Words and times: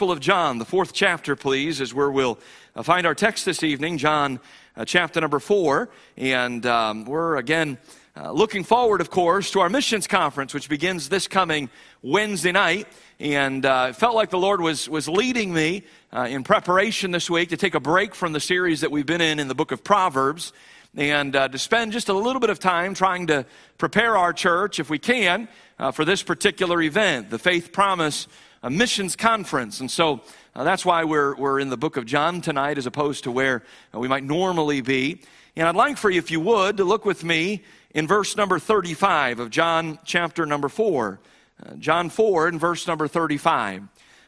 Gospel 0.00 0.12
of 0.12 0.20
John, 0.20 0.56
the 0.56 0.64
fourth 0.64 0.94
chapter, 0.94 1.36
please, 1.36 1.78
is 1.78 1.92
where 1.92 2.10
we'll 2.10 2.38
uh, 2.74 2.82
find 2.82 3.06
our 3.06 3.14
text 3.14 3.44
this 3.44 3.62
evening, 3.62 3.98
John 3.98 4.40
uh, 4.74 4.86
chapter 4.86 5.20
number 5.20 5.38
four. 5.38 5.90
And 6.16 6.64
um, 6.64 7.04
we're 7.04 7.36
again 7.36 7.76
uh, 8.16 8.32
looking 8.32 8.64
forward, 8.64 9.02
of 9.02 9.10
course, 9.10 9.50
to 9.50 9.60
our 9.60 9.68
missions 9.68 10.06
conference, 10.06 10.54
which 10.54 10.70
begins 10.70 11.10
this 11.10 11.28
coming 11.28 11.68
Wednesday 12.00 12.50
night. 12.50 12.88
And 13.18 13.66
uh, 13.66 13.88
it 13.90 13.96
felt 13.96 14.14
like 14.14 14.30
the 14.30 14.38
Lord 14.38 14.62
was, 14.62 14.88
was 14.88 15.06
leading 15.06 15.52
me 15.52 15.84
uh, 16.14 16.28
in 16.30 16.44
preparation 16.44 17.10
this 17.10 17.28
week 17.28 17.50
to 17.50 17.58
take 17.58 17.74
a 17.74 17.80
break 17.80 18.14
from 18.14 18.32
the 18.32 18.40
series 18.40 18.80
that 18.80 18.90
we've 18.90 19.04
been 19.04 19.20
in 19.20 19.38
in 19.38 19.48
the 19.48 19.54
book 19.54 19.70
of 19.70 19.84
Proverbs 19.84 20.54
and 20.96 21.36
uh, 21.36 21.48
to 21.48 21.58
spend 21.58 21.92
just 21.92 22.08
a 22.08 22.12
little 22.12 22.40
bit 22.40 22.50
of 22.50 22.58
time 22.58 22.94
trying 22.94 23.26
to 23.28 23.46
prepare 23.78 24.16
our 24.16 24.32
church, 24.32 24.80
if 24.80 24.90
we 24.90 24.98
can, 24.98 25.48
uh, 25.78 25.90
for 25.92 26.04
this 26.04 26.22
particular 26.22 26.82
event, 26.82 27.30
the 27.30 27.38
Faith 27.38 27.70
Promise 27.70 28.26
uh, 28.62 28.70
Missions 28.70 29.16
Conference. 29.16 29.80
And 29.80 29.90
so 29.90 30.20
uh, 30.54 30.64
that's 30.64 30.84
why 30.84 31.04
we're, 31.04 31.34
we're 31.36 31.60
in 31.60 31.70
the 31.70 31.76
book 31.76 31.96
of 31.96 32.06
John 32.06 32.40
tonight 32.40 32.78
as 32.78 32.86
opposed 32.86 33.24
to 33.24 33.30
where 33.30 33.62
uh, 33.94 33.98
we 33.98 34.08
might 34.08 34.24
normally 34.24 34.80
be. 34.80 35.22
And 35.56 35.66
I'd 35.68 35.76
like 35.76 35.96
for 35.96 36.10
you, 36.10 36.18
if 36.18 36.30
you 36.30 36.40
would, 36.40 36.76
to 36.76 36.84
look 36.84 37.04
with 37.04 37.24
me 37.24 37.62
in 37.90 38.06
verse 38.06 38.36
number 38.36 38.58
35 38.58 39.40
of 39.40 39.50
John 39.50 39.98
chapter 40.04 40.46
number 40.46 40.68
4. 40.68 41.20
Uh, 41.64 41.74
John 41.74 42.08
4 42.08 42.48
and 42.48 42.60
verse 42.60 42.86
number 42.86 43.08
35, 43.08 43.82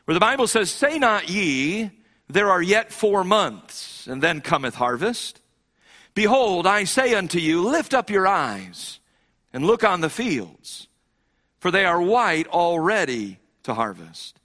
where 0.04 0.14
the 0.14 0.20
Bible 0.20 0.46
says, 0.46 0.70
Say 0.70 0.98
not 0.98 1.28
ye, 1.28 1.90
there 2.28 2.50
are 2.50 2.62
yet 2.62 2.92
four 2.92 3.24
months, 3.24 4.06
and 4.06 4.22
then 4.22 4.40
cometh 4.40 4.74
harvest. 4.74 5.40
Behold, 6.14 6.66
I 6.66 6.84
say 6.84 7.14
unto 7.14 7.38
you, 7.38 7.62
lift 7.62 7.94
up 7.94 8.10
your 8.10 8.26
eyes 8.26 9.00
and 9.52 9.64
look 9.64 9.82
on 9.82 10.02
the 10.02 10.10
fields 10.10 10.88
for 11.62 11.70
they 11.70 11.84
are 11.84 12.02
white 12.02 12.48
already 12.48 13.38
to 13.64 13.74
harvest. 13.74 14.38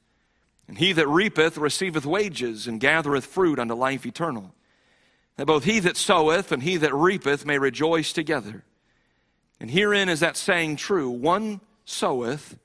And 0.67 0.77
he 0.77 0.93
that 0.93 1.07
reapeth 1.07 1.57
receiveth 1.57 2.05
wages 2.05 2.67
and 2.67 2.79
gathereth 2.79 3.25
fruit 3.25 3.59
unto 3.59 3.73
life 3.73 4.05
eternal. 4.05 4.53
That 5.37 5.45
both 5.45 5.63
he 5.63 5.79
that 5.79 5.97
soweth 5.97 6.51
and 6.51 6.63
he 6.63 6.77
that 6.77 6.93
reapeth 6.93 7.45
may 7.45 7.57
rejoice 7.57 8.11
together. 8.11 8.63
And 9.59 9.71
herein 9.71 10.09
is 10.09 10.19
that 10.19 10.37
saying 10.37 10.75
true 10.75 11.09
one 11.09 11.61
soweth 11.85 12.57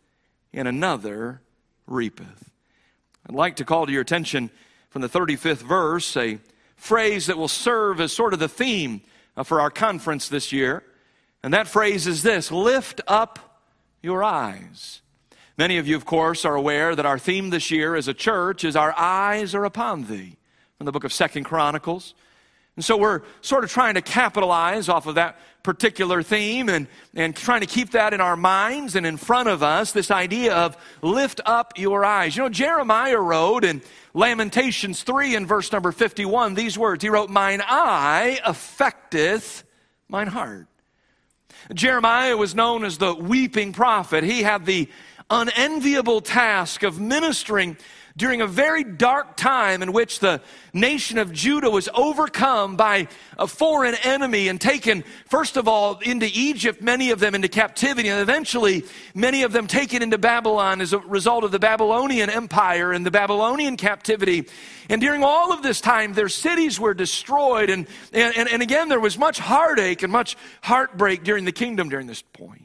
and 0.53 0.67
another 0.67 1.41
reapeth. 1.86 2.50
I'd 3.27 3.34
like 3.34 3.56
to 3.56 3.64
call 3.64 3.86
to 3.86 3.92
your 3.92 4.03
attention 4.03 4.50
from 4.91 5.03
the 5.03 5.08
35th 5.08 5.62
verse 5.62 6.17
a 6.17 6.39
phrase 6.77 7.27
that 7.27 7.39
will 7.39 7.48
serve 7.48 8.00
as 8.00 8.12
sort 8.12 8.33
of 8.33 8.41
the 8.41 8.48
theme 8.48 9.03
for 9.45 9.61
our 9.61 9.70
conference 9.70 10.28
this 10.28 10.53
year. 10.53 10.83
And 11.42 11.55
that 11.55 11.69
phrase 11.69 12.06
is 12.06 12.23
this 12.23 12.50
lift 12.50 13.00
up 13.06 13.61
your 14.03 14.25
eyes. 14.25 15.00
Many 15.58 15.77
of 15.78 15.86
you, 15.86 15.97
of 15.97 16.06
course, 16.06 16.45
are 16.45 16.55
aware 16.55 16.97
that 16.97 17.05
our 17.05 17.19
theme 17.19 17.50
this 17.50 17.70
year 17.70 17.95
as 17.95 18.08
a 18.08 18.14
church 18.14 18.64
is 18.64 18.75
Our 18.75 18.95
Eyes 18.97 19.55
Are 19.55 19.64
Upon 19.64 20.05
Thee 20.05 20.36
from 20.78 20.86
the 20.86 20.92
book 20.92 21.05
of 21.05 21.12
Second 21.12 21.45
Chronicles. 21.45 22.14
And 22.75 22.84
so 22.84 22.97
we're 22.97 23.20
sort 23.42 23.64
of 23.64 23.70
trying 23.70 23.95
to 23.95 24.03
capitalize 24.03 24.89
off 24.89 25.06
of 25.06 25.17
that 25.17 25.39
particular 25.62 26.23
theme 26.23 26.70
and, 26.70 26.89
and 27.14 27.36
trying 27.36 27.61
to 27.61 27.67
keep 27.67 27.91
that 27.91 28.14
in 28.14 28.20
our 28.23 28.34
minds 28.34 28.97
and 28.97 29.05
in 29.05 29.19
front 29.19 29.50
of 29.50 29.62
us, 29.62 29.92
this 29.92 30.11
idea 30.11 30.55
of 30.55 30.77
lift 31.03 31.41
up 31.45 31.75
your 31.77 32.03
eyes. 32.03 32.34
You 32.34 32.45
know, 32.45 32.48
Jeremiah 32.48 33.19
wrote 33.19 33.64
in 33.64 33.83
Lamentations 34.14 35.03
3 35.03 35.36
in 35.36 35.47
verse 35.47 35.70
number 35.70 35.92
51 35.92 36.55
these 36.55 36.78
words. 36.78 37.05
He 37.05 37.11
wrote, 37.11 37.28
Mine 37.28 37.62
eye 37.62 38.41
affecteth 38.42 39.64
mine 40.08 40.28
heart. 40.28 40.67
Jeremiah 41.75 42.36
was 42.36 42.55
known 42.55 42.84
as 42.84 42.98
the 42.98 43.14
weeping 43.14 43.73
prophet. 43.73 44.25
He 44.25 44.42
had 44.42 44.67
the 44.67 44.89
unenviable 45.33 46.20
task 46.20 46.83
of 46.83 47.00
ministering 47.00 47.77
during 48.16 48.42
a 48.42 48.47
very 48.47 48.84
dark 48.84 49.36
time 49.36 49.83
in 49.83 49.92
which 49.92 50.20
the 50.20 50.41
nation 50.74 51.16
of 51.16 51.33
Judah 51.33 51.70
was 51.70 51.89
overcome 51.94 52.77
by 52.77 53.08
a 53.39 53.47
foreign 53.47 53.94
enemy 54.02 54.48
and 54.48 54.61
taken, 54.61 55.02
first 55.27 55.56
of 55.56 55.66
all, 55.66 55.98
into 56.00 56.28
Egypt, 56.34 56.83
many 56.83 57.11
of 57.11 57.20
them 57.20 57.34
into 57.34 57.48
captivity, 57.48 58.08
and 58.08 58.20
eventually 58.20 58.84
many 59.14 59.42
of 59.42 59.52
them 59.52 59.67
taken 59.67 60.02
into 60.02 60.18
Babylon 60.18 60.83
as 60.83 60.92
a 60.92 60.98
result 60.98 61.42
of 61.42 61.52
the 61.52 61.58
Babylonian 61.58 62.28
Empire 62.28 62.92
and 62.92 63.07
the 63.07 63.11
Babylonian 63.11 63.78
captivity. 63.78 64.46
And 64.90 65.01
during 65.01 65.24
all 65.24 65.52
of 65.52 65.62
this 65.62 65.80
time, 65.80 66.12
their 66.12 66.28
cities 66.28 66.78
were 66.78 66.92
destroyed. 66.92 67.70
And, 67.70 67.86
and, 68.12 68.36
and 68.36 68.62
again, 68.62 68.90
there 68.90 69.01
was 69.01 69.17
much 69.17 69.39
heartache 69.39 70.02
and 70.02 70.12
much 70.12 70.36
heartbreak 70.61 71.24
during 71.24 71.46
the 71.46 71.52
kingdom 71.52 71.89
during 71.89 72.07
this 72.07 72.20
point. 72.20 72.61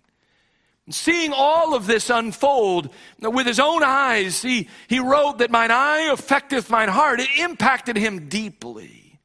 Seeing 0.89 1.33
all 1.33 1.75
of 1.75 1.85
this 1.85 2.09
unfold 2.09 2.89
with 3.19 3.45
his 3.45 3.59
own 3.59 3.83
eyes, 3.83 4.41
he, 4.41 4.69
he 4.87 4.99
wrote 4.99 5.39
that 5.39 5.51
mine 5.51 5.71
eye 5.71 6.09
affecteth 6.11 6.69
mine 6.69 6.87
heart. 6.87 7.19
It 7.19 7.29
impacted 7.37 7.97
him 7.97 8.29
deeply. 8.29 9.19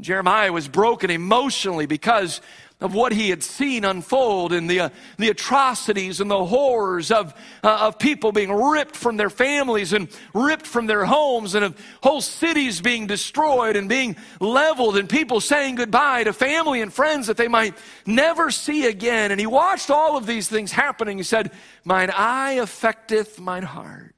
Jeremiah 0.00 0.52
was 0.52 0.68
broken 0.68 1.10
emotionally 1.10 1.86
because 1.86 2.40
of 2.78 2.94
what 2.94 3.10
he 3.12 3.30
had 3.30 3.42
seen 3.42 3.86
unfold 3.86 4.52
and 4.52 4.68
the, 4.68 4.80
uh, 4.80 4.88
the 5.16 5.30
atrocities 5.30 6.20
and 6.20 6.30
the 6.30 6.44
horrors 6.44 7.10
of, 7.10 7.32
uh, 7.64 7.78
of 7.80 7.98
people 7.98 8.32
being 8.32 8.52
ripped 8.52 8.94
from 8.94 9.16
their 9.16 9.30
families 9.30 9.94
and 9.94 10.08
ripped 10.34 10.66
from 10.66 10.86
their 10.86 11.06
homes 11.06 11.54
and 11.54 11.64
of 11.64 11.80
whole 12.02 12.20
cities 12.20 12.82
being 12.82 13.06
destroyed 13.06 13.76
and 13.76 13.88
being 13.88 14.14
leveled 14.40 14.98
and 14.98 15.08
people 15.08 15.40
saying 15.40 15.76
goodbye 15.76 16.24
to 16.24 16.34
family 16.34 16.82
and 16.82 16.92
friends 16.92 17.28
that 17.28 17.38
they 17.38 17.48
might 17.48 17.74
never 18.04 18.50
see 18.50 18.86
again. 18.86 19.30
And 19.30 19.40
he 19.40 19.46
watched 19.46 19.90
all 19.90 20.18
of 20.18 20.26
these 20.26 20.46
things 20.46 20.70
happening. 20.70 21.16
He 21.16 21.24
said, 21.24 21.52
Mine 21.82 22.10
eye 22.10 22.52
affecteth 22.52 23.40
mine 23.40 23.62
heart. 23.62 24.14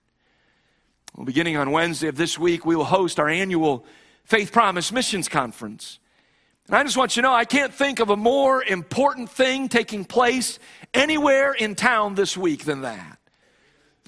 Well, 1.14 1.24
beginning 1.24 1.56
on 1.56 1.70
Wednesday 1.70 2.08
of 2.08 2.16
this 2.16 2.36
week, 2.36 2.66
we 2.66 2.74
will 2.74 2.84
host 2.84 3.20
our 3.20 3.28
annual 3.28 3.86
Faith 4.24 4.50
Promise 4.50 4.91
Missions 4.91 5.28
Conference. 5.28 6.00
And 6.68 6.76
I 6.76 6.82
just 6.84 6.98
want 6.98 7.16
you 7.16 7.22
to 7.22 7.28
know, 7.28 7.34
I 7.34 7.46
can't 7.46 7.72
think 7.72 7.98
of 7.98 8.10
a 8.10 8.16
more 8.16 8.62
important 8.62 9.30
thing 9.30 9.68
taking 9.68 10.04
place 10.04 10.58
anywhere 10.92 11.52
in 11.52 11.74
town 11.74 12.14
this 12.14 12.36
week 12.36 12.64
than 12.64 12.82
that. 12.82 13.18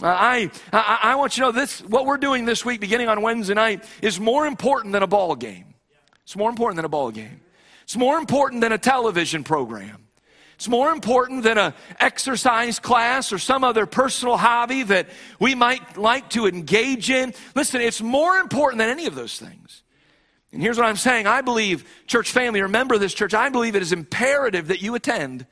Uh, 0.03 0.07
I, 0.07 0.51
I, 0.73 0.99
I, 1.03 1.15
want 1.17 1.37
you 1.37 1.43
to 1.43 1.49
know 1.49 1.53
this, 1.53 1.81
what 1.81 2.07
we're 2.07 2.19
doing 2.19 2.45
this 2.45 2.65
week, 2.65 2.81
beginning 2.81 3.09
on 3.09 3.23
Wednesday 3.23 3.55
night, 3.55 3.85
is 4.03 4.21
more 4.21 4.47
important 4.47 4.93
than 4.93 5.03
a 5.03 5.07
ball 5.07 5.37
game. 5.37 5.75
It's 6.23 6.37
more 6.37 6.49
important 6.49 6.77
than 6.77 6.85
a 6.85 6.91
ball 6.91 7.11
game. 7.11 7.41
It's 7.83 7.97
more 7.97 8.19
important 8.19 8.61
than 8.61 8.73
a 8.73 8.79
television 8.79 9.43
program. 9.43 10.07
It's 10.55 10.69
more 10.69 10.93
important 10.93 11.43
than 11.43 11.57
an 11.57 11.73
exercise 11.99 12.79
class 12.79 13.33
or 13.33 13.39
some 13.39 13.65
other 13.65 13.87
personal 13.87 14.37
hobby 14.37 14.83
that 14.85 15.09
we 15.39 15.55
might 15.55 15.97
like 15.97 16.29
to 16.31 16.47
engage 16.47 17.11
in. 17.11 17.33
Listen, 17.55 17.81
it's 17.81 18.03
more 18.03 18.37
important 18.37 18.79
than 18.79 18.91
any 18.91 19.07
of 19.07 19.15
those 19.15 19.39
things. 19.39 19.80
And 20.53 20.61
here's 20.61 20.77
what 20.77 20.87
I'm 20.87 20.97
saying 20.97 21.27
I 21.27 21.41
believe, 21.41 21.85
church 22.07 22.33
family, 22.33 22.63
remember 22.63 22.99
this 22.99 23.15
church, 23.15 23.35
I 23.35 23.49
believe 23.49 23.77
it 23.77 23.83
is 23.83 23.93
imperative 23.93 24.69
that 24.69 24.83
you 24.83 24.95
attend. 24.95 25.47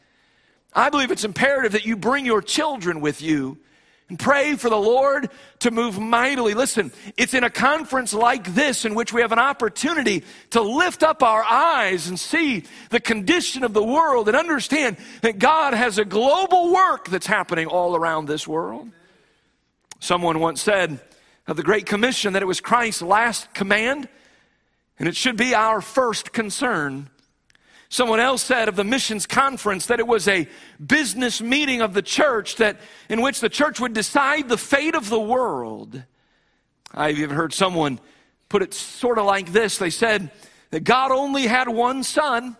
I 0.74 0.90
believe 0.90 1.10
it's 1.10 1.24
imperative 1.24 1.72
that 1.72 1.86
you 1.86 1.96
bring 1.96 2.26
your 2.26 2.42
children 2.42 3.00
with 3.00 3.22
you 3.22 3.58
and 4.08 4.18
pray 4.18 4.54
for 4.56 4.70
the 4.70 4.76
Lord 4.76 5.30
to 5.60 5.70
move 5.70 5.98
mightily. 5.98 6.54
Listen, 6.54 6.92
it's 7.16 7.34
in 7.34 7.44
a 7.44 7.50
conference 7.50 8.14
like 8.14 8.54
this 8.54 8.84
in 8.84 8.94
which 8.94 9.12
we 9.12 9.20
have 9.20 9.32
an 9.32 9.38
opportunity 9.38 10.24
to 10.50 10.62
lift 10.62 11.02
up 11.02 11.22
our 11.22 11.44
eyes 11.44 12.08
and 12.08 12.18
see 12.18 12.64
the 12.90 13.00
condition 13.00 13.64
of 13.64 13.74
the 13.74 13.82
world 13.82 14.28
and 14.28 14.36
understand 14.36 14.96
that 15.22 15.38
God 15.38 15.74
has 15.74 15.98
a 15.98 16.04
global 16.04 16.72
work 16.72 17.08
that's 17.08 17.26
happening 17.26 17.66
all 17.66 17.96
around 17.96 18.26
this 18.26 18.48
world. 18.48 18.90
Someone 20.00 20.40
once 20.40 20.62
said 20.62 21.00
of 21.46 21.56
the 21.56 21.62
Great 21.62 21.86
Commission 21.86 22.32
that 22.32 22.42
it 22.42 22.46
was 22.46 22.60
Christ's 22.60 23.02
last 23.02 23.52
command 23.52 24.08
and 24.98 25.08
it 25.08 25.16
should 25.16 25.36
be 25.36 25.54
our 25.54 25.80
first 25.80 26.32
concern. 26.32 27.08
Someone 27.88 28.20
else 28.20 28.42
said 28.42 28.68
of 28.68 28.76
the 28.76 28.84
missions 28.84 29.26
conference 29.26 29.86
that 29.86 29.98
it 29.98 30.06
was 30.06 30.28
a 30.28 30.46
business 30.84 31.40
meeting 31.40 31.80
of 31.80 31.94
the 31.94 32.02
church 32.02 32.56
that 32.56 32.78
in 33.08 33.22
which 33.22 33.40
the 33.40 33.48
church 33.48 33.80
would 33.80 33.94
decide 33.94 34.48
the 34.48 34.58
fate 34.58 34.94
of 34.94 35.08
the 35.08 35.20
world. 35.20 36.02
I've 36.92 37.18
even 37.18 37.34
heard 37.34 37.54
someone 37.54 37.98
put 38.48 38.62
it 38.62 38.74
sort 38.74 39.18
of 39.18 39.24
like 39.24 39.52
this. 39.52 39.78
They 39.78 39.90
said 39.90 40.30
that 40.70 40.84
God 40.84 41.12
only 41.12 41.46
had 41.46 41.68
one 41.68 42.02
son 42.02 42.56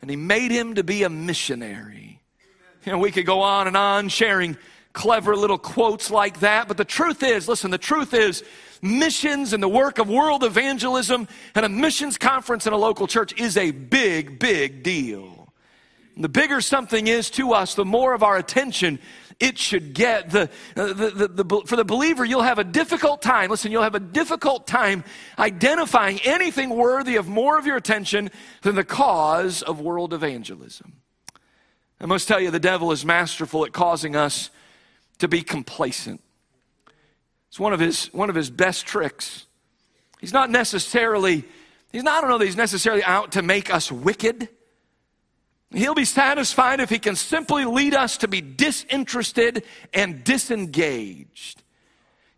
and 0.00 0.10
he 0.10 0.16
made 0.16 0.50
him 0.50 0.74
to 0.74 0.84
be 0.84 1.04
a 1.04 1.08
missionary. 1.08 2.20
You 2.84 2.92
know, 2.92 2.98
we 2.98 3.12
could 3.12 3.26
go 3.26 3.42
on 3.42 3.66
and 3.66 3.76
on 3.76 4.08
sharing 4.08 4.56
clever 4.92 5.36
little 5.36 5.58
quotes 5.58 6.10
like 6.10 6.40
that, 6.40 6.68
but 6.68 6.76
the 6.76 6.84
truth 6.84 7.22
is, 7.22 7.48
listen, 7.48 7.70
the 7.70 7.78
truth 7.78 8.14
is 8.14 8.42
missions 8.82 9.52
and 9.52 9.62
the 9.62 9.68
work 9.68 9.98
of 9.98 10.08
world 10.08 10.44
evangelism 10.44 11.28
and 11.54 11.66
a 11.66 11.68
missions 11.68 12.18
conference 12.18 12.66
in 12.66 12.72
a 12.72 12.76
local 12.76 13.06
church 13.06 13.38
is 13.40 13.56
a 13.56 13.70
big, 13.70 14.38
big 14.38 14.82
deal. 14.82 15.52
The 16.16 16.28
bigger 16.28 16.60
something 16.60 17.08
is 17.08 17.28
to 17.30 17.52
us, 17.52 17.74
the 17.74 17.84
more 17.84 18.14
of 18.14 18.22
our 18.22 18.36
attention 18.38 18.98
it 19.38 19.58
should 19.58 19.92
get. 19.92 20.30
The, 20.30 20.50
uh, 20.76 20.86
the, 20.94 21.10
the, 21.10 21.44
the, 21.44 21.62
for 21.66 21.76
the 21.76 21.84
believer, 21.84 22.24
you'll 22.24 22.42
have 22.42 22.58
a 22.58 22.64
difficult 22.64 23.20
time. 23.20 23.50
Listen, 23.50 23.70
you'll 23.70 23.82
have 23.82 23.94
a 23.94 24.00
difficult 24.00 24.66
time 24.66 25.04
identifying 25.38 26.20
anything 26.24 26.70
worthy 26.70 27.16
of 27.16 27.28
more 27.28 27.58
of 27.58 27.66
your 27.66 27.76
attention 27.76 28.30
than 28.62 28.74
the 28.74 28.84
cause 28.84 29.62
of 29.62 29.80
world 29.80 30.14
evangelism. 30.14 30.94
I 32.00 32.06
must 32.06 32.28
tell 32.28 32.40
you, 32.40 32.50
the 32.50 32.60
devil 32.60 32.92
is 32.92 33.04
masterful 33.04 33.64
at 33.64 33.72
causing 33.72 34.16
us 34.16 34.50
to 35.18 35.28
be 35.28 35.42
complacent. 35.42 36.22
It's 37.56 37.60
one 37.60 37.72
of 37.72 37.80
his, 37.80 38.12
one 38.12 38.28
of 38.28 38.36
his 38.36 38.50
best 38.50 38.84
tricks. 38.84 39.46
He's 40.20 40.34
not 40.34 40.50
necessarily, 40.50 41.42
he's 41.90 42.02
not, 42.02 42.18
I 42.18 42.20
don't 42.20 42.28
know 42.28 42.36
that 42.36 42.44
he's 42.44 42.54
necessarily 42.54 43.02
out 43.02 43.32
to 43.32 43.40
make 43.40 43.72
us 43.72 43.90
wicked. 43.90 44.50
He'll 45.70 45.94
be 45.94 46.04
satisfied 46.04 46.80
if 46.80 46.90
he 46.90 46.98
can 46.98 47.16
simply 47.16 47.64
lead 47.64 47.94
us 47.94 48.18
to 48.18 48.28
be 48.28 48.42
disinterested 48.42 49.64
and 49.94 50.22
disengaged. 50.22 51.62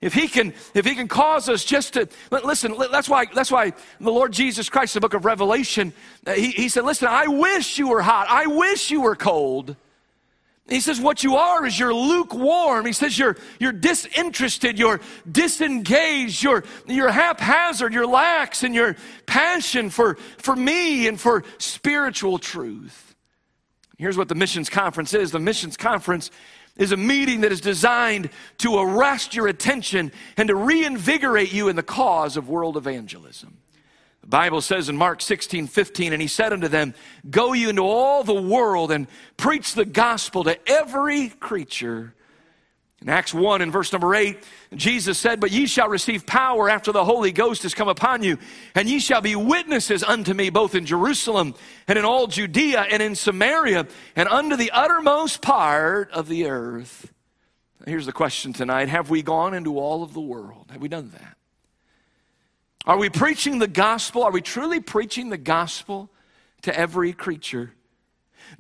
If 0.01 0.15
he 0.15 0.29
can, 0.29 0.55
if 0.73 0.87
he 0.87 0.95
can 0.95 1.09
cause 1.09 1.49
us 1.49 1.65
just 1.65 1.95
to 1.95 2.09
listen, 2.31 2.77
that's 2.93 3.09
why 3.09 3.27
that's 3.35 3.51
why 3.51 3.73
the 4.01 4.13
Lord 4.13 4.33
Jesus 4.33 4.69
Christ, 4.69 4.95
the 4.95 5.01
book 5.01 5.15
of 5.15 5.25
Revelation, 5.25 5.93
uh, 6.29 6.35
he, 6.35 6.51
he 6.53 6.69
said, 6.69 6.85
"Listen, 6.85 7.09
I 7.09 7.27
wish 7.27 7.77
you 7.77 7.89
were 7.89 8.03
hot. 8.03 8.29
I 8.31 8.47
wish 8.47 8.93
you 8.93 9.01
were 9.01 9.17
cold." 9.17 9.75
He 10.69 10.81
says, 10.81 11.01
What 11.01 11.25
you 11.25 11.37
are 11.37 11.65
is 11.65 11.79
you're 11.79 11.95
lukewarm. 11.95 12.85
He 12.85 12.93
says, 12.93 13.19
You're, 13.19 13.37
you're 13.59 13.73
disinterested, 13.73 14.79
you're 14.79 15.01
disengaged, 15.31 16.43
you're, 16.43 16.65
you're 16.87 17.11
haphazard, 17.11 17.95
you're 17.95 18.07
lax 18.07 18.63
in 18.63 18.75
your 18.75 18.97
passion 19.27 19.89
for, 19.89 20.17
for 20.37 20.55
me 20.55 21.09
and 21.09 21.19
for 21.19 21.45
spiritual 21.59 22.39
truth. 22.39 23.15
Here's 23.97 24.17
what 24.17 24.29
the 24.29 24.35
missions 24.35 24.69
conference 24.69 25.15
is 25.15 25.31
the 25.31 25.41
missions 25.41 25.77
conference 25.77 26.31
is 26.77 26.93
a 26.93 26.97
meeting 26.97 27.41
that 27.41 27.51
is 27.51 27.61
designed 27.61 28.31
to 28.59 28.79
arrest 28.79 29.35
your 29.35 29.49
attention 29.49 30.13
and 30.37 30.49
to 30.49 30.55
reinvigorate 30.55 31.53
you 31.53 31.69
in 31.69 31.77
the 31.77 31.83
cause 31.83 32.37
of 32.37 32.49
world 32.49 32.77
evangelism. 32.77 33.59
The 34.29 34.37
Bible 34.37 34.61
says 34.61 34.91
in 34.91 34.97
Mark 34.99 35.23
16, 35.23 35.69
15, 35.69 36.13
and 36.13 36.21
he 36.21 36.29
said 36.29 36.53
unto 36.53 36.69
them, 36.69 36.93
Go 37.31 37.55
you 37.55 37.71
into 37.71 37.81
all 37.81 38.23
the 38.25 38.35
world 38.35 38.93
and 38.93 39.07
preach 39.39 39.73
the 39.73 39.87
gospel 39.87 40.45
to 40.45 40.59
every 40.69 41.31
creature. 41.31 42.13
In 43.01 43.09
Acts 43.09 43.33
1 43.33 43.63
and 43.63 43.73
verse 43.73 43.91
number 43.91 44.15
8, 44.15 44.37
Jesus 44.75 45.17
said, 45.17 45.41
But 45.41 45.51
ye 45.51 45.65
shall 45.65 45.89
receive 45.89 46.27
power 46.27 46.69
after 46.69 46.93
the 46.93 47.07
Holy 47.07 47.33
Ghost 47.33 47.63
has 47.63 47.73
come 47.73 47.89
upon 47.89 48.23
you, 48.23 48.37
and 48.75 48.87
ye 48.87 48.99
shall 48.99 49.23
be 49.23 49.35
witnesses 49.35 50.05
unto 50.05 50.35
me 50.35 50.51
both 50.51 50.75
in 50.75 50.85
Jerusalem 50.85 51.55
and 51.87 51.99
in 51.99 52.05
all 52.05 52.27
Judea 52.27 52.83
and 52.83 53.03
in 53.03 53.15
Samaria 53.15 53.87
and 54.15 54.29
unto 54.29 54.57
the 54.57 54.73
uttermost 54.73 55.41
part 55.41 56.11
of 56.11 56.29
the 56.29 56.49
earth. 56.51 57.15
Here's 57.87 58.05
the 58.05 58.13
question 58.13 58.53
tonight 58.53 58.91
Have 58.91 59.09
we 59.09 59.23
gone 59.23 59.55
into 59.55 59.79
all 59.79 60.03
of 60.03 60.13
the 60.13 60.21
world? 60.21 60.67
Have 60.71 60.83
we 60.83 60.89
done 60.89 61.13
that? 61.13 61.38
Are 62.87 62.97
we 62.97 63.11
preaching 63.11 63.59
the 63.59 63.69
gospel? 63.69 64.23
Are 64.23 64.31
we 64.31 64.41
truly 64.41 64.81
preaching 64.81 65.29
the 65.29 65.39
gospel 65.39 66.11
to 66.63 66.77
every 66.77 67.13
creature? 67.13 67.73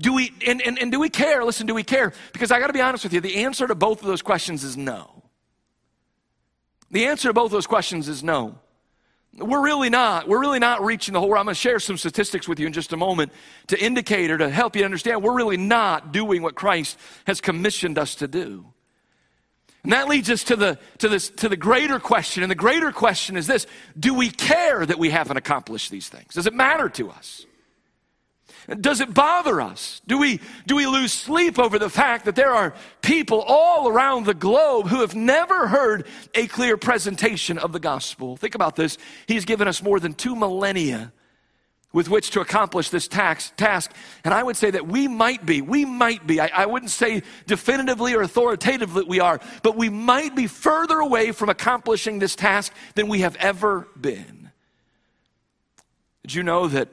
Do 0.01 0.15
we, 0.15 0.33
and, 0.47 0.61
and, 0.63 0.79
and 0.79 0.93
do 0.93 1.01
we 1.01 1.09
care? 1.09 1.45
Listen, 1.45 1.67
do 1.67 1.75
we 1.75 1.83
care? 1.83 2.13
Because 2.33 2.51
I 2.51 2.61
got 2.61 2.67
to 2.67 2.73
be 2.73 2.81
honest 2.81 3.05
with 3.05 3.13
you, 3.13 3.21
the 3.21 3.37
answer 3.45 3.67
to 3.67 3.75
both 3.75 4.01
of 4.01 4.07
those 4.07 4.23
questions 4.23 4.65
is 4.65 4.77
no. 4.77 5.23
The 6.91 7.07
answer 7.07 7.29
to 7.29 7.35
both 7.35 7.47
of 7.47 7.53
those 7.53 7.67
questions 7.67 8.09
is 8.09 8.23
no. 8.23 8.59
We're 9.35 9.63
really 9.63 9.91
not. 9.91 10.27
We're 10.27 10.41
really 10.41 10.59
not 10.59 10.85
reaching 10.85 11.13
the 11.13 11.21
whole 11.21 11.29
world. 11.29 11.41
I'm 11.41 11.47
going 11.47 11.55
to 11.55 11.61
share 11.61 11.79
some 11.79 11.97
statistics 11.97 12.49
with 12.49 12.59
you 12.59 12.67
in 12.67 12.73
just 12.73 12.93
a 12.93 12.97
moment 12.97 13.33
to 13.69 13.79
indicate 13.79 14.31
or 14.31 14.39
to 14.39 14.49
help 14.49 14.75
you 14.75 14.85
understand 14.85 15.23
we're 15.23 15.35
really 15.35 15.57
not 15.57 16.13
doing 16.13 16.43
what 16.43 16.55
Christ 16.55 16.99
has 17.27 17.41
commissioned 17.41 17.99
us 17.99 18.17
to 18.17 18.29
do. 18.29 18.67
And 19.85 19.93
that 19.93 20.09
leads 20.09 20.29
us 20.29 20.45
to 20.45 20.57
the, 20.57 20.79
to, 20.99 21.09
this, 21.09 21.31
to 21.31 21.49
the 21.49 21.57
greater 21.57 21.99
question. 22.01 22.43
And 22.43 22.51
the 22.51 22.57
greater 22.57 22.93
question 22.93 23.37
is 23.37 23.47
this 23.47 23.67
Do 23.99 24.15
we 24.15 24.31
care 24.31 24.85
that 24.85 24.99
we 24.99 25.11
haven't 25.11 25.37
accomplished 25.37 25.91
these 25.91 26.09
things? 26.09 26.35
Does 26.35 26.47
it 26.47 26.55
matter 26.55 26.89
to 26.91 27.11
us? 27.11 27.47
Does 28.81 29.01
it 29.01 29.15
bother 29.15 29.63
us? 29.63 30.03
Do 30.07 30.19
we, 30.19 30.41
do 30.67 30.77
we 30.77 30.87
lose 30.87 31.11
sleep 31.11 31.59
over 31.59 31.79
the 31.79 31.89
fact 31.89 32.27
that 32.27 32.37
there 32.37 32.53
are 32.53 32.75
people 33.01 33.41
all 33.41 33.89
around 33.89 34.27
the 34.27 34.35
globe 34.35 34.89
who 34.89 35.01
have 35.01 35.15
never 35.15 35.69
heard 35.69 36.07
a 36.35 36.47
clear 36.49 36.77
presentation 36.77 37.57
of 37.57 37.73
the 37.73 37.81
gospel? 37.81 38.37
Think 38.37 38.55
about 38.55 38.77
this. 38.77 38.99
He's 39.27 39.47
given 39.47 39.69
us 39.69 39.83
more 39.83 39.99
than 39.99 40.13
two 40.13 40.37
millennia 40.37 41.13
with 41.93 42.09
which 42.11 42.31
to 42.31 42.41
accomplish 42.41 42.91
this 42.91 43.09
tax, 43.09 43.53
task. 43.57 43.93
And 44.23 44.35
I 44.35 44.43
would 44.43 44.57
say 44.57 44.71
that 44.71 44.87
we 44.87 45.09
might 45.09 45.47
be, 45.47 45.63
we 45.63 45.85
might 45.85 46.27
be, 46.27 46.39
I, 46.41 46.51
I, 46.55 46.67
wouldn't 46.67 46.91
say 46.91 47.23
definitively 47.47 48.15
or 48.15 48.21
authoritatively 48.21 49.03
that 49.03 49.09
we 49.09 49.21
are, 49.21 49.41
but 49.63 49.77
we 49.77 49.89
might 49.89 50.37
be 50.37 50.47
further 50.47 50.99
away 50.99 51.33
from 51.33 51.49
accomplishing 51.49 52.19
this 52.19 52.37
task 52.37 52.73
than 52.95 53.09
we 53.09 53.21
have 53.21 53.37
ever 53.37 53.89
been. 53.99 54.51
Did 56.23 56.35
you 56.35 56.43
know 56.43 56.69
that 56.69 56.89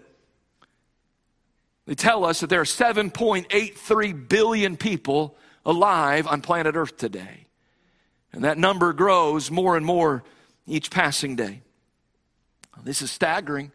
they 1.86 1.96
tell 1.96 2.24
us 2.24 2.40
that 2.40 2.50
there 2.50 2.62
are 2.62 2.64
7.83 2.64 4.30
billion 4.30 4.78
people 4.78 5.36
alive 5.66 6.26
on 6.26 6.42
planet 6.42 6.76
Earth 6.76 6.96
today? 6.96 7.48
And 8.32 8.46
that 8.46 8.58
number 8.58 8.94
grows 8.94 9.52
more 9.52 9.76
and 9.76 9.86
more 9.86 10.24
each 10.66 10.90
passing 10.90 11.36
day. 11.36 11.62
This 12.84 13.02
is 13.02 13.12
staggering. 13.12 13.72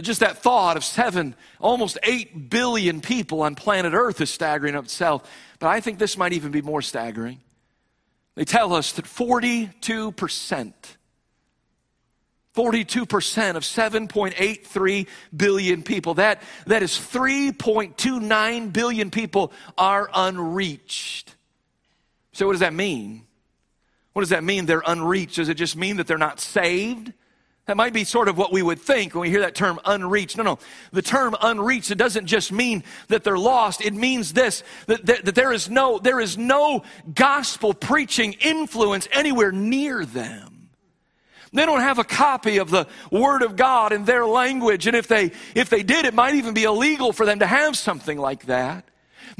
Just 0.00 0.20
that 0.20 0.38
thought 0.38 0.76
of 0.76 0.84
seven, 0.84 1.34
almost 1.58 1.98
eight 2.04 2.48
billion 2.48 3.00
people 3.00 3.42
on 3.42 3.56
planet 3.56 3.92
Earth 3.92 4.20
is 4.20 4.30
staggering 4.30 4.76
itself. 4.76 5.28
But 5.58 5.66
I 5.68 5.80
think 5.80 5.98
this 5.98 6.16
might 6.16 6.32
even 6.32 6.52
be 6.52 6.62
more 6.62 6.80
staggering. 6.80 7.40
They 8.36 8.44
tell 8.44 8.72
us 8.72 8.92
that 8.92 9.04
42%, 9.04 9.72
42% 12.54 13.56
of 13.56 13.62
7.83 13.64 15.06
billion 15.36 15.82
people, 15.82 16.14
that, 16.14 16.40
that 16.66 16.82
is 16.84 16.92
3.29 16.92 18.72
billion 18.72 19.10
people, 19.10 19.52
are 19.76 20.08
unreached. 20.14 21.34
So, 22.32 22.46
what 22.46 22.52
does 22.52 22.60
that 22.60 22.74
mean? 22.74 23.26
What 24.12 24.22
does 24.22 24.30
that 24.30 24.44
mean? 24.44 24.66
They're 24.66 24.82
unreached. 24.86 25.36
Does 25.36 25.48
it 25.48 25.54
just 25.54 25.76
mean 25.76 25.96
that 25.96 26.06
they're 26.06 26.16
not 26.16 26.38
saved? 26.38 27.12
That 27.70 27.76
might 27.76 27.92
be 27.92 28.02
sort 28.02 28.26
of 28.26 28.36
what 28.36 28.52
we 28.52 28.62
would 28.62 28.80
think 28.80 29.14
when 29.14 29.22
we 29.22 29.30
hear 29.30 29.42
that 29.42 29.54
term 29.54 29.78
unreached. 29.84 30.36
No, 30.36 30.42
no. 30.42 30.58
The 30.90 31.02
term 31.02 31.36
unreached, 31.40 31.92
it 31.92 31.98
doesn't 31.98 32.26
just 32.26 32.50
mean 32.50 32.82
that 33.06 33.22
they're 33.22 33.38
lost. 33.38 33.80
It 33.80 33.94
means 33.94 34.32
this, 34.32 34.64
that, 34.86 35.06
that, 35.06 35.24
that 35.24 35.36
there, 35.36 35.52
is 35.52 35.70
no, 35.70 36.00
there 36.00 36.18
is 36.18 36.36
no 36.36 36.82
gospel 37.14 37.72
preaching 37.72 38.32
influence 38.40 39.06
anywhere 39.12 39.52
near 39.52 40.04
them. 40.04 40.70
They 41.52 41.64
don't 41.64 41.78
have 41.78 42.00
a 42.00 42.04
copy 42.04 42.58
of 42.58 42.70
the 42.70 42.88
Word 43.12 43.42
of 43.42 43.54
God 43.54 43.92
in 43.92 44.04
their 44.04 44.26
language. 44.26 44.88
And 44.88 44.96
if 44.96 45.06
they, 45.06 45.30
if 45.54 45.70
they 45.70 45.84
did, 45.84 46.06
it 46.06 46.12
might 46.12 46.34
even 46.34 46.54
be 46.54 46.64
illegal 46.64 47.12
for 47.12 47.24
them 47.24 47.38
to 47.38 47.46
have 47.46 47.76
something 47.76 48.18
like 48.18 48.46
that. 48.46 48.89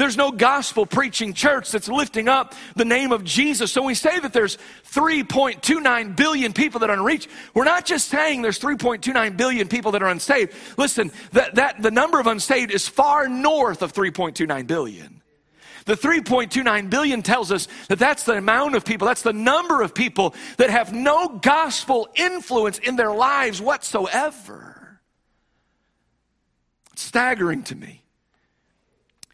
There's 0.01 0.17
no 0.17 0.31
gospel 0.33 0.87
preaching 0.87 1.35
church 1.35 1.71
that's 1.71 1.87
lifting 1.87 2.27
up 2.27 2.55
the 2.75 2.87
name 2.87 3.13
of 3.13 3.23
Jesus. 3.23 3.71
So 3.71 3.83
we 3.83 3.95
say 3.95 4.19
that 4.19 4.33
there's 4.33 4.57
3.29 4.93 6.17
billion 6.17 6.55
people 6.55 6.81
that 6.81 6.89
are 6.89 6.95
unreached. 6.95 7.29
We're 7.53 7.65
not 7.65 7.85
just 7.85 8.09
saying 8.09 8.41
there's 8.41 8.59
3.29 8.59 9.37
billion 9.37 9.69
people 9.69 9.93
that 9.93 10.03
are 10.03 10.09
unsaved. 10.09 10.55
Listen, 10.79 11.13
that, 11.33 11.57
that 11.57 11.83
the 11.83 11.91
number 11.91 12.19
of 12.19 12.27
unsaved 12.27 12.73
is 12.73 12.89
far 12.89 13.29
north 13.29 13.83
of 13.83 13.93
3.29 13.93 14.67
billion. 14.67 15.21
The 15.85 15.97
3.29 15.97 16.89
billion 16.89 17.21
tells 17.21 17.53
us 17.53 17.69
that 17.89 17.99
that's 17.99 18.23
the 18.23 18.39
amount 18.39 18.77
of 18.77 18.87
people, 18.87 19.07
that's 19.07 19.21
the 19.21 19.35
number 19.35 19.83
of 19.83 19.95
people 19.95 20.35
that 20.57 20.71
have 20.71 20.95
no 20.95 21.29
gospel 21.29 22.09
influence 22.15 22.79
in 22.79 22.97
their 22.97 23.13
lives 23.13 23.61
whatsoever. 23.61 24.99
It's 26.95 27.03
staggering 27.03 27.65
to 27.65 27.75
me. 27.75 28.00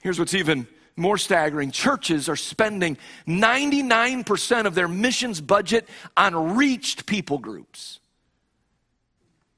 Here's 0.06 0.20
what's 0.20 0.34
even 0.34 0.68
more 0.94 1.18
staggering 1.18 1.72
churches 1.72 2.28
are 2.28 2.36
spending 2.36 2.96
99% 3.26 4.64
of 4.64 4.76
their 4.76 4.86
missions 4.86 5.40
budget 5.40 5.88
on 6.16 6.54
reached 6.54 7.06
people 7.06 7.38
groups. 7.38 7.98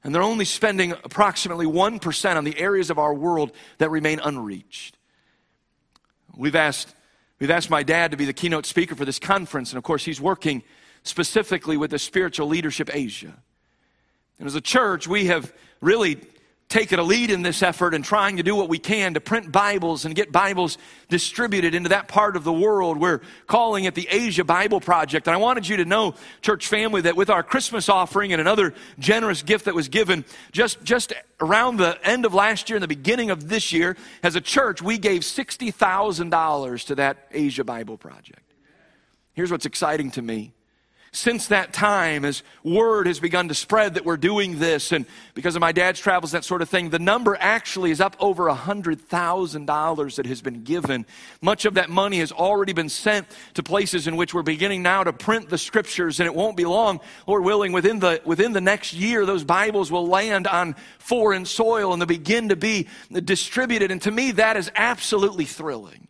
And 0.03 0.15
they're 0.15 0.23
only 0.23 0.45
spending 0.45 0.93
approximately 0.93 1.67
1% 1.67 2.35
on 2.35 2.43
the 2.45 2.59
areas 2.59 2.89
of 2.89 2.97
our 2.97 3.13
world 3.13 3.51
that 3.77 3.91
remain 3.91 4.19
unreached. 4.21 4.97
We've 6.35 6.55
asked, 6.55 6.95
we've 7.37 7.51
asked 7.51 7.69
my 7.69 7.83
dad 7.83 8.09
to 8.09 8.17
be 8.17 8.25
the 8.25 8.33
keynote 8.33 8.65
speaker 8.65 8.95
for 8.95 9.05
this 9.05 9.19
conference, 9.19 9.69
and 9.69 9.77
of 9.77 9.83
course, 9.83 10.03
he's 10.03 10.19
working 10.19 10.63
specifically 11.03 11.77
with 11.77 11.91
the 11.91 11.99
Spiritual 11.99 12.47
Leadership 12.47 12.89
Asia. 12.91 13.35
And 14.39 14.47
as 14.47 14.55
a 14.55 14.61
church, 14.61 15.07
we 15.07 15.27
have 15.27 15.53
really 15.79 16.19
taken 16.69 16.99
a 16.99 17.03
lead 17.03 17.31
in 17.31 17.41
this 17.41 17.63
effort 17.63 17.95
and 17.95 18.05
trying 18.05 18.37
to 18.37 18.43
do 18.43 18.55
what 18.55 18.69
we 18.69 18.77
can 18.77 19.15
to 19.15 19.19
print 19.19 19.51
Bibles 19.51 20.05
and 20.05 20.13
get 20.13 20.31
Bibles 20.31 20.77
distributed 21.07 21.73
into 21.73 21.89
that 21.89 22.07
part 22.07 22.35
of 22.35 22.43
the 22.43 22.53
world. 22.53 22.99
We're 22.99 23.21
calling 23.47 23.85
it 23.85 23.95
the 23.95 24.07
Asia 24.07 24.43
Bible 24.43 24.79
Project. 24.79 25.27
And 25.27 25.33
I 25.33 25.37
wanted 25.37 25.67
you 25.67 25.77
to 25.77 25.85
know, 25.85 26.13
church 26.43 26.67
family, 26.67 27.01
that 27.01 27.15
with 27.15 27.31
our 27.31 27.41
Christmas 27.41 27.89
offering 27.89 28.33
and 28.33 28.39
another 28.39 28.75
generous 28.99 29.41
gift 29.41 29.65
that 29.65 29.73
was 29.73 29.89
given 29.89 30.23
just, 30.51 30.83
just 30.83 31.11
around 31.41 31.77
the 31.77 31.97
end 32.07 32.23
of 32.23 32.35
last 32.35 32.69
year 32.69 32.77
and 32.77 32.83
the 32.83 32.87
beginning 32.87 33.31
of 33.31 33.49
this 33.49 33.73
year, 33.73 33.97
as 34.21 34.35
a 34.35 34.41
church, 34.41 34.79
we 34.79 34.99
gave 34.99 35.23
$60,000 35.23 36.85
to 36.85 36.95
that 36.95 37.17
Asia 37.31 37.63
Bible 37.63 37.97
Project. 37.97 38.53
Here's 39.33 39.51
what's 39.51 39.65
exciting 39.65 40.11
to 40.11 40.21
me 40.21 40.53
since 41.11 41.47
that 41.47 41.73
time, 41.73 42.25
as 42.25 42.43
word 42.63 43.07
has 43.07 43.19
begun 43.19 43.47
to 43.47 43.53
spread 43.53 43.95
that 43.95 44.05
we're 44.05 44.17
doing 44.17 44.59
this, 44.59 44.91
and 44.91 45.05
because 45.33 45.55
of 45.55 45.61
my 45.61 45.71
dad's 45.71 45.99
travels, 45.99 46.31
that 46.31 46.43
sort 46.43 46.61
of 46.61 46.69
thing, 46.69 46.89
the 46.89 46.99
number 46.99 47.37
actually 47.39 47.91
is 47.91 48.01
up 48.01 48.15
over 48.19 48.47
a 48.47 48.55
$100,000 48.55 50.15
that 50.15 50.25
has 50.25 50.41
been 50.41 50.63
given. 50.63 51.05
Much 51.41 51.65
of 51.65 51.75
that 51.75 51.89
money 51.89 52.19
has 52.19 52.31
already 52.31 52.73
been 52.73 52.89
sent 52.89 53.27
to 53.53 53.63
places 53.63 54.07
in 54.07 54.17
which 54.17 54.33
we're 54.33 54.43
beginning 54.43 54.83
now 54.83 55.03
to 55.03 55.13
print 55.13 55.49
the 55.49 55.57
scriptures, 55.57 56.19
and 56.19 56.27
it 56.27 56.35
won't 56.35 56.57
be 56.57 56.65
long, 56.65 56.99
Lord 57.25 57.43
willing, 57.43 57.71
within 57.71 57.99
the, 57.99 58.21
within 58.25 58.53
the 58.53 58.61
next 58.61 58.93
year, 58.93 59.25
those 59.25 59.43
Bibles 59.43 59.91
will 59.91 60.07
land 60.07 60.47
on 60.47 60.75
foreign 60.99 61.45
soil 61.45 61.93
and 61.93 62.01
they'll 62.01 62.07
begin 62.07 62.49
to 62.49 62.55
be 62.55 62.87
distributed. 63.11 63.91
And 63.91 64.01
to 64.03 64.11
me, 64.11 64.33
that 64.33 64.57
is 64.57 64.71
absolutely 64.75 65.45
thrilling. 65.45 66.08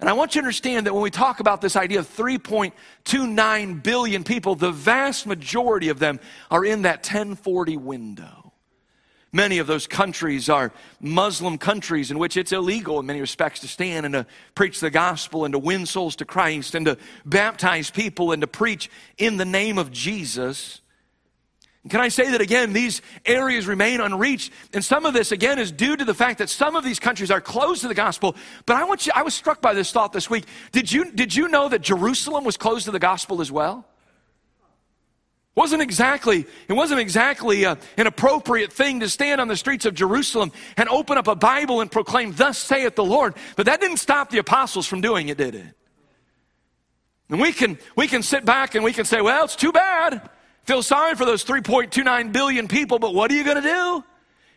And 0.00 0.08
I 0.08 0.12
want 0.12 0.34
you 0.34 0.40
to 0.40 0.44
understand 0.44 0.86
that 0.86 0.94
when 0.94 1.02
we 1.02 1.10
talk 1.10 1.40
about 1.40 1.60
this 1.60 1.74
idea 1.74 1.98
of 1.98 2.08
3.29 2.08 3.82
billion 3.82 4.24
people, 4.24 4.54
the 4.54 4.70
vast 4.70 5.26
majority 5.26 5.88
of 5.88 5.98
them 5.98 6.20
are 6.50 6.64
in 6.64 6.82
that 6.82 6.98
1040 6.98 7.76
window. 7.76 8.48
Many 9.32 9.58
of 9.58 9.66
those 9.66 9.86
countries 9.86 10.48
are 10.48 10.72
Muslim 11.00 11.58
countries 11.58 12.10
in 12.10 12.18
which 12.18 12.36
it's 12.36 12.52
illegal 12.52 12.98
in 12.98 13.06
many 13.06 13.20
respects 13.20 13.60
to 13.60 13.68
stand 13.68 14.06
and 14.06 14.14
to 14.14 14.26
preach 14.54 14.80
the 14.80 14.90
gospel 14.90 15.44
and 15.44 15.52
to 15.52 15.58
win 15.58 15.84
souls 15.84 16.16
to 16.16 16.24
Christ 16.24 16.74
and 16.74 16.86
to 16.86 16.96
baptize 17.26 17.90
people 17.90 18.32
and 18.32 18.40
to 18.40 18.46
preach 18.46 18.90
in 19.18 19.36
the 19.36 19.44
name 19.44 19.76
of 19.76 19.92
Jesus. 19.92 20.80
Can 21.88 22.00
I 22.00 22.08
say 22.08 22.30
that 22.32 22.40
again? 22.40 22.72
These 22.72 23.02
areas 23.24 23.66
remain 23.66 24.00
unreached. 24.00 24.52
And 24.74 24.84
some 24.84 25.06
of 25.06 25.14
this, 25.14 25.32
again, 25.32 25.58
is 25.58 25.70
due 25.70 25.96
to 25.96 26.04
the 26.04 26.12
fact 26.12 26.38
that 26.38 26.50
some 26.50 26.76
of 26.76 26.84
these 26.84 26.98
countries 26.98 27.30
are 27.30 27.40
closed 27.40 27.82
to 27.82 27.88
the 27.88 27.94
gospel. 27.94 28.36
But 28.66 28.76
I 28.76 28.84
want 28.84 29.06
you, 29.06 29.12
I 29.14 29.22
was 29.22 29.32
struck 29.32 29.62
by 29.62 29.74
this 29.74 29.92
thought 29.92 30.12
this 30.12 30.28
week. 30.28 30.44
Did 30.72 30.90
you, 30.90 31.10
did 31.12 31.34
you 31.34 31.48
know 31.48 31.68
that 31.68 31.80
Jerusalem 31.80 32.44
was 32.44 32.56
closed 32.56 32.86
to 32.86 32.90
the 32.90 32.98
gospel 32.98 33.40
as 33.40 33.50
well? 33.50 33.86
wasn't 35.58 35.82
exactly 35.82 36.46
it 36.68 36.72
wasn't 36.72 37.00
exactly 37.00 37.64
a, 37.64 37.76
an 37.96 38.06
appropriate 38.06 38.72
thing 38.72 39.00
to 39.00 39.08
stand 39.08 39.40
on 39.40 39.48
the 39.48 39.56
streets 39.56 39.84
of 39.86 39.92
jerusalem 39.92 40.52
and 40.76 40.88
open 40.88 41.18
up 41.18 41.26
a 41.26 41.34
bible 41.34 41.80
and 41.80 41.90
proclaim 41.90 42.32
thus 42.34 42.56
saith 42.56 42.94
the 42.94 43.04
lord 43.04 43.34
but 43.56 43.66
that 43.66 43.80
didn't 43.80 43.96
stop 43.96 44.30
the 44.30 44.38
apostles 44.38 44.86
from 44.86 45.00
doing 45.00 45.28
it 45.28 45.36
did 45.36 45.56
it 45.56 45.66
and 47.28 47.40
we 47.40 47.52
can 47.52 47.76
we 47.96 48.06
can 48.06 48.22
sit 48.22 48.44
back 48.44 48.76
and 48.76 48.84
we 48.84 48.92
can 48.92 49.04
say 49.04 49.20
well 49.20 49.44
it's 49.46 49.56
too 49.56 49.72
bad 49.72 50.30
Feel 50.68 50.82
sorry 50.82 51.14
for 51.14 51.24
those 51.24 51.46
3.29 51.46 52.30
billion 52.30 52.68
people, 52.68 52.98
but 52.98 53.14
what 53.14 53.30
are 53.30 53.34
you 53.34 53.42
going 53.42 53.56
to 53.56 53.62
do? 53.62 54.04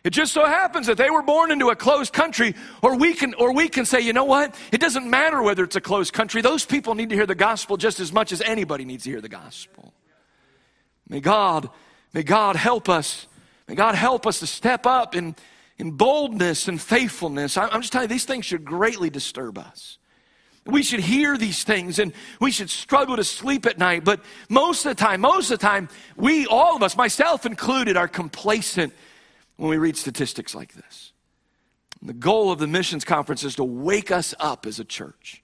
It 0.04 0.10
just 0.10 0.34
so 0.34 0.44
happens 0.44 0.86
that 0.88 0.98
they 0.98 1.08
were 1.08 1.22
born 1.22 1.50
into 1.50 1.70
a 1.70 1.74
closed 1.74 2.12
country, 2.12 2.54
or 2.82 2.98
we 2.98 3.14
can, 3.14 3.32
or 3.32 3.54
we 3.54 3.66
can 3.66 3.86
say, 3.86 4.02
you 4.02 4.12
know 4.12 4.24
what? 4.24 4.54
It 4.72 4.78
doesn't 4.78 5.08
matter 5.08 5.40
whether 5.40 5.64
it's 5.64 5.76
a 5.76 5.80
closed 5.80 6.12
country. 6.12 6.42
Those 6.42 6.66
people 6.66 6.94
need 6.94 7.08
to 7.08 7.16
hear 7.16 7.24
the 7.24 7.34
gospel 7.34 7.78
just 7.78 7.98
as 7.98 8.12
much 8.12 8.30
as 8.30 8.42
anybody 8.42 8.84
needs 8.84 9.04
to 9.04 9.10
hear 9.10 9.22
the 9.22 9.30
gospel. 9.30 9.94
May 11.08 11.20
God, 11.20 11.70
may 12.12 12.24
God 12.24 12.56
help 12.56 12.90
us. 12.90 13.26
May 13.66 13.74
God 13.74 13.94
help 13.94 14.26
us 14.26 14.38
to 14.40 14.46
step 14.46 14.84
up 14.84 15.14
in, 15.14 15.34
in 15.78 15.92
boldness 15.92 16.68
and 16.68 16.78
faithfulness. 16.78 17.56
I'm 17.56 17.80
just 17.80 17.90
telling 17.90 18.10
you, 18.10 18.14
these 18.14 18.26
things 18.26 18.44
should 18.44 18.66
greatly 18.66 19.08
disturb 19.08 19.56
us. 19.56 19.96
We 20.64 20.82
should 20.82 21.00
hear 21.00 21.36
these 21.36 21.64
things 21.64 21.98
and 21.98 22.12
we 22.40 22.52
should 22.52 22.70
struggle 22.70 23.16
to 23.16 23.24
sleep 23.24 23.66
at 23.66 23.78
night. 23.78 24.04
But 24.04 24.20
most 24.48 24.86
of 24.86 24.96
the 24.96 25.02
time, 25.02 25.20
most 25.20 25.50
of 25.50 25.58
the 25.58 25.66
time, 25.66 25.88
we, 26.16 26.46
all 26.46 26.76
of 26.76 26.82
us, 26.82 26.96
myself 26.96 27.44
included, 27.46 27.96
are 27.96 28.06
complacent 28.06 28.92
when 29.56 29.70
we 29.70 29.76
read 29.76 29.96
statistics 29.96 30.54
like 30.54 30.74
this. 30.74 31.12
And 32.00 32.08
the 32.08 32.14
goal 32.14 32.52
of 32.52 32.58
the 32.58 32.66
missions 32.66 33.04
conference 33.04 33.42
is 33.42 33.56
to 33.56 33.64
wake 33.64 34.10
us 34.10 34.34
up 34.38 34.66
as 34.66 34.78
a 34.78 34.84
church. 34.84 35.42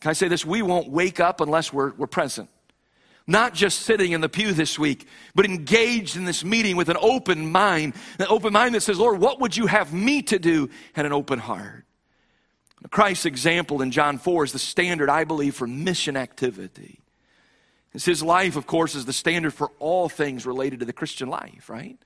Can 0.00 0.10
I 0.10 0.14
say 0.14 0.28
this? 0.28 0.44
We 0.44 0.62
won't 0.62 0.88
wake 0.88 1.20
up 1.20 1.40
unless 1.40 1.72
we're, 1.72 1.92
we're 1.92 2.08
present. 2.08 2.48
Not 3.26 3.54
just 3.54 3.82
sitting 3.82 4.12
in 4.12 4.20
the 4.20 4.28
pew 4.28 4.52
this 4.52 4.78
week, 4.78 5.06
but 5.34 5.44
engaged 5.44 6.16
in 6.16 6.24
this 6.24 6.44
meeting 6.44 6.76
with 6.76 6.88
an 6.88 6.96
open 7.00 7.52
mind, 7.52 7.94
an 8.18 8.26
open 8.28 8.52
mind 8.52 8.74
that 8.74 8.80
says, 8.80 8.98
Lord, 8.98 9.20
what 9.20 9.40
would 9.40 9.56
you 9.56 9.66
have 9.66 9.92
me 9.92 10.22
to 10.22 10.40
do? 10.40 10.68
And 10.96 11.06
an 11.06 11.12
open 11.12 11.38
heart. 11.38 11.81
Christ's 12.90 13.26
example 13.26 13.82
in 13.82 13.90
John 13.90 14.18
4 14.18 14.44
is 14.44 14.52
the 14.52 14.58
standard, 14.58 15.08
I 15.08 15.24
believe, 15.24 15.54
for 15.54 15.66
mission 15.66 16.16
activity. 16.16 17.00
It's 17.94 18.04
his 18.04 18.22
life, 18.22 18.56
of 18.56 18.66
course, 18.66 18.94
is 18.94 19.04
the 19.04 19.12
standard 19.12 19.52
for 19.54 19.70
all 19.78 20.08
things 20.08 20.46
related 20.46 20.80
to 20.80 20.86
the 20.86 20.92
Christian 20.92 21.28
life, 21.28 21.68
right? 21.68 21.98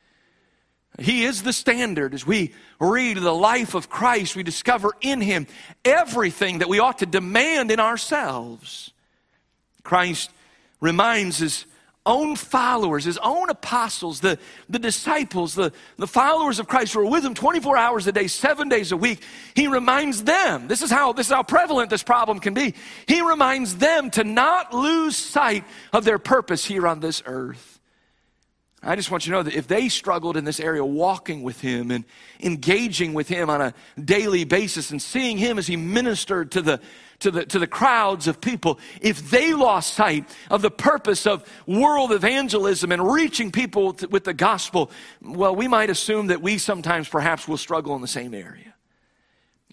He 0.98 1.24
is 1.24 1.42
the 1.42 1.52
standard. 1.52 2.14
As 2.14 2.26
we 2.26 2.54
read 2.80 3.18
the 3.18 3.34
life 3.34 3.74
of 3.74 3.88
Christ, 3.88 4.34
we 4.34 4.42
discover 4.42 4.92
in 5.00 5.20
him 5.20 5.46
everything 5.84 6.58
that 6.58 6.68
we 6.68 6.78
ought 6.78 6.98
to 6.98 7.06
demand 7.06 7.70
in 7.70 7.80
ourselves. 7.80 8.92
Christ 9.82 10.30
reminds 10.80 11.38
his 11.38 11.66
own 12.06 12.36
followers, 12.36 13.04
his 13.04 13.18
own 13.18 13.50
apostles, 13.50 14.20
the, 14.20 14.38
the 14.68 14.78
disciples, 14.78 15.54
the, 15.54 15.72
the 15.98 16.06
followers 16.06 16.58
of 16.58 16.68
Christ 16.68 16.94
who 16.94 17.00
are 17.00 17.10
with 17.10 17.24
him 17.24 17.34
24 17.34 17.76
hours 17.76 18.06
a 18.06 18.12
day, 18.12 18.28
seven 18.28 18.68
days 18.68 18.92
a 18.92 18.96
week, 18.96 19.22
he 19.54 19.66
reminds 19.66 20.24
them, 20.24 20.68
this 20.68 20.80
is 20.80 20.90
how, 20.90 21.12
this 21.12 21.26
is 21.26 21.32
how 21.32 21.42
prevalent 21.42 21.90
this 21.90 22.02
problem 22.02 22.38
can 22.38 22.54
be. 22.54 22.74
He 23.06 23.20
reminds 23.20 23.76
them 23.76 24.10
to 24.12 24.24
not 24.24 24.72
lose 24.72 25.16
sight 25.16 25.64
of 25.92 26.04
their 26.04 26.18
purpose 26.18 26.64
here 26.64 26.86
on 26.86 27.00
this 27.00 27.22
earth. 27.26 27.76
I 28.82 28.94
just 28.94 29.10
want 29.10 29.26
you 29.26 29.32
to 29.32 29.38
know 29.38 29.42
that 29.42 29.54
if 29.54 29.66
they 29.66 29.88
struggled 29.88 30.36
in 30.36 30.44
this 30.44 30.60
area 30.60 30.84
walking 30.84 31.42
with 31.42 31.60
him 31.60 31.90
and 31.90 32.04
engaging 32.40 33.14
with 33.14 33.26
him 33.26 33.50
on 33.50 33.60
a 33.60 33.74
daily 34.02 34.44
basis 34.44 34.92
and 34.92 35.02
seeing 35.02 35.38
him 35.38 35.58
as 35.58 35.66
he 35.66 35.76
ministered 35.76 36.52
to 36.52 36.62
the 36.62 36.80
to 37.20 37.30
the, 37.30 37.46
to 37.46 37.58
the 37.58 37.66
crowds 37.66 38.26
of 38.26 38.40
people, 38.40 38.78
if 39.00 39.30
they 39.30 39.54
lost 39.54 39.94
sight 39.94 40.28
of 40.50 40.62
the 40.62 40.70
purpose 40.70 41.26
of 41.26 41.48
world 41.66 42.12
evangelism 42.12 42.92
and 42.92 43.12
reaching 43.12 43.50
people 43.50 43.96
with 44.10 44.24
the 44.24 44.34
gospel, 44.34 44.90
well, 45.22 45.54
we 45.54 45.68
might 45.68 45.90
assume 45.90 46.28
that 46.28 46.42
we 46.42 46.58
sometimes 46.58 47.08
perhaps 47.08 47.48
will 47.48 47.56
struggle 47.56 47.94
in 47.94 48.02
the 48.02 48.08
same 48.08 48.34
area. 48.34 48.74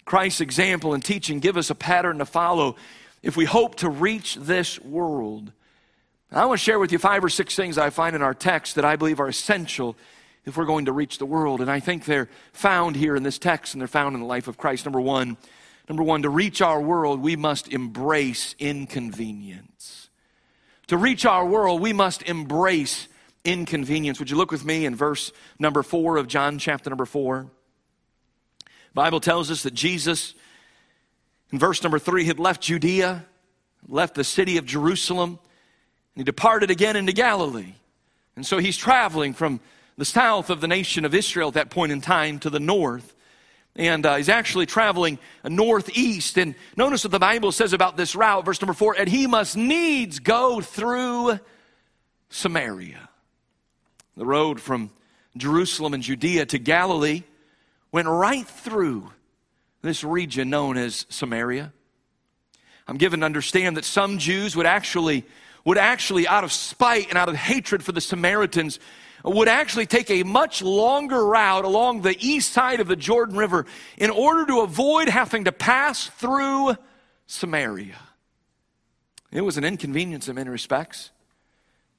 Christ's 0.04 0.40
example 0.40 0.94
and 0.94 1.04
teaching 1.04 1.40
give 1.40 1.56
us 1.56 1.70
a 1.70 1.74
pattern 1.74 2.18
to 2.18 2.26
follow 2.26 2.76
if 3.22 3.36
we 3.36 3.44
hope 3.44 3.76
to 3.76 3.88
reach 3.88 4.34
this 4.36 4.80
world. 4.80 5.52
I 6.30 6.46
want 6.46 6.58
to 6.58 6.64
share 6.64 6.78
with 6.78 6.90
you 6.90 6.98
five 6.98 7.24
or 7.24 7.28
six 7.28 7.54
things 7.54 7.78
I 7.78 7.90
find 7.90 8.16
in 8.16 8.22
our 8.22 8.34
text 8.34 8.74
that 8.74 8.84
I 8.84 8.96
believe 8.96 9.20
are 9.20 9.28
essential 9.28 9.96
if 10.44 10.56
we're 10.56 10.64
going 10.64 10.86
to 10.86 10.92
reach 10.92 11.18
the 11.18 11.26
world. 11.26 11.60
And 11.60 11.70
I 11.70 11.80
think 11.80 12.04
they're 12.04 12.28
found 12.52 12.96
here 12.96 13.14
in 13.16 13.22
this 13.22 13.38
text 13.38 13.74
and 13.74 13.80
they're 13.80 13.88
found 13.88 14.14
in 14.14 14.20
the 14.20 14.26
life 14.26 14.48
of 14.48 14.58
Christ. 14.58 14.84
Number 14.84 15.00
one, 15.00 15.36
Number 15.88 16.02
one, 16.02 16.22
to 16.22 16.30
reach 16.30 16.62
our 16.62 16.80
world, 16.80 17.20
we 17.20 17.36
must 17.36 17.68
embrace 17.68 18.54
inconvenience. 18.58 20.08
To 20.86 20.96
reach 20.96 21.26
our 21.26 21.44
world, 21.44 21.80
we 21.80 21.92
must 21.92 22.22
embrace 22.22 23.08
inconvenience. 23.44 24.18
Would 24.18 24.30
you 24.30 24.36
look 24.36 24.50
with 24.50 24.64
me 24.64 24.86
in 24.86 24.94
verse 24.94 25.32
number 25.58 25.82
four 25.82 26.16
of 26.16 26.26
John 26.26 26.58
chapter 26.58 26.88
number 26.88 27.04
four? 27.04 27.50
Bible 28.94 29.20
tells 29.20 29.50
us 29.50 29.64
that 29.64 29.74
Jesus, 29.74 30.34
in 31.50 31.58
verse 31.58 31.82
number 31.82 31.98
three, 31.98 32.24
had 32.24 32.38
left 32.38 32.62
Judea, 32.62 33.26
left 33.88 34.14
the 34.14 34.24
city 34.24 34.56
of 34.56 34.64
Jerusalem, 34.64 35.30
and 35.30 36.20
he 36.20 36.24
departed 36.24 36.70
again 36.70 36.96
into 36.96 37.12
Galilee. 37.12 37.74
And 38.36 38.46
so 38.46 38.58
he's 38.58 38.76
traveling 38.76 39.34
from 39.34 39.60
the 39.98 40.04
south 40.04 40.48
of 40.48 40.60
the 40.60 40.68
nation 40.68 41.04
of 41.04 41.14
Israel 41.14 41.48
at 41.48 41.54
that 41.54 41.70
point 41.70 41.92
in 41.92 42.00
time 42.00 42.38
to 42.40 42.50
the 42.50 42.60
north 42.60 43.13
and 43.76 44.06
uh, 44.06 44.16
he's 44.16 44.28
actually 44.28 44.66
traveling 44.66 45.18
northeast. 45.44 46.38
And 46.38 46.54
notice 46.76 47.04
what 47.04 47.10
the 47.10 47.18
Bible 47.18 47.52
says 47.52 47.72
about 47.72 47.96
this 47.96 48.14
route, 48.14 48.44
verse 48.44 48.60
number 48.60 48.74
four, 48.74 48.94
and 48.98 49.08
he 49.08 49.26
must 49.26 49.56
needs 49.56 50.20
go 50.20 50.60
through 50.60 51.38
Samaria. 52.30 53.08
The 54.16 54.26
road 54.26 54.60
from 54.60 54.90
Jerusalem 55.36 55.94
and 55.94 56.02
Judea 56.02 56.46
to 56.46 56.58
Galilee 56.58 57.24
went 57.90 58.08
right 58.08 58.46
through 58.46 59.10
this 59.82 60.04
region 60.04 60.50
known 60.50 60.76
as 60.76 61.06
Samaria. 61.08 61.72
I'm 62.86 62.96
given 62.96 63.20
to 63.20 63.26
understand 63.26 63.76
that 63.76 63.84
some 63.84 64.18
Jews 64.18 64.54
would 64.56 64.66
actually, 64.66 65.24
would 65.64 65.78
actually, 65.78 66.28
out 66.28 66.44
of 66.44 66.52
spite 66.52 67.08
and 67.08 67.18
out 67.18 67.28
of 67.28 67.34
hatred 67.34 67.82
for 67.82 67.92
the 67.92 68.00
Samaritans, 68.00 68.78
would 69.32 69.48
actually 69.48 69.86
take 69.86 70.10
a 70.10 70.22
much 70.22 70.60
longer 70.60 71.24
route 71.24 71.64
along 71.64 72.02
the 72.02 72.16
east 72.20 72.52
side 72.52 72.80
of 72.80 72.88
the 72.88 72.96
Jordan 72.96 73.36
River 73.36 73.64
in 73.96 74.10
order 74.10 74.44
to 74.46 74.60
avoid 74.60 75.08
having 75.08 75.44
to 75.44 75.52
pass 75.52 76.06
through 76.06 76.76
Samaria. 77.26 77.96
It 79.32 79.40
was 79.40 79.56
an 79.56 79.64
inconvenience 79.64 80.28
in 80.28 80.36
many 80.36 80.50
respects 80.50 81.10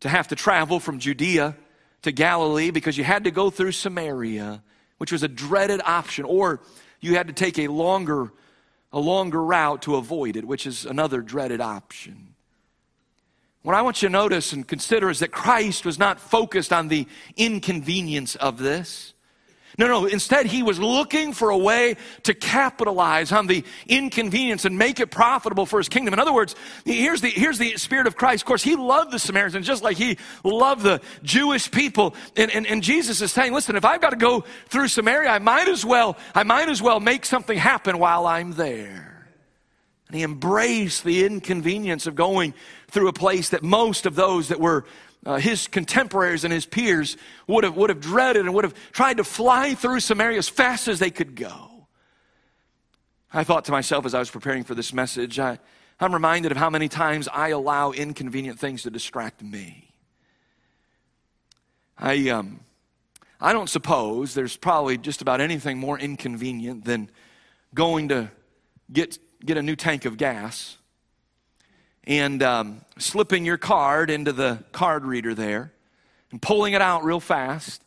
to 0.01 0.09
have 0.09 0.27
to 0.27 0.35
travel 0.35 0.79
from 0.79 0.99
Judea 0.99 1.55
to 2.03 2.11
Galilee 2.11 2.69
because 2.69 2.97
you 2.97 3.03
had 3.03 3.23
to 3.23 3.31
go 3.31 3.49
through 3.49 3.71
Samaria, 3.71 4.61
which 4.99 5.11
was 5.11 5.23
a 5.23 5.27
dreaded 5.27 5.81
option, 5.83 6.25
or 6.25 6.61
you 7.01 7.15
had 7.15 7.27
to 7.27 7.33
take 7.33 7.57
a 7.57 7.67
longer, 7.67 8.31
a 8.93 8.99
longer 8.99 9.43
route 9.43 9.81
to 9.83 9.95
avoid 9.95 10.37
it, 10.37 10.45
which 10.45 10.67
is 10.67 10.85
another 10.85 11.21
dreaded 11.21 11.59
option. 11.59 12.24
What 13.65 13.73
I 13.73 13.81
want 13.81 14.03
you 14.03 14.09
to 14.09 14.11
notice 14.11 14.53
and 14.53 14.67
consider 14.67 15.09
is 15.09 15.21
that 15.21 15.31
Christ 15.31 15.85
was 15.85 15.97
not 15.97 16.19
focused 16.19 16.71
on 16.71 16.87
the 16.87 17.07
inconvenience 17.35 18.35
of 18.35 18.59
this. 18.59 19.15
No, 19.79 19.87
no, 19.87 20.05
instead, 20.05 20.45
he 20.45 20.61
was 20.61 20.79
looking 20.79 21.33
for 21.33 21.49
a 21.49 21.57
way 21.57 21.97
to 22.23 22.35
capitalize 22.35 23.31
on 23.31 23.47
the 23.47 23.63
inconvenience 23.87 24.65
and 24.65 24.77
make 24.77 24.99
it 24.99 25.09
profitable 25.09 25.65
for 25.65 25.79
his 25.79 25.89
kingdom. 25.89 26.13
In 26.13 26.19
other 26.19 26.31
words, 26.31 26.55
here's 26.85 27.21
the, 27.21 27.29
here's 27.29 27.57
the 27.57 27.75
Spirit 27.77 28.05
of 28.05 28.15
Christ. 28.15 28.43
Of 28.43 28.45
course, 28.45 28.61
he 28.61 28.75
loved 28.75 29.11
the 29.11 29.17
Samaritans 29.17 29.65
just 29.65 29.81
like 29.83 29.97
he 29.97 30.19
loved 30.43 30.83
the 30.83 31.01
Jewish 31.23 31.71
people. 31.71 32.13
And, 32.37 32.51
and, 32.51 32.67
and 32.67 32.83
Jesus 32.83 33.19
is 33.19 33.31
saying, 33.31 33.51
listen, 33.51 33.75
if 33.75 33.83
I've 33.83 33.99
got 33.99 34.11
to 34.11 34.15
go 34.15 34.43
through 34.69 34.89
Samaria, 34.89 35.31
I 35.31 35.39
might 35.39 35.69
as 35.69 35.83
well, 35.83 36.17
I 36.35 36.43
might 36.43 36.69
as 36.69 36.83
well 36.83 36.99
make 36.99 37.25
something 37.25 37.57
happen 37.57 37.97
while 37.97 38.27
I'm 38.27 38.51
there. 38.51 39.14
He 40.15 40.23
embraced 40.23 41.03
the 41.03 41.25
inconvenience 41.25 42.07
of 42.07 42.15
going 42.15 42.53
through 42.87 43.07
a 43.07 43.13
place 43.13 43.49
that 43.49 43.63
most 43.63 44.05
of 44.05 44.15
those 44.15 44.47
that 44.47 44.59
were 44.59 44.85
uh, 45.25 45.37
his 45.37 45.67
contemporaries 45.67 46.43
and 46.43 46.53
his 46.53 46.65
peers 46.65 47.17
would 47.47 47.63
have, 47.63 47.75
would 47.75 47.89
have 47.89 47.99
dreaded 47.99 48.45
and 48.45 48.53
would 48.53 48.63
have 48.63 48.75
tried 48.91 49.17
to 49.17 49.23
fly 49.23 49.73
through 49.73 49.99
Samaria 49.99 50.37
as 50.37 50.47
fast 50.47 50.87
as 50.87 50.99
they 50.99 51.09
could 51.09 51.35
go. 51.35 51.87
I 53.33 53.43
thought 53.43 53.65
to 53.65 53.71
myself 53.71 54.05
as 54.05 54.13
I 54.13 54.19
was 54.19 54.29
preparing 54.29 54.63
for 54.63 54.75
this 54.75 54.93
message, 54.93 55.39
I, 55.39 55.59
I'm 55.99 56.13
reminded 56.13 56.51
of 56.51 56.57
how 56.57 56.69
many 56.69 56.87
times 56.87 57.27
I 57.27 57.49
allow 57.49 57.91
inconvenient 57.91 58.59
things 58.59 58.83
to 58.83 58.91
distract 58.91 59.41
me. 59.41 59.93
I, 61.97 62.29
um, 62.29 62.59
I 63.41 63.51
don't 63.51 63.69
suppose 63.69 64.33
there's 64.33 64.55
probably 64.55 64.97
just 64.97 65.21
about 65.21 65.41
anything 65.41 65.77
more 65.77 65.97
inconvenient 65.97 66.85
than 66.85 67.09
going 67.73 68.09
to 68.09 68.29
get, 68.91 69.17
get 69.45 69.57
a 69.57 69.61
new 69.61 69.75
tank 69.75 70.05
of 70.05 70.17
gas 70.17 70.77
and 72.05 72.41
um, 72.43 72.81
slipping 72.97 73.45
your 73.45 73.57
card 73.57 74.09
into 74.09 74.31
the 74.31 74.63
card 74.71 75.05
reader 75.05 75.33
there 75.33 75.71
and 76.31 76.41
pulling 76.41 76.73
it 76.73 76.81
out 76.81 77.03
real 77.03 77.19
fast 77.19 77.81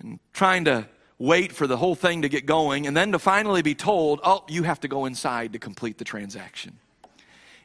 and 0.00 0.18
trying 0.32 0.64
to 0.64 0.86
wait 1.18 1.52
for 1.52 1.66
the 1.66 1.76
whole 1.76 1.94
thing 1.94 2.22
to 2.22 2.28
get 2.28 2.46
going 2.46 2.86
and 2.86 2.96
then 2.96 3.12
to 3.12 3.18
finally 3.18 3.62
be 3.62 3.74
told, 3.74 4.20
oh, 4.24 4.44
you 4.48 4.62
have 4.62 4.80
to 4.80 4.88
go 4.88 5.04
inside 5.04 5.52
to 5.52 5.58
complete 5.58 5.98
the 5.98 6.04
transaction. 6.04 6.78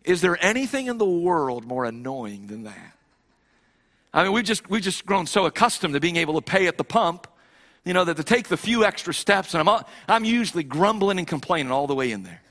Is 0.04 0.22
there 0.22 0.38
anything 0.44 0.88
in 0.88 0.98
the 0.98 1.06
world 1.06 1.66
more 1.66 1.86
annoying 1.86 2.48
than 2.48 2.64
that? 2.64 2.98
I 4.14 4.24
mean, 4.24 4.34
we've 4.34 4.46
just, 4.46 4.70
we've 4.70 4.82
just 4.82 5.06
grown 5.06 5.26
so 5.26 5.46
accustomed 5.46 5.94
to 5.94 6.00
being 6.00 6.18
able 6.18 6.36
to 6.36 6.42
pay 6.42 6.68
at 6.68 6.78
the 6.78 6.84
pump, 6.84 7.28
you 7.84 7.94
know, 7.94 8.04
that 8.06 8.18
to 8.18 8.24
take 8.24 8.48
the 8.48 8.58
few 8.58 8.86
extra 8.86 9.14
steps, 9.14 9.54
and 9.54 9.68
I'm, 9.68 9.84
I'm 10.08 10.26
usually 10.26 10.64
grumbling 10.64 11.18
and 11.18 11.28
complaining 11.28 11.72
all 11.72 11.88
the 11.88 11.96
way 11.96 12.12
in 12.12 12.24
there. 12.24 12.42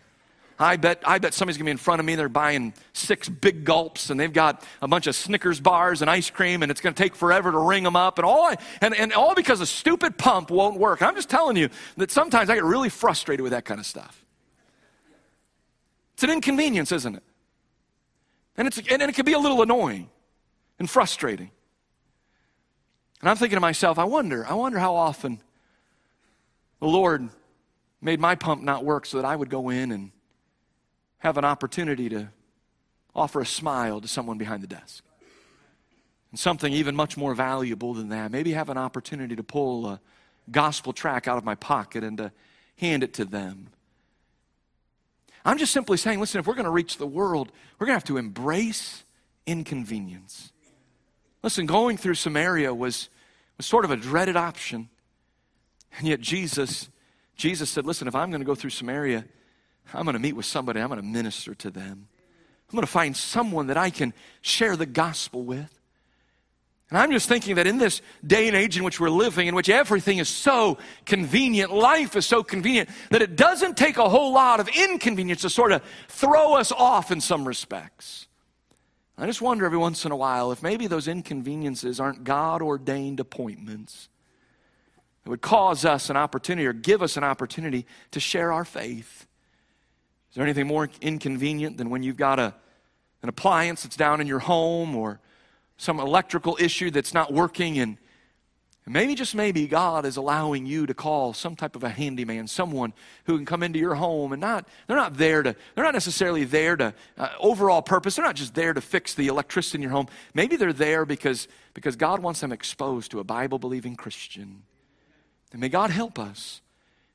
I 0.58 0.76
bet, 0.76 1.02
I 1.04 1.18
bet 1.18 1.34
somebody's 1.34 1.56
gonna 1.56 1.66
be 1.66 1.72
in 1.72 1.76
front 1.76 2.00
of 2.00 2.06
me. 2.06 2.14
They're 2.14 2.28
buying 2.28 2.74
six 2.92 3.28
big 3.28 3.64
gulps 3.64 4.10
and 4.10 4.18
they've 4.18 4.32
got 4.32 4.64
a 4.80 4.88
bunch 4.88 5.06
of 5.06 5.16
Snickers 5.16 5.60
bars 5.60 6.00
and 6.00 6.10
ice 6.10 6.30
cream 6.30 6.62
and 6.62 6.70
it's 6.70 6.80
gonna 6.80 6.94
take 6.94 7.16
forever 7.16 7.50
to 7.50 7.58
ring 7.58 7.82
them 7.82 7.96
up 7.96 8.18
and 8.18 8.24
all, 8.24 8.54
and, 8.80 8.94
and 8.94 9.12
all 9.12 9.34
because 9.34 9.60
a 9.60 9.66
stupid 9.66 10.16
pump 10.16 10.50
won't 10.50 10.78
work. 10.78 11.02
I'm 11.02 11.16
just 11.16 11.28
telling 11.28 11.56
you 11.56 11.68
that 11.96 12.10
sometimes 12.10 12.50
I 12.50 12.54
get 12.54 12.64
really 12.64 12.88
frustrated 12.88 13.42
with 13.42 13.52
that 13.52 13.64
kind 13.64 13.80
of 13.80 13.86
stuff. 13.86 14.24
It's 16.14 16.22
an 16.22 16.30
inconvenience, 16.30 16.92
isn't 16.92 17.16
it? 17.16 17.22
And, 18.56 18.68
it's, 18.68 18.78
and 18.78 19.02
it 19.02 19.14
can 19.14 19.24
be 19.24 19.32
a 19.32 19.38
little 19.38 19.62
annoying 19.62 20.08
and 20.78 20.88
frustrating. 20.88 21.50
And 23.20 23.28
I'm 23.28 23.36
thinking 23.36 23.56
to 23.56 23.60
myself, 23.60 23.98
I 23.98 24.04
wonder, 24.04 24.46
I 24.46 24.54
wonder 24.54 24.78
how 24.78 24.94
often 24.94 25.40
the 26.78 26.86
Lord 26.86 27.28
made 28.00 28.20
my 28.20 28.34
pump 28.34 28.62
not 28.62 28.84
work 28.84 29.06
so 29.06 29.16
that 29.16 29.24
I 29.24 29.34
would 29.34 29.48
go 29.48 29.70
in 29.70 29.90
and 29.90 30.12
have 31.24 31.38
an 31.38 31.44
opportunity 31.44 32.10
to 32.10 32.28
offer 33.14 33.40
a 33.40 33.46
smile 33.46 33.98
to 33.98 34.06
someone 34.06 34.36
behind 34.36 34.62
the 34.62 34.66
desk. 34.66 35.02
And 36.30 36.38
something 36.38 36.70
even 36.72 36.94
much 36.94 37.16
more 37.16 37.34
valuable 37.34 37.94
than 37.94 38.10
that, 38.10 38.30
maybe 38.30 38.52
have 38.52 38.68
an 38.68 38.76
opportunity 38.76 39.34
to 39.34 39.42
pull 39.42 39.86
a 39.86 40.00
gospel 40.50 40.92
track 40.92 41.26
out 41.26 41.38
of 41.38 41.44
my 41.44 41.54
pocket 41.54 42.04
and 42.04 42.18
to 42.18 42.32
hand 42.76 43.02
it 43.02 43.14
to 43.14 43.24
them. 43.24 43.68
I'm 45.46 45.56
just 45.56 45.72
simply 45.72 45.96
saying, 45.96 46.20
listen, 46.20 46.40
if 46.40 46.46
we're 46.46 46.54
going 46.54 46.64
to 46.64 46.70
reach 46.70 46.98
the 46.98 47.06
world, 47.06 47.50
we're 47.78 47.86
going 47.86 47.94
to 47.94 48.00
have 48.00 48.04
to 48.08 48.18
embrace 48.18 49.04
inconvenience. 49.46 50.52
Listen, 51.42 51.64
going 51.64 51.96
through 51.96 52.14
Samaria 52.14 52.74
was, 52.74 53.08
was 53.56 53.64
sort 53.64 53.86
of 53.86 53.90
a 53.90 53.96
dreaded 53.96 54.36
option. 54.36 54.90
And 55.98 56.06
yet 56.06 56.20
Jesus, 56.20 56.90
Jesus 57.34 57.70
said, 57.70 57.86
listen, 57.86 58.08
if 58.08 58.14
I'm 58.14 58.30
going 58.30 58.42
to 58.42 58.46
go 58.46 58.54
through 58.54 58.70
Samaria, 58.70 59.24
I'm 59.92 60.04
going 60.04 60.14
to 60.14 60.20
meet 60.20 60.34
with 60.34 60.46
somebody, 60.46 60.80
I'm 60.80 60.88
going 60.88 61.00
to 61.00 61.06
minister 61.06 61.54
to 61.54 61.70
them. 61.70 62.08
I'm 62.68 62.74
going 62.74 62.86
to 62.86 62.90
find 62.90 63.16
someone 63.16 63.68
that 63.68 63.76
I 63.76 63.90
can 63.90 64.12
share 64.40 64.76
the 64.76 64.86
gospel 64.86 65.42
with. 65.42 65.78
And 66.90 66.98
I'm 66.98 67.10
just 67.10 67.28
thinking 67.28 67.56
that 67.56 67.66
in 67.66 67.78
this 67.78 68.02
day 68.26 68.46
and 68.46 68.56
age 68.56 68.76
in 68.76 68.84
which 68.84 69.00
we're 69.00 69.10
living, 69.10 69.46
in 69.46 69.54
which 69.54 69.68
everything 69.68 70.18
is 70.18 70.28
so 70.28 70.78
convenient, 71.06 71.72
life 71.72 72.14
is 72.14 72.26
so 72.26 72.42
convenient, 72.42 72.88
that 73.10 73.22
it 73.22 73.36
doesn't 73.36 73.76
take 73.76 73.96
a 73.96 74.08
whole 74.08 74.32
lot 74.32 74.60
of 74.60 74.68
inconvenience 74.68 75.42
to 75.42 75.50
sort 75.50 75.72
of 75.72 75.82
throw 76.08 76.54
us 76.54 76.70
off 76.72 77.10
in 77.10 77.20
some 77.20 77.48
respects. 77.48 78.26
I 79.16 79.26
just 79.26 79.40
wonder 79.40 79.64
every 79.64 79.78
once 79.78 80.04
in 80.04 80.12
a 80.12 80.16
while 80.16 80.50
if 80.52 80.62
maybe 80.62 80.86
those 80.86 81.08
inconveniences 81.08 82.00
aren't 82.00 82.24
God 82.24 82.62
ordained 82.62 83.20
appointments 83.20 84.08
that 85.22 85.30
would 85.30 85.42
cause 85.42 85.84
us 85.84 86.10
an 86.10 86.16
opportunity 86.16 86.66
or 86.66 86.72
give 86.72 87.02
us 87.02 87.16
an 87.16 87.24
opportunity 87.24 87.86
to 88.10 88.20
share 88.20 88.52
our 88.52 88.64
faith. 88.64 89.26
Is 90.34 90.36
there 90.36 90.44
anything 90.44 90.66
more 90.66 90.90
inconvenient 91.00 91.76
than 91.76 91.90
when 91.90 92.02
you've 92.02 92.16
got 92.16 92.40
a, 92.40 92.52
an 93.22 93.28
appliance 93.28 93.84
that's 93.84 93.94
down 93.94 94.20
in 94.20 94.26
your 94.26 94.40
home 94.40 94.96
or 94.96 95.20
some 95.76 96.00
electrical 96.00 96.56
issue 96.58 96.90
that's 96.90 97.14
not 97.14 97.32
working 97.32 97.78
and 97.78 97.98
maybe 98.84 99.14
just 99.14 99.36
maybe 99.36 99.68
God 99.68 100.04
is 100.04 100.16
allowing 100.16 100.66
you 100.66 100.86
to 100.86 100.92
call 100.92 101.34
some 101.34 101.54
type 101.54 101.76
of 101.76 101.84
a 101.84 101.88
handyman, 101.88 102.48
someone 102.48 102.92
who 103.26 103.36
can 103.36 103.46
come 103.46 103.62
into 103.62 103.78
your 103.78 103.94
home 103.94 104.32
and 104.32 104.40
not, 104.40 104.66
they're 104.88 104.96
not 104.96 105.16
there 105.16 105.44
to, 105.44 105.54
they're 105.76 105.84
not 105.84 105.94
necessarily 105.94 106.42
there 106.42 106.74
to, 106.78 106.92
uh, 107.16 107.28
overall 107.38 107.80
purpose, 107.80 108.16
they're 108.16 108.24
not 108.24 108.34
just 108.34 108.56
there 108.56 108.74
to 108.74 108.80
fix 108.80 109.14
the 109.14 109.28
electricity 109.28 109.78
in 109.78 109.82
your 109.82 109.92
home. 109.92 110.08
Maybe 110.34 110.56
they're 110.56 110.72
there 110.72 111.06
because, 111.06 111.46
because 111.74 111.94
God 111.94 112.18
wants 112.18 112.40
them 112.40 112.50
exposed 112.50 113.12
to 113.12 113.20
a 113.20 113.24
Bible 113.24 113.60
believing 113.60 113.94
Christian. 113.94 114.64
And 115.52 115.60
may 115.60 115.68
God 115.68 115.90
help 115.90 116.18
us 116.18 116.60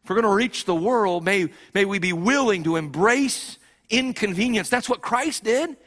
if 0.04 0.10
we're 0.10 0.16
going 0.16 0.32
to 0.32 0.36
reach 0.36 0.66
the 0.66 0.76
world, 0.76 1.24
may, 1.24 1.50
may 1.74 1.86
we 1.86 2.00
be 2.00 2.14
willing 2.14 2.64
to 2.64 2.76
embrace 2.76 3.58
inconvenience. 3.90 4.70
That's 4.70 4.90
what 4.90 5.02
Christ 5.02 5.44
did. 5.44 5.78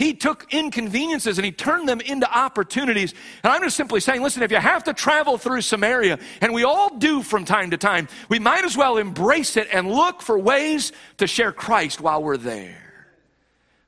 He 0.00 0.14
took 0.14 0.50
inconveniences 0.50 1.36
and 1.36 1.44
he 1.44 1.52
turned 1.52 1.86
them 1.86 2.00
into 2.00 2.26
opportunities. 2.26 3.12
And 3.44 3.52
I'm 3.52 3.62
just 3.62 3.76
simply 3.76 4.00
saying, 4.00 4.22
listen, 4.22 4.42
if 4.42 4.50
you 4.50 4.56
have 4.56 4.84
to 4.84 4.94
travel 4.94 5.36
through 5.36 5.60
Samaria, 5.60 6.18
and 6.40 6.54
we 6.54 6.64
all 6.64 6.96
do 6.96 7.22
from 7.22 7.44
time 7.44 7.70
to 7.72 7.76
time, 7.76 8.08
we 8.30 8.38
might 8.38 8.64
as 8.64 8.78
well 8.78 8.96
embrace 8.96 9.58
it 9.58 9.68
and 9.70 9.90
look 9.90 10.22
for 10.22 10.38
ways 10.38 10.92
to 11.18 11.26
share 11.26 11.52
Christ 11.52 12.00
while 12.00 12.22
we're 12.22 12.38
there. 12.38 13.08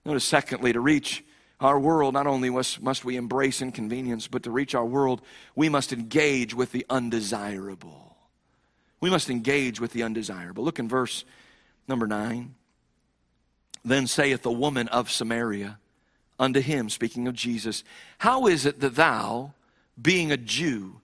Notice, 0.04 0.24
secondly, 0.24 0.74
to 0.74 0.80
reach 0.80 1.24
our 1.60 1.80
world, 1.80 2.12
not 2.12 2.26
only 2.26 2.50
must, 2.50 2.82
must 2.82 3.06
we 3.06 3.16
embrace 3.16 3.62
inconvenience, 3.62 4.28
but 4.28 4.42
to 4.42 4.50
reach 4.50 4.74
our 4.74 4.84
world, 4.84 5.22
we 5.54 5.70
must 5.70 5.94
engage 5.94 6.54
with 6.54 6.72
the 6.72 6.84
undesirable. 6.90 8.11
We 9.02 9.10
must 9.10 9.28
engage 9.28 9.80
with 9.80 9.92
the 9.92 10.04
undesirable. 10.04 10.62
Look 10.62 10.78
in 10.78 10.88
verse 10.88 11.24
number 11.88 12.06
nine. 12.06 12.54
Then 13.84 14.06
saith 14.06 14.42
the 14.42 14.52
woman 14.52 14.86
of 14.88 15.10
Samaria 15.10 15.80
unto 16.38 16.60
him, 16.60 16.88
speaking 16.88 17.26
of 17.26 17.34
Jesus, 17.34 17.82
How 18.18 18.46
is 18.46 18.64
it 18.64 18.78
that 18.78 18.94
thou, 18.94 19.54
being 20.00 20.30
a 20.30 20.36
Jew, 20.36 21.00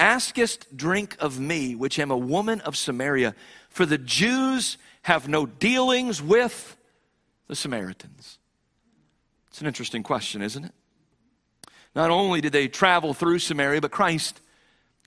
askest 0.00 0.76
drink 0.76 1.16
of 1.20 1.38
me, 1.38 1.76
which 1.76 2.00
am 2.00 2.10
a 2.10 2.16
woman 2.16 2.60
of 2.62 2.76
Samaria? 2.76 3.36
For 3.68 3.86
the 3.86 3.98
Jews 3.98 4.76
have 5.02 5.28
no 5.28 5.46
dealings 5.46 6.20
with 6.20 6.76
the 7.46 7.54
Samaritans. 7.54 8.38
It's 9.46 9.60
an 9.60 9.68
interesting 9.68 10.02
question, 10.02 10.42
isn't 10.42 10.64
it? 10.64 10.74
Not 11.94 12.10
only 12.10 12.40
did 12.40 12.52
they 12.52 12.66
travel 12.66 13.14
through 13.14 13.38
Samaria, 13.38 13.80
but 13.80 13.92
Christ, 13.92 14.40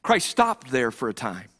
Christ 0.02 0.30
stopped 0.30 0.72
there 0.72 0.92
for 0.92 1.10
a 1.10 1.14
time. 1.14 1.51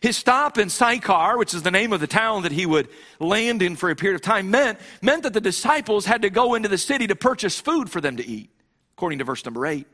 His 0.00 0.16
stop 0.16 0.58
in 0.58 0.68
Sychar, 0.68 1.38
which 1.38 1.54
is 1.54 1.62
the 1.62 1.70
name 1.70 1.92
of 1.92 2.00
the 2.00 2.06
town 2.06 2.42
that 2.42 2.52
he 2.52 2.66
would 2.66 2.88
land 3.18 3.62
in 3.62 3.76
for 3.76 3.90
a 3.90 3.96
period 3.96 4.16
of 4.16 4.22
time, 4.22 4.50
meant, 4.50 4.78
meant 5.00 5.22
that 5.22 5.32
the 5.32 5.40
disciples 5.40 6.04
had 6.04 6.22
to 6.22 6.30
go 6.30 6.54
into 6.54 6.68
the 6.68 6.78
city 6.78 7.06
to 7.06 7.16
purchase 7.16 7.60
food 7.60 7.90
for 7.90 8.00
them 8.00 8.16
to 8.16 8.26
eat, 8.26 8.50
according 8.96 9.18
to 9.18 9.24
verse 9.24 9.44
number 9.44 9.66
8. 9.66 9.86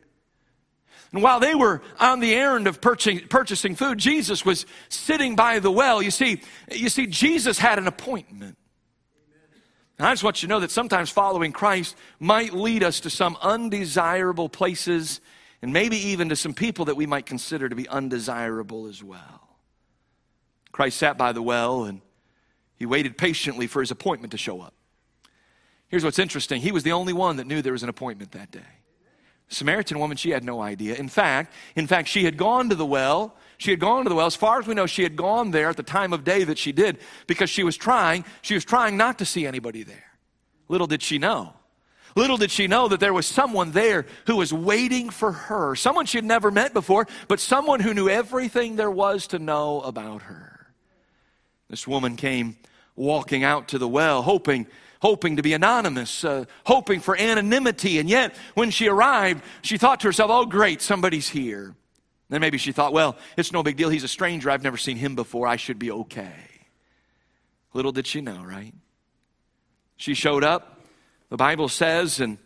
And 1.12 1.22
while 1.22 1.40
they 1.40 1.56
were 1.56 1.82
on 1.98 2.20
the 2.20 2.34
errand 2.34 2.68
of 2.68 2.80
purchasing 2.80 3.74
food, 3.74 3.98
Jesus 3.98 4.44
was 4.44 4.64
sitting 4.88 5.34
by 5.34 5.58
the 5.58 5.70
well. 5.70 6.00
You 6.00 6.12
see, 6.12 6.40
you 6.70 6.88
see, 6.88 7.06
Jesus 7.08 7.58
had 7.58 7.78
an 7.78 7.88
appointment. 7.88 8.56
And 9.98 10.06
I 10.06 10.12
just 10.12 10.22
want 10.22 10.40
you 10.40 10.46
to 10.46 10.54
know 10.54 10.60
that 10.60 10.70
sometimes 10.70 11.10
following 11.10 11.52
Christ 11.52 11.96
might 12.20 12.54
lead 12.54 12.82
us 12.84 13.00
to 13.00 13.10
some 13.10 13.36
undesirable 13.42 14.48
places 14.48 15.20
and 15.62 15.72
maybe 15.72 15.96
even 15.96 16.30
to 16.30 16.36
some 16.36 16.54
people 16.54 16.86
that 16.86 16.96
we 16.96 17.06
might 17.06 17.26
consider 17.26 17.68
to 17.68 17.76
be 17.76 17.86
undesirable 17.88 18.86
as 18.86 19.04
well. 19.04 19.49
Christ 20.80 20.96
sat 20.96 21.18
by 21.18 21.32
the 21.32 21.42
well 21.42 21.84
and 21.84 22.00
he 22.76 22.86
waited 22.86 23.18
patiently 23.18 23.66
for 23.66 23.80
his 23.80 23.90
appointment 23.90 24.30
to 24.30 24.38
show 24.38 24.62
up. 24.62 24.72
Here's 25.88 26.02
what's 26.02 26.18
interesting 26.18 26.62
he 26.62 26.72
was 26.72 26.84
the 26.84 26.92
only 26.92 27.12
one 27.12 27.36
that 27.36 27.46
knew 27.46 27.60
there 27.60 27.74
was 27.74 27.82
an 27.82 27.90
appointment 27.90 28.32
that 28.32 28.50
day. 28.50 28.60
Samaritan 29.48 29.98
woman, 29.98 30.16
she 30.16 30.30
had 30.30 30.42
no 30.42 30.62
idea. 30.62 30.94
In 30.94 31.08
fact, 31.08 31.52
in 31.76 31.86
fact, 31.86 32.08
she 32.08 32.24
had 32.24 32.38
gone 32.38 32.70
to 32.70 32.74
the 32.74 32.86
well 32.86 33.36
she 33.58 33.70
had 33.70 33.78
gone 33.78 34.04
to 34.04 34.08
the 34.08 34.14
well. 34.14 34.26
As 34.26 34.36
far 34.36 34.58
as 34.58 34.66
we 34.66 34.72
know, 34.72 34.86
she 34.86 35.02
had 35.02 35.16
gone 35.16 35.50
there 35.50 35.68
at 35.68 35.76
the 35.76 35.82
time 35.82 36.14
of 36.14 36.24
day 36.24 36.44
that 36.44 36.56
she 36.56 36.72
did 36.72 36.96
because 37.26 37.50
she 37.50 37.62
was 37.62 37.76
trying, 37.76 38.24
she 38.40 38.54
was 38.54 38.64
trying 38.64 38.96
not 38.96 39.18
to 39.18 39.26
see 39.26 39.46
anybody 39.46 39.82
there. 39.82 40.16
Little 40.68 40.86
did 40.86 41.02
she 41.02 41.18
know. 41.18 41.52
Little 42.16 42.38
did 42.38 42.50
she 42.50 42.68
know 42.68 42.88
that 42.88 43.00
there 43.00 43.12
was 43.12 43.26
someone 43.26 43.72
there 43.72 44.06
who 44.26 44.36
was 44.36 44.50
waiting 44.50 45.10
for 45.10 45.32
her. 45.32 45.76
Someone 45.76 46.06
she 46.06 46.16
had 46.16 46.24
never 46.24 46.50
met 46.50 46.72
before, 46.72 47.06
but 47.28 47.38
someone 47.38 47.80
who 47.80 47.92
knew 47.92 48.08
everything 48.08 48.76
there 48.76 48.90
was 48.90 49.26
to 49.26 49.38
know 49.38 49.82
about 49.82 50.22
her. 50.22 50.49
This 51.70 51.86
woman 51.86 52.16
came 52.16 52.56
walking 52.96 53.44
out 53.44 53.68
to 53.68 53.78
the 53.78 53.88
well, 53.88 54.22
hoping 54.22 54.66
hoping 55.00 55.36
to 55.36 55.42
be 55.42 55.54
anonymous, 55.54 56.24
uh, 56.24 56.44
hoping 56.66 57.00
for 57.00 57.16
anonymity. 57.16 57.98
And 57.98 58.08
yet, 58.08 58.34
when 58.54 58.70
she 58.70 58.86
arrived, 58.86 59.42
she 59.62 59.78
thought 59.78 60.00
to 60.00 60.08
herself, 60.08 60.30
oh, 60.30 60.44
great, 60.44 60.82
somebody's 60.82 61.28
here. 61.28 61.74
Then 62.28 62.40
maybe 62.40 62.58
she 62.58 62.72
thought, 62.72 62.92
well, 62.92 63.16
it's 63.36 63.50
no 63.50 63.62
big 63.62 63.76
deal. 63.76 63.88
He's 63.88 64.04
a 64.04 64.08
stranger. 64.08 64.50
I've 64.50 64.62
never 64.62 64.76
seen 64.76 64.96
him 64.96 65.14
before. 65.14 65.46
I 65.46 65.56
should 65.56 65.78
be 65.78 65.90
okay. 65.90 66.34
Little 67.72 67.92
did 67.92 68.06
she 68.06 68.20
know, 68.20 68.42
right? 68.44 68.74
She 69.96 70.14
showed 70.14 70.44
up, 70.44 70.80
the 71.30 71.36
Bible 71.36 71.68
says, 71.68 72.20
and 72.20 72.36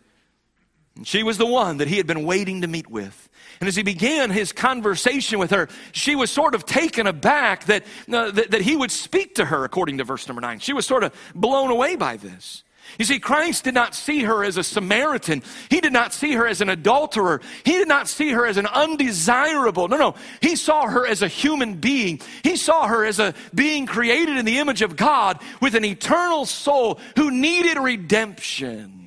she 1.03 1.23
was 1.23 1.37
the 1.37 1.45
one 1.45 1.77
that 1.77 1.87
he 1.87 1.97
had 1.97 2.07
been 2.07 2.23
waiting 2.25 2.61
to 2.61 2.67
meet 2.67 2.89
with. 2.89 3.29
And 3.59 3.67
as 3.67 3.75
he 3.75 3.83
began 3.83 4.29
his 4.29 4.51
conversation 4.51 5.39
with 5.39 5.51
her, 5.51 5.69
she 5.91 6.15
was 6.15 6.31
sort 6.31 6.55
of 6.55 6.65
taken 6.65 7.07
aback 7.07 7.65
that, 7.65 7.83
uh, 8.11 8.31
that, 8.31 8.51
that, 8.51 8.61
he 8.61 8.75
would 8.75 8.91
speak 8.91 9.35
to 9.35 9.45
her, 9.45 9.63
according 9.63 9.97
to 9.99 10.03
verse 10.03 10.27
number 10.27 10.41
nine. 10.41 10.59
She 10.59 10.73
was 10.73 10.85
sort 10.85 11.03
of 11.03 11.13
blown 11.33 11.71
away 11.71 11.95
by 11.95 12.17
this. 12.17 12.63
You 12.99 13.05
see, 13.05 13.19
Christ 13.19 13.63
did 13.63 13.73
not 13.73 13.95
see 13.95 14.23
her 14.23 14.43
as 14.43 14.57
a 14.57 14.63
Samaritan. 14.63 15.43
He 15.69 15.81
did 15.81 15.91
not 15.91 16.13
see 16.13 16.33
her 16.33 16.47
as 16.47 16.61
an 16.61 16.69
adulterer. 16.69 17.41
He 17.63 17.73
did 17.73 17.87
not 17.87 18.07
see 18.07 18.31
her 18.31 18.45
as 18.45 18.57
an 18.57 18.67
undesirable. 18.67 19.87
No, 19.87 19.97
no. 19.97 20.15
He 20.41 20.55
saw 20.55 20.87
her 20.87 21.05
as 21.05 21.21
a 21.21 21.27
human 21.27 21.75
being. 21.75 22.21
He 22.43 22.55
saw 22.55 22.87
her 22.87 23.03
as 23.03 23.19
a 23.19 23.33
being 23.53 23.85
created 23.85 24.37
in 24.37 24.45
the 24.45 24.59
image 24.59 24.81
of 24.81 24.95
God 24.95 25.41
with 25.61 25.75
an 25.75 25.83
eternal 25.83 26.45
soul 26.45 26.99
who 27.15 27.31
needed 27.31 27.77
redemption. 27.77 29.04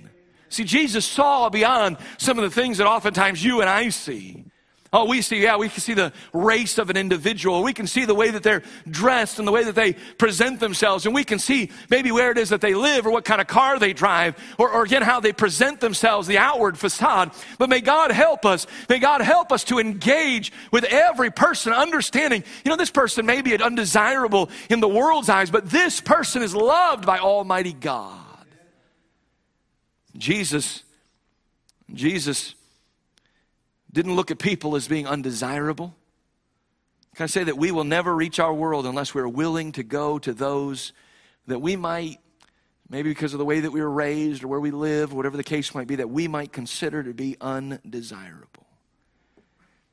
See, 0.49 0.65
Jesus 0.65 1.05
saw 1.05 1.49
beyond 1.49 1.99
some 2.19 2.39
of 2.39 2.45
the 2.45 2.51
things 2.51 2.79
that 2.79 2.87
oftentimes 2.87 3.45
you 3.45 3.61
and 3.61 3.69
I 3.69 3.91
see. 3.91 4.45
Oh, 4.91 5.05
we 5.05 5.21
see, 5.21 5.43
yeah, 5.43 5.59
we 5.59 5.69
can 5.69 5.81
see 5.81 5.93
the 5.93 6.15
race 6.33 6.79
of 6.79 6.89
an 6.89 6.97
individual. 6.97 7.63
We 7.63 7.75
can 7.75 7.87
see 7.87 8.07
the 8.07 8.15
way 8.15 8.31
that 8.31 8.43
they're 8.43 8.63
dressed 8.89 9.39
and 9.39 9.47
the 9.47 9.53
way 9.53 9.65
that 9.65 9.75
they 9.75 9.93
present 9.93 10.61
themselves. 10.61 11.05
And 11.05 11.15
we 11.15 11.25
can 11.25 11.39
see 11.39 11.71
maybe 11.91 12.11
where 12.11 12.31
it 12.31 12.39
is 12.39 12.49
that 12.49 12.63
they 12.63 12.73
live 12.73 13.07
or 13.07 13.11
what 13.11 13.27
kind 13.27 13.39
of 13.39 13.47
car 13.47 13.79
they 13.79 13.93
drive 13.93 14.35
or, 14.57 14.71
or 14.71 14.85
again, 14.85 15.03
how 15.03 15.21
they 15.21 15.35
present 15.35 15.81
themselves, 15.81 16.27
the 16.27 16.39
outward 16.39 16.79
facade. 16.79 17.33
But 17.59 17.69
may 17.69 17.83
God 17.83 18.11
help 18.13 18.47
us. 18.47 18.67
May 18.89 18.99
God 18.99 19.21
help 19.21 19.53
us 19.53 19.63
to 19.65 19.79
engage 19.79 20.53
with 20.73 20.85
every 20.85 21.31
person, 21.31 21.75
understanding, 21.75 22.43
you 22.65 22.71
know, 22.71 22.77
this 22.77 22.91
person 22.91 23.27
may 23.27 23.43
be 23.43 23.55
undesirable 23.63 24.49
in 24.71 24.81
the 24.81 24.89
world's 24.89 25.29
eyes, 25.29 25.51
but 25.51 25.69
this 25.69 26.01
person 26.01 26.41
is 26.41 26.55
loved 26.55 27.05
by 27.05 27.19
Almighty 27.19 27.75
God. 27.75 28.28
Jesus, 30.19 30.83
Jesus 31.95 32.55
didn't 33.93 34.17
look 34.17 34.31
at 34.31 34.39
people 34.39 34.77
as 34.77 34.89
being 34.89 35.07
undesirable. 35.07 35.95
Can 37.15 37.25
I 37.25 37.27
say 37.29 37.45
that 37.45 37.57
we 37.57 37.71
will 37.71 37.85
never 37.85 38.15
reach 38.15 38.39
our 38.39 38.53
world 38.53 38.85
unless 38.85 39.15
we're 39.15 39.29
willing 39.29 39.73
to 39.73 39.83
go 39.83 40.19
to 40.19 40.33
those 40.33 40.93
that 41.47 41.61
we 41.61 41.77
might, 41.77 42.19
maybe 42.91 43.11
because 43.11 43.33
of 43.33 43.39
the 43.39 43.45
way 43.45 43.61
that 43.61 43.71
we 43.71 43.81
were 43.81 43.91
raised 43.91 44.45
or 44.45 44.49
where 44.49 44.61
we 44.61 44.71
live, 44.71 45.13
whatever 45.13 45.37
the 45.37 45.45
case 45.45 45.75
might 45.75 45.87
be, 45.87 45.97
that 45.97 46.11
we 46.11 46.29
might 46.29 46.53
consider 46.53 47.03
to 47.03 47.15
be 47.15 47.37
undesirable. 47.41 48.67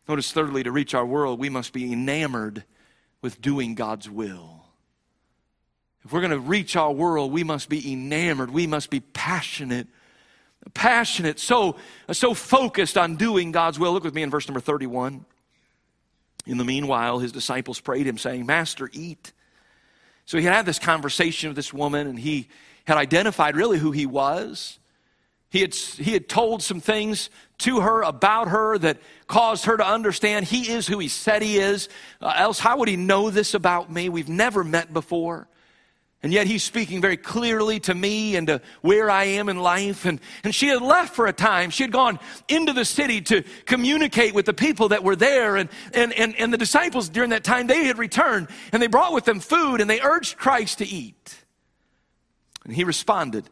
Notice, 0.08 0.32
thirdly, 0.32 0.64
to 0.64 0.72
reach 0.72 0.94
our 0.94 1.06
world, 1.06 1.40
we 1.40 1.50
must 1.50 1.72
be 1.72 1.92
enamored 1.92 2.64
with 3.22 3.42
doing 3.42 3.74
God's 3.74 4.10
will. 4.10 4.66
If 6.04 6.14
we're 6.14 6.22
going 6.22 6.32
to 6.32 6.40
reach 6.40 6.76
our 6.76 6.92
world, 6.92 7.32
we 7.32 7.44
must 7.44 7.70
be 7.70 7.92
enamored, 7.92 8.52
we 8.52 8.68
must 8.68 8.92
be 8.92 9.00
passionate 9.00 9.88
passionate, 10.74 11.40
so, 11.40 11.76
so 12.12 12.34
focused 12.34 12.98
on 12.98 13.16
doing 13.16 13.52
God's 13.52 13.80
will. 13.80 13.94
Look 13.94 14.04
with 14.04 14.16
me 14.16 14.24
in 14.24 14.30
verse 14.30 14.48
number 14.48 14.60
31. 14.60 15.26
In 16.46 16.58
the 16.58 16.66
meanwhile, 16.66 17.20
his 17.20 17.32
disciples 17.32 17.80
prayed 17.80 18.06
him, 18.06 18.18
saying, 18.18 18.46
Master, 18.46 18.90
eat. 18.94 19.34
So 20.26 20.38
he 20.38 20.46
had 20.46 20.66
this 20.66 20.80
conversation 20.80 21.50
with 21.50 21.56
this 21.56 21.74
woman, 21.74 22.08
and 22.08 22.20
he 22.20 22.50
had 22.86 22.98
identified 22.98 23.56
really 23.56 23.80
who 23.80 23.92
he 23.92 24.06
was. 24.06 24.80
He 25.50 25.62
had, 25.62 25.74
he 25.74 26.12
had 26.12 26.28
told 26.28 26.62
some 26.62 26.82
things 26.82 27.30
to 27.60 27.80
her 27.80 28.02
about 28.02 28.50
her 28.50 28.78
that 28.80 28.98
caused 29.28 29.66
her 29.66 29.78
to 29.78 29.88
understand 29.88 30.46
he 30.46 30.70
is 30.70 30.86
who 30.88 31.00
he 31.00 31.08
said 31.08 31.42
he 31.42 31.58
is. 31.58 31.88
Uh, 32.22 32.34
else, 32.36 32.60
how 32.60 32.78
would 32.78 32.90
he 32.90 32.98
know 32.98 33.30
this 33.30 33.54
about 33.54 33.92
me? 33.92 34.10
We've 34.10 34.30
never 34.30 34.64
met 34.64 34.92
before. 34.92 35.48
And 36.26 36.34
yet 36.34 36.48
he's 36.48 36.64
speaking 36.64 37.02
very 37.02 37.18
clearly 37.18 37.80
to 37.82 37.94
me 37.94 38.36
and 38.36 38.48
to 38.48 38.60
where 38.82 39.12
I 39.12 39.26
am 39.26 39.48
in 39.48 39.60
life. 39.60 40.06
And, 40.06 40.20
and 40.44 40.56
she 40.56 40.70
had 40.70 40.82
left 40.82 41.14
for 41.14 41.28
a 41.28 41.32
time. 41.32 41.70
She 41.70 41.84
had 41.84 41.92
gone 41.92 42.18
into 42.48 42.74
the 42.74 42.84
city 42.84 43.22
to 43.22 43.44
communicate 43.68 44.34
with 44.34 44.48
the 44.48 44.54
people 44.54 44.90
that 44.90 45.04
were 45.04 45.16
there. 45.16 45.56
And, 45.56 45.70
and, 45.94 46.12
and, 46.14 46.36
and 46.38 46.52
the 46.52 46.58
disciples 46.58 47.10
during 47.10 47.30
that 47.30 47.44
time, 47.44 47.68
they 47.68 47.86
had 47.86 48.00
returned 48.00 48.48
and 48.72 48.82
they 48.82 48.88
brought 48.88 49.14
with 49.14 49.26
them 49.26 49.40
food 49.40 49.82
and 49.82 49.88
they 49.88 50.02
urged 50.02 50.36
Christ 50.36 50.80
to 50.80 50.88
eat. 50.88 51.44
And 52.64 52.74
he 52.74 52.86
responded. 52.86 53.48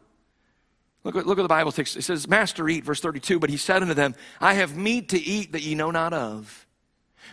Look, 1.04 1.14
look 1.14 1.38
at 1.38 1.42
the 1.42 1.46
Bible 1.46 1.70
text. 1.70 1.96
It 1.96 2.02
says, 2.02 2.26
Master, 2.26 2.68
eat, 2.68 2.84
verse 2.84 2.98
32. 2.98 3.38
But 3.38 3.50
he 3.50 3.56
said 3.56 3.82
unto 3.82 3.94
them, 3.94 4.16
I 4.40 4.54
have 4.54 4.76
meat 4.76 5.10
to 5.10 5.22
eat 5.22 5.52
that 5.52 5.62
ye 5.62 5.76
know 5.76 5.92
not 5.92 6.12
of. 6.12 6.63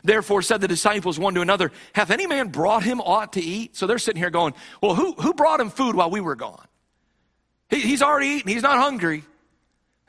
Therefore 0.04 0.42
said 0.42 0.62
the 0.62 0.68
disciples 0.68 1.20
one 1.20 1.34
to 1.36 1.42
another, 1.42 1.72
Hath 1.94 2.12
any 2.12 2.28
man 2.28 2.50
brought 2.50 2.84
him 2.84 3.00
aught 3.02 3.34
to 3.34 3.42
eat? 3.42 3.76
So 3.76 3.88
they're 3.88 4.00
sitting 4.00 4.22
here 4.22 4.30
going, 4.30 4.54
Well, 4.82 4.96
who, 4.96 5.14
who 5.14 5.34
brought 5.34 5.60
him 5.60 5.70
food 5.70 5.96
while 5.96 6.10
we 6.10 6.22
were 6.22 6.36
gone? 6.36 6.68
He, 7.70 7.80
he's 7.82 8.02
already 8.02 8.28
eaten, 8.28 8.52
he's 8.52 8.64
not 8.64 8.78
hungry. 8.78 9.24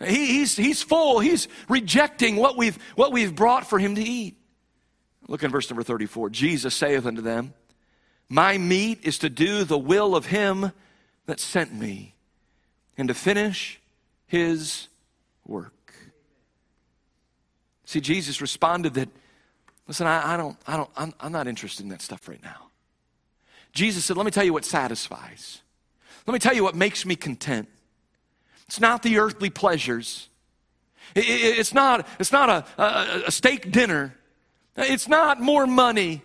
He, 0.01 0.27
he's, 0.27 0.57
he's 0.57 0.83
full, 0.83 1.21
he's 1.21 1.49
rejecting 1.69 2.37
what 2.37 2.57
we've, 2.57 2.77
what 2.97 3.13
we've 3.13 3.35
brought 3.35 3.67
for 3.67 3.79
him 3.79 3.95
to 3.95 4.03
eat. 4.03 4.37
Look 5.29 5.43
in 5.43 5.51
verse 5.51 5.71
number 5.71 5.83
34. 5.83 6.31
Jesus 6.31 6.75
saith 6.75 7.07
unto 7.07 7.23
them, 7.23 7.55
My 8.29 8.59
meat 8.59 9.01
is 9.03 9.19
to 9.19 9.31
do 9.31 9.65
the 9.65 9.79
will 9.79 10.17
of 10.17 10.27
him 10.27 10.73
that 11.27 11.39
sent 11.39 11.73
me, 11.73 12.15
and 12.97 13.09
to 13.09 13.15
finish 13.15 13.81
his 14.27 14.89
work. 15.47 15.95
See, 17.85 18.01
Jesus 18.01 18.41
responded 18.41 18.95
that 18.95 19.09
Listen, 19.89 20.07
I, 20.07 20.35
I 20.35 20.37
don't, 20.37 20.57
I 20.67 20.77
don't, 20.77 20.91
I'm, 20.97 21.15
I'm 21.21 21.33
not 21.33 21.47
interested 21.47 21.83
in 21.83 21.91
that 21.91 22.03
stuff 22.03 22.29
right 22.29 22.43
now. 22.43 22.69
Jesus 23.73 24.05
said, 24.05 24.17
Let 24.17 24.25
me 24.25 24.33
tell 24.33 24.45
you 24.45 24.53
what 24.53 24.65
satisfies. 24.65 25.61
Let 26.27 26.33
me 26.33 26.39
tell 26.39 26.55
you 26.55 26.63
what 26.63 26.75
makes 26.75 27.05
me 27.05 27.17
content. 27.17 27.69
It's 28.67 28.81
not 28.81 29.03
the 29.03 29.19
earthly 29.19 29.51
pleasures. 29.51 30.29
It, 31.15 31.25
it, 31.25 31.59
it's 31.59 31.75
not, 31.75 32.07
it's 32.19 32.33
not 32.33 32.49
a, 32.49 32.83
a, 32.83 33.23
a 33.27 33.31
steak 33.31 33.71
dinner. 33.71 34.15
It's 34.77 35.09
not 35.09 35.41
more 35.41 35.67
money. 35.67 36.23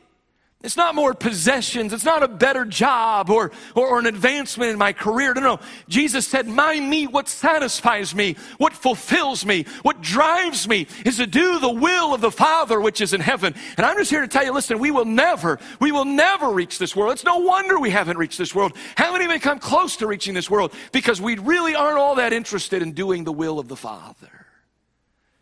It's 0.63 0.76
not 0.76 0.96
more 0.96 1.13
possessions. 1.13 1.93
It's 1.93 2.04
not 2.04 2.24
a 2.24 2.28
better 2.28 2.65
job 2.65 3.30
or, 3.30 3.52
or, 3.76 3.88
or, 3.89 4.00
an 4.00 4.08
advancement 4.08 4.72
in 4.72 4.78
my 4.78 4.91
career. 4.91 5.36
No, 5.36 5.41
no. 5.41 5.60
Jesus 5.88 6.28
said, 6.28 6.48
My 6.48 6.80
meat, 6.80 7.12
what 7.12 7.28
satisfies 7.28 8.15
me, 8.15 8.36
what 8.58 8.74
fulfills 8.74 9.46
me, 9.46 9.65
what 9.84 10.02
drives 10.02 10.67
me 10.67 10.88
is 11.06 11.17
to 11.17 11.28
do 11.28 11.60
the 11.60 11.72
will 11.72 12.12
of 12.12 12.22
the 12.22 12.32
Father 12.32 12.82
which 12.82 13.02
is 13.02 13.13
in 13.13 13.22
heaven. 13.22 13.54
And 13.78 13.86
I'm 13.86 13.98
just 13.98 14.10
here 14.10 14.22
to 14.22 14.28
tell 14.28 14.43
you, 14.43 14.52
listen, 14.52 14.80
we 14.80 14.89
will 14.89 15.06
never, 15.06 15.60
we 15.80 15.91
will 15.91 16.06
never 16.06 16.50
reach 16.50 16.80
this 16.80 16.96
world. 16.96 17.13
It's 17.13 17.24
no 17.24 17.38
wonder 17.38 17.80
we 17.80 17.91
haven't 17.91 18.17
reached 18.17 18.39
this 18.39 18.56
world. 18.56 18.76
Haven't 18.96 19.22
even 19.22 19.39
come 19.39 19.60
close 19.60 19.98
to 19.98 20.08
reaching 20.08 20.34
this 20.34 20.50
world 20.50 20.74
because 20.91 21.22
we 21.22 21.38
really 21.38 21.76
aren't 21.76 22.00
all 22.00 22.15
that 22.15 22.34
interested 22.34 22.82
in 22.82 22.93
doing 22.93 23.26
the 23.26 23.32
will 23.32 23.60
of 23.60 23.67
the 23.67 23.76
Father. 23.76 24.48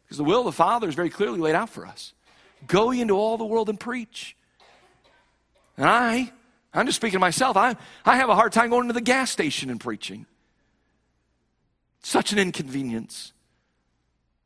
Because 0.03 0.17
the 0.17 0.25
will 0.25 0.41
of 0.41 0.45
the 0.45 0.51
Father 0.51 0.89
is 0.89 0.95
very 0.95 1.09
clearly 1.09 1.39
laid 1.39 1.55
out 1.55 1.69
for 1.69 1.85
us. 1.85 2.13
Go 2.67 2.91
into 2.91 3.13
all 3.13 3.37
the 3.37 3.45
world 3.45 3.69
and 3.69 3.79
preach. 3.79 4.35
And 5.77 5.87
I, 5.87 6.31
I'm 6.73 6.85
just 6.85 6.97
speaking 6.97 7.15
to 7.15 7.19
myself, 7.19 7.57
I, 7.57 7.75
I 8.05 8.17
have 8.17 8.29
a 8.29 8.35
hard 8.35 8.53
time 8.53 8.69
going 8.69 8.87
to 8.87 8.93
the 8.93 9.01
gas 9.01 9.31
station 9.31 9.69
and 9.69 9.79
preaching. 9.79 10.25
Such 12.01 12.31
an 12.31 12.39
inconvenience. 12.39 13.33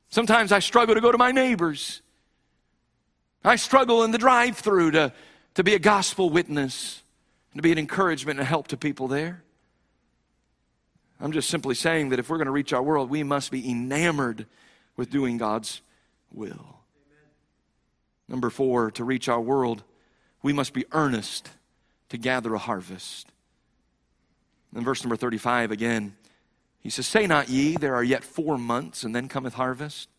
Sometimes 0.10 0.52
I 0.52 0.60
struggle 0.60 0.96
to 0.96 1.02
go 1.02 1.12
to 1.12 1.18
my 1.18 1.32
neighbors. 1.32 2.02
I 3.44 3.56
struggle 3.58 4.04
in 4.04 4.12
the 4.12 4.18
drive 4.18 4.58
through 4.58 4.92
to, 4.92 5.14
to 5.56 5.64
be 5.64 5.76
a 5.76 5.80
gospel 5.80 6.30
witness, 6.30 7.04
to 7.56 7.62
be 7.62 7.72
an 7.72 7.78
encouragement 7.78 8.40
and 8.40 8.48
help 8.48 8.68
to 8.70 8.78
people 8.78 9.08
there. 9.08 9.44
I'm 11.22 11.32
just 11.32 11.50
simply 11.50 11.76
saying 11.76 12.10
that 12.10 12.20
if 12.20 12.30
we're 12.30 12.38
going 12.38 12.46
to 12.46 12.52
reach 12.52 12.74
our 12.74 12.82
world, 12.82 13.10
we 13.10 13.24
must 13.24 13.52
be 13.52 13.70
enamored 13.70 14.46
with 14.96 15.10
doing 15.10 15.38
God's 15.38 15.82
will. 16.32 16.78
Number 18.28 18.50
four, 18.50 18.92
to 18.92 19.04
reach 19.04 19.28
our 19.28 19.42
world, 19.42 19.84
we 20.42 20.54
must 20.54 20.74
be 20.74 20.86
earnest 20.92 21.50
to 22.10 22.18
gather 22.18 22.54
a 22.54 22.60
harvest. 22.60 23.28
In 24.76 24.84
verse 24.84 25.04
number 25.04 25.16
35 25.16 25.72
again, 25.72 26.16
he 26.80 26.90
says, 26.90 27.08
Say 27.08 27.28
not 27.28 27.50
ye, 27.50 27.76
there 27.76 27.96
are 27.96 28.04
yet 28.04 28.24
four 28.24 28.58
months, 28.58 29.04
and 29.04 29.14
then 29.14 29.28
cometh 29.28 29.56
harvest. 29.56 30.10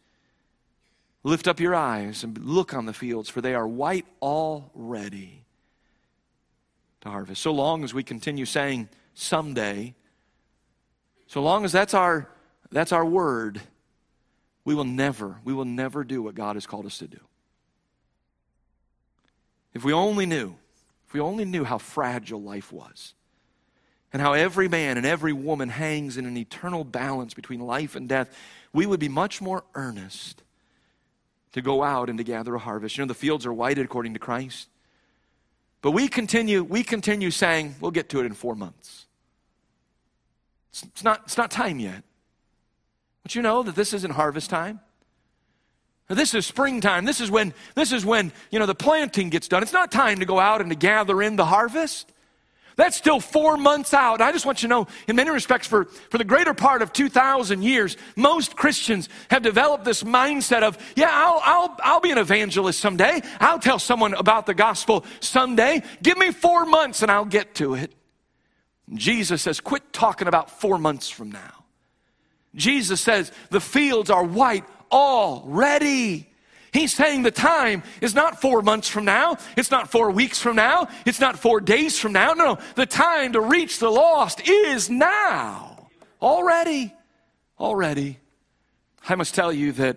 Lift 1.22 1.48
up 1.48 1.60
your 1.60 1.74
eyes 1.74 2.24
and 2.24 2.38
look 2.38 2.72
on 2.74 2.86
the 2.86 2.92
fields, 2.92 3.28
for 3.28 3.40
they 3.40 3.54
are 3.54 3.66
white 3.66 4.06
already 4.22 5.44
to 7.02 7.10
harvest. 7.10 7.42
So 7.42 7.52
long 7.52 7.84
as 7.84 7.92
we 7.92 8.02
continue 8.02 8.46
saying 8.46 8.88
someday, 9.14 9.94
so 11.26 11.42
long 11.42 11.64
as 11.64 11.72
that's 11.72 11.94
our, 11.94 12.28
that's 12.70 12.92
our 12.92 13.04
word, 13.04 13.60
we 14.64 14.74
will 14.74 14.84
never, 14.84 15.36
we 15.44 15.52
will 15.52 15.64
never 15.64 16.04
do 16.04 16.22
what 16.22 16.34
God 16.34 16.56
has 16.56 16.66
called 16.66 16.86
us 16.86 16.98
to 16.98 17.06
do. 17.06 17.20
If 19.74 19.84
we 19.84 19.92
only 19.92 20.26
knew, 20.26 20.56
if 21.06 21.14
we 21.14 21.20
only 21.20 21.44
knew 21.44 21.64
how 21.64 21.78
fragile 21.78 22.42
life 22.42 22.72
was, 22.72 23.14
and 24.12 24.20
how 24.20 24.32
every 24.32 24.68
man 24.68 24.96
and 24.96 25.06
every 25.06 25.32
woman 25.32 25.68
hangs 25.68 26.16
in 26.16 26.26
an 26.26 26.36
eternal 26.36 26.84
balance 26.84 27.34
between 27.34 27.60
life 27.60 27.94
and 27.94 28.08
death, 28.08 28.36
we 28.72 28.86
would 28.86 29.00
be 29.00 29.08
much 29.08 29.40
more 29.40 29.64
earnest 29.74 30.42
to 31.52 31.62
go 31.62 31.82
out 31.82 32.08
and 32.08 32.18
to 32.18 32.24
gather 32.24 32.54
a 32.54 32.58
harvest. 32.58 32.96
You 32.96 33.04
know, 33.04 33.08
the 33.08 33.14
fields 33.14 33.46
are 33.46 33.52
whited 33.52 33.84
according 33.84 34.14
to 34.14 34.20
Christ. 34.20 34.68
But 35.82 35.92
we 35.92 36.08
continue, 36.08 36.62
we 36.62 36.82
continue 36.82 37.30
saying, 37.30 37.76
we'll 37.80 37.90
get 37.90 38.08
to 38.10 38.20
it 38.20 38.26
in 38.26 38.34
four 38.34 38.54
months. 38.54 39.06
It's, 40.70 40.82
it's, 40.82 41.04
not, 41.04 41.22
it's 41.24 41.36
not 41.36 41.50
time 41.50 41.78
yet. 41.78 42.04
But 43.22 43.34
you 43.34 43.42
know 43.42 43.62
that 43.62 43.74
this 43.74 43.92
isn't 43.94 44.12
harvest 44.12 44.50
time. 44.50 44.80
This 46.14 46.34
is 46.34 46.44
springtime. 46.44 47.04
This 47.04 47.20
is 47.20 47.30
when 47.30 47.54
this 47.76 47.92
is 47.92 48.04
when, 48.04 48.32
you 48.50 48.58
know, 48.58 48.66
the 48.66 48.74
planting 48.74 49.30
gets 49.30 49.46
done. 49.46 49.62
It's 49.62 49.72
not 49.72 49.92
time 49.92 50.18
to 50.18 50.26
go 50.26 50.40
out 50.40 50.60
and 50.60 50.70
to 50.70 50.76
gather 50.76 51.22
in 51.22 51.36
the 51.36 51.44
harvest. 51.44 52.12
That's 52.76 52.96
still 52.96 53.20
four 53.20 53.56
months 53.56 53.92
out. 53.92 54.20
I 54.20 54.32
just 54.32 54.46
want 54.46 54.62
you 54.62 54.68
to 54.68 54.74
know, 54.74 54.86
in 55.06 55.14
many 55.14 55.30
respects, 55.30 55.66
for, 55.66 55.84
for 55.84 56.16
the 56.16 56.24
greater 56.24 56.54
part 56.54 56.80
of 56.80 56.92
2,000 56.94 57.62
years, 57.62 57.96
most 58.16 58.56
Christians 58.56 59.10
have 59.30 59.42
developed 59.42 59.84
this 59.84 60.02
mindset 60.02 60.62
of, 60.62 60.78
yeah, 60.96 61.10
I'll, 61.12 61.40
I'll, 61.44 61.76
I'll 61.82 62.00
be 62.00 62.10
an 62.10 62.16
evangelist 62.16 62.80
someday. 62.80 63.20
I'll 63.38 63.58
tell 63.58 63.78
someone 63.78 64.14
about 64.14 64.46
the 64.46 64.54
gospel 64.54 65.04
someday. 65.20 65.82
Give 66.02 66.16
me 66.16 66.30
four 66.30 66.64
months 66.64 67.02
and 67.02 67.10
I'll 67.10 67.26
get 67.26 67.54
to 67.56 67.74
it. 67.74 67.92
Jesus 68.94 69.42
says, 69.42 69.60
quit 69.60 69.92
talking 69.92 70.26
about 70.26 70.50
four 70.50 70.78
months 70.78 71.10
from 71.10 71.30
now. 71.30 71.64
Jesus 72.54 73.00
says, 73.00 73.30
the 73.50 73.60
fields 73.60 74.08
are 74.08 74.24
white 74.24 74.64
already. 74.90 76.26
He's 76.72 76.92
saying 76.92 77.22
the 77.22 77.30
time 77.30 77.82
is 78.00 78.14
not 78.14 78.40
four 78.40 78.62
months 78.62 78.88
from 78.88 79.04
now. 79.04 79.38
It's 79.56 79.70
not 79.70 79.90
four 79.90 80.10
weeks 80.10 80.40
from 80.40 80.56
now. 80.56 80.88
It's 81.04 81.18
not 81.20 81.38
four 81.38 81.60
days 81.60 81.98
from 81.98 82.12
now. 82.12 82.32
No, 82.32 82.54
no. 82.54 82.58
The 82.76 82.86
time 82.86 83.32
to 83.32 83.40
reach 83.40 83.78
the 83.78 83.90
lost 83.90 84.48
is 84.48 84.88
now. 84.88 85.88
Already. 86.22 86.94
Already. 87.58 88.18
I 89.08 89.16
must 89.16 89.34
tell 89.34 89.52
you 89.52 89.72
that 89.72 89.96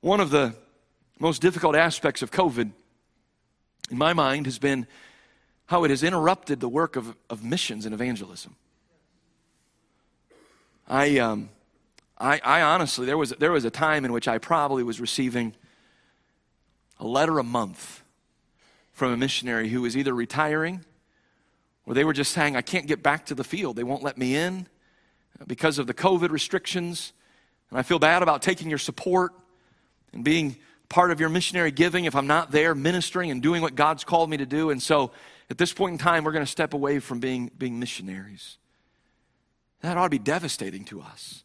one 0.00 0.20
of 0.20 0.30
the 0.30 0.54
most 1.18 1.42
difficult 1.42 1.76
aspects 1.76 2.22
of 2.22 2.30
COVID, 2.30 2.70
in 3.90 3.98
my 3.98 4.14
mind, 4.14 4.46
has 4.46 4.58
been 4.58 4.86
how 5.66 5.84
it 5.84 5.90
has 5.90 6.02
interrupted 6.02 6.58
the 6.60 6.68
work 6.68 6.96
of, 6.96 7.14
of 7.28 7.44
missions 7.44 7.84
and 7.84 7.94
evangelism. 7.94 8.56
I, 10.88 11.18
um, 11.18 11.50
I, 12.20 12.38
I 12.44 12.60
honestly, 12.60 13.06
there 13.06 13.16
was, 13.16 13.30
there 13.30 13.50
was 13.50 13.64
a 13.64 13.70
time 13.70 14.04
in 14.04 14.12
which 14.12 14.28
I 14.28 14.36
probably 14.36 14.82
was 14.82 15.00
receiving 15.00 15.54
a 16.98 17.06
letter 17.06 17.38
a 17.38 17.42
month 17.42 18.02
from 18.92 19.12
a 19.12 19.16
missionary 19.16 19.70
who 19.70 19.80
was 19.80 19.96
either 19.96 20.14
retiring 20.14 20.84
or 21.86 21.94
they 21.94 22.04
were 22.04 22.12
just 22.12 22.32
saying, 22.32 22.56
I 22.56 22.62
can't 22.62 22.86
get 22.86 23.02
back 23.02 23.26
to 23.26 23.34
the 23.34 23.42
field. 23.42 23.76
They 23.76 23.84
won't 23.84 24.02
let 24.02 24.18
me 24.18 24.36
in 24.36 24.66
because 25.46 25.78
of 25.78 25.86
the 25.86 25.94
COVID 25.94 26.30
restrictions. 26.30 27.14
And 27.70 27.78
I 27.78 27.82
feel 27.82 27.98
bad 27.98 28.22
about 28.22 28.42
taking 28.42 28.68
your 28.68 28.78
support 28.78 29.32
and 30.12 30.22
being 30.22 30.56
part 30.90 31.10
of 31.10 31.20
your 31.20 31.30
missionary 31.30 31.70
giving 31.70 32.04
if 32.04 32.14
I'm 32.14 32.26
not 32.26 32.50
there 32.50 32.74
ministering 32.74 33.30
and 33.30 33.40
doing 33.40 33.62
what 33.62 33.76
God's 33.76 34.04
called 34.04 34.28
me 34.28 34.36
to 34.36 34.46
do. 34.46 34.68
And 34.68 34.82
so 34.82 35.12
at 35.48 35.56
this 35.56 35.72
point 35.72 35.92
in 35.92 35.98
time, 35.98 36.24
we're 36.24 36.32
going 36.32 36.44
to 36.44 36.50
step 36.50 36.74
away 36.74 36.98
from 36.98 37.18
being, 37.18 37.50
being 37.56 37.78
missionaries. 37.78 38.58
That 39.80 39.96
ought 39.96 40.04
to 40.04 40.10
be 40.10 40.18
devastating 40.18 40.84
to 40.86 41.00
us 41.00 41.44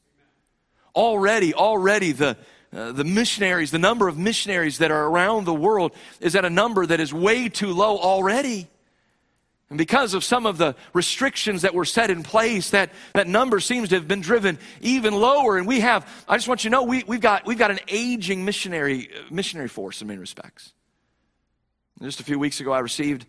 already, 0.96 1.54
already 1.54 2.12
the, 2.12 2.38
uh, 2.76 2.92
the 2.92 3.04
missionaries, 3.04 3.72
the 3.72 3.80
number 3.80 4.08
of 4.08 4.18
missionaries 4.18 4.80
that 4.80 4.92
are 4.92 5.06
around 5.08 5.46
the 5.46 5.54
world 5.54 5.94
is 6.20 6.36
at 6.36 6.46
a 6.46 6.50
number 6.50 6.86
that 6.86 7.00
is 7.00 7.14
way 7.14 7.50
too 7.50 7.74
low 7.74 7.98
already. 7.98 8.68
And 9.70 9.78
because 9.78 10.14
of 10.14 10.24
some 10.24 10.46
of 10.46 10.58
the 10.58 10.76
restrictions 10.94 11.64
that 11.64 11.74
were 11.74 11.86
set 11.86 12.10
in 12.10 12.22
place, 12.22 12.70
that, 12.70 12.92
that 13.14 13.28
number 13.28 13.60
seems 13.60 13.90
to 13.90 13.96
have 13.96 14.08
been 14.08 14.22
driven 14.22 14.60
even 14.82 15.14
lower. 15.14 15.58
And 15.58 15.68
we 15.68 15.80
have, 15.80 16.08
I 16.28 16.38
just 16.38 16.48
want 16.48 16.64
you 16.64 16.70
to 16.70 16.76
know, 16.76 16.84
we, 16.84 17.04
we've, 17.08 17.22
got, 17.22 17.46
we've 17.46 17.58
got 17.58 17.72
an 17.72 17.80
aging 17.88 18.46
missionary, 18.46 19.10
missionary 19.32 19.68
force 19.68 20.02
in 20.02 20.08
many 20.08 20.20
respects. 20.20 20.74
Just 22.02 22.20
a 22.20 22.24
few 22.24 22.38
weeks 22.38 22.60
ago, 22.60 22.74
I 22.74 22.80
received 22.80 23.26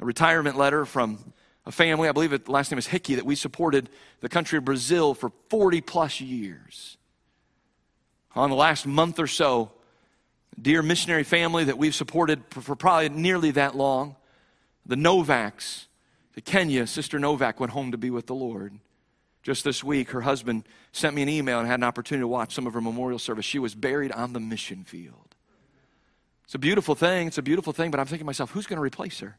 a 0.00 0.04
retirement 0.04 0.56
letter 0.56 0.84
from 0.86 1.32
a 1.66 1.72
family, 1.72 2.08
I 2.08 2.12
believe 2.12 2.30
the 2.30 2.50
last 2.50 2.70
name 2.70 2.78
is 2.78 2.86
Hickey, 2.86 3.16
that 3.16 3.26
we 3.26 3.34
supported 3.34 3.88
the 4.20 4.28
country 4.28 4.56
of 4.56 4.64
Brazil 4.64 5.14
for 5.14 5.32
40 5.50 5.80
plus 5.82 6.20
years 6.20 6.95
on 8.36 8.50
the 8.50 8.56
last 8.56 8.86
month 8.86 9.18
or 9.18 9.26
so, 9.26 9.70
dear 10.60 10.82
missionary 10.82 11.24
family 11.24 11.64
that 11.64 11.78
we've 11.78 11.94
supported 11.94 12.42
for 12.50 12.76
probably 12.76 13.08
nearly 13.08 13.50
that 13.52 13.74
long, 13.74 14.16
the 14.84 14.96
Novaks, 14.96 15.86
the 16.34 16.40
Kenya, 16.40 16.86
Sister 16.86 17.18
Novak 17.18 17.58
went 17.58 17.72
home 17.72 17.92
to 17.92 17.98
be 17.98 18.10
with 18.10 18.26
the 18.26 18.34
Lord. 18.34 18.78
Just 19.42 19.64
this 19.64 19.82
week, 19.82 20.10
her 20.10 20.22
husband 20.22 20.64
sent 20.92 21.14
me 21.14 21.22
an 21.22 21.28
email 21.28 21.58
and 21.60 21.68
had 21.68 21.80
an 21.80 21.84
opportunity 21.84 22.22
to 22.22 22.28
watch 22.28 22.54
some 22.54 22.66
of 22.66 22.74
her 22.74 22.80
memorial 22.80 23.18
service. 23.18 23.44
She 23.44 23.58
was 23.58 23.74
buried 23.74 24.12
on 24.12 24.32
the 24.32 24.40
mission 24.40 24.84
field. 24.84 25.34
It's 26.44 26.54
a 26.54 26.58
beautiful 26.58 26.94
thing. 26.94 27.28
It's 27.28 27.38
a 27.38 27.42
beautiful 27.42 27.72
thing, 27.72 27.90
but 27.90 28.00
I'm 28.00 28.06
thinking 28.06 28.24
to 28.24 28.26
myself, 28.26 28.50
who's 28.50 28.66
going 28.66 28.76
to 28.76 28.82
replace 28.82 29.20
her? 29.20 29.36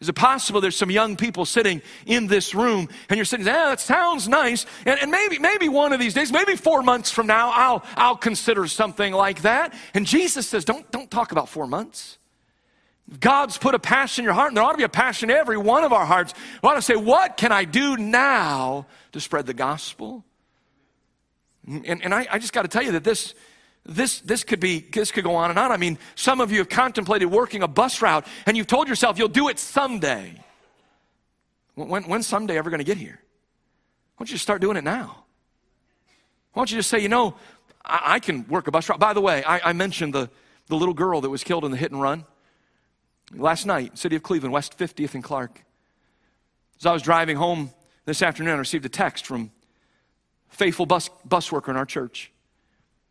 Is 0.00 0.10
it 0.10 0.14
possible 0.14 0.60
there's 0.60 0.76
some 0.76 0.90
young 0.90 1.16
people 1.16 1.46
sitting 1.46 1.80
in 2.04 2.26
this 2.26 2.54
room 2.54 2.88
and 3.08 3.16
you're 3.16 3.24
sitting, 3.24 3.48
ah, 3.48 3.70
that 3.70 3.80
sounds 3.80 4.28
nice. 4.28 4.66
And, 4.84 5.00
and, 5.00 5.10
maybe, 5.10 5.38
maybe 5.38 5.70
one 5.70 5.94
of 5.94 6.00
these 6.00 6.12
days, 6.12 6.30
maybe 6.30 6.54
four 6.54 6.82
months 6.82 7.10
from 7.10 7.26
now, 7.26 7.50
I'll, 7.50 7.84
I'll 7.96 8.16
consider 8.16 8.66
something 8.66 9.14
like 9.14 9.42
that. 9.42 9.72
And 9.94 10.04
Jesus 10.04 10.46
says, 10.46 10.66
don't, 10.66 10.90
don't 10.90 11.10
talk 11.10 11.32
about 11.32 11.48
four 11.48 11.66
months. 11.66 12.18
God's 13.20 13.56
put 13.56 13.74
a 13.74 13.78
passion 13.78 14.22
in 14.22 14.24
your 14.24 14.34
heart, 14.34 14.48
and 14.48 14.56
there 14.56 14.64
ought 14.64 14.72
to 14.72 14.78
be 14.78 14.84
a 14.84 14.88
passion 14.88 15.30
in 15.30 15.36
every 15.36 15.56
one 15.56 15.84
of 15.84 15.92
our 15.92 16.04
hearts. 16.04 16.34
We 16.62 16.68
ought 16.68 16.74
to 16.74 16.82
say, 16.82 16.96
what 16.96 17.36
can 17.36 17.52
I 17.52 17.64
do 17.64 17.96
now 17.96 18.86
to 19.12 19.20
spread 19.20 19.46
the 19.46 19.54
gospel? 19.54 20.24
And, 21.66 22.02
and 22.02 22.12
I, 22.12 22.26
I 22.30 22.38
just 22.38 22.52
got 22.52 22.62
to 22.62 22.68
tell 22.68 22.82
you 22.82 22.92
that 22.92 23.04
this, 23.04 23.34
this, 23.88 24.20
this 24.20 24.42
could 24.42 24.58
be 24.58 24.80
this 24.80 25.12
could 25.12 25.24
go 25.24 25.36
on 25.36 25.50
and 25.50 25.58
on. 25.58 25.70
I 25.70 25.76
mean, 25.76 25.98
some 26.16 26.40
of 26.40 26.50
you 26.50 26.58
have 26.58 26.68
contemplated 26.68 27.30
working 27.30 27.62
a 27.62 27.68
bus 27.68 28.02
route 28.02 28.26
and 28.44 28.56
you've 28.56 28.66
told 28.66 28.88
yourself 28.88 29.18
you'll 29.18 29.28
do 29.28 29.48
it 29.48 29.58
someday. 29.58 30.42
When, 31.74 32.22
someday 32.22 32.56
ever 32.58 32.70
going 32.70 32.78
to 32.78 32.84
get 32.84 32.96
here? 32.96 33.20
Why 34.16 34.24
don't 34.24 34.30
you 34.30 34.34
just 34.34 34.42
start 34.42 34.62
doing 34.62 34.76
it 34.76 34.84
now? 34.84 35.24
Why 36.52 36.60
don't 36.60 36.70
you 36.70 36.78
just 36.78 36.88
say, 36.88 37.00
you 37.00 37.08
know, 37.08 37.36
I, 37.84 38.14
I 38.14 38.18
can 38.18 38.48
work 38.48 38.66
a 38.66 38.70
bus 38.70 38.88
route. 38.88 38.98
By 38.98 39.12
the 39.12 39.20
way, 39.20 39.44
I, 39.44 39.70
I, 39.70 39.72
mentioned 39.74 40.14
the, 40.14 40.30
the 40.68 40.74
little 40.74 40.94
girl 40.94 41.20
that 41.20 41.28
was 41.28 41.44
killed 41.44 41.66
in 41.66 41.70
the 41.70 41.76
hit 41.76 41.92
and 41.92 42.00
run. 42.00 42.24
Last 43.34 43.66
night, 43.66 43.98
city 43.98 44.16
of 44.16 44.22
Cleveland, 44.22 44.54
West 44.54 44.78
50th 44.78 45.14
and 45.14 45.22
Clark. 45.22 45.62
As 46.80 46.86
I 46.86 46.92
was 46.92 47.02
driving 47.02 47.36
home 47.36 47.70
this 48.06 48.22
afternoon, 48.22 48.54
I 48.54 48.58
received 48.58 48.86
a 48.86 48.88
text 48.88 49.26
from 49.26 49.50
faithful 50.48 50.86
bus, 50.86 51.10
bus 51.26 51.52
worker 51.52 51.70
in 51.70 51.76
our 51.76 51.84
church. 51.84 52.32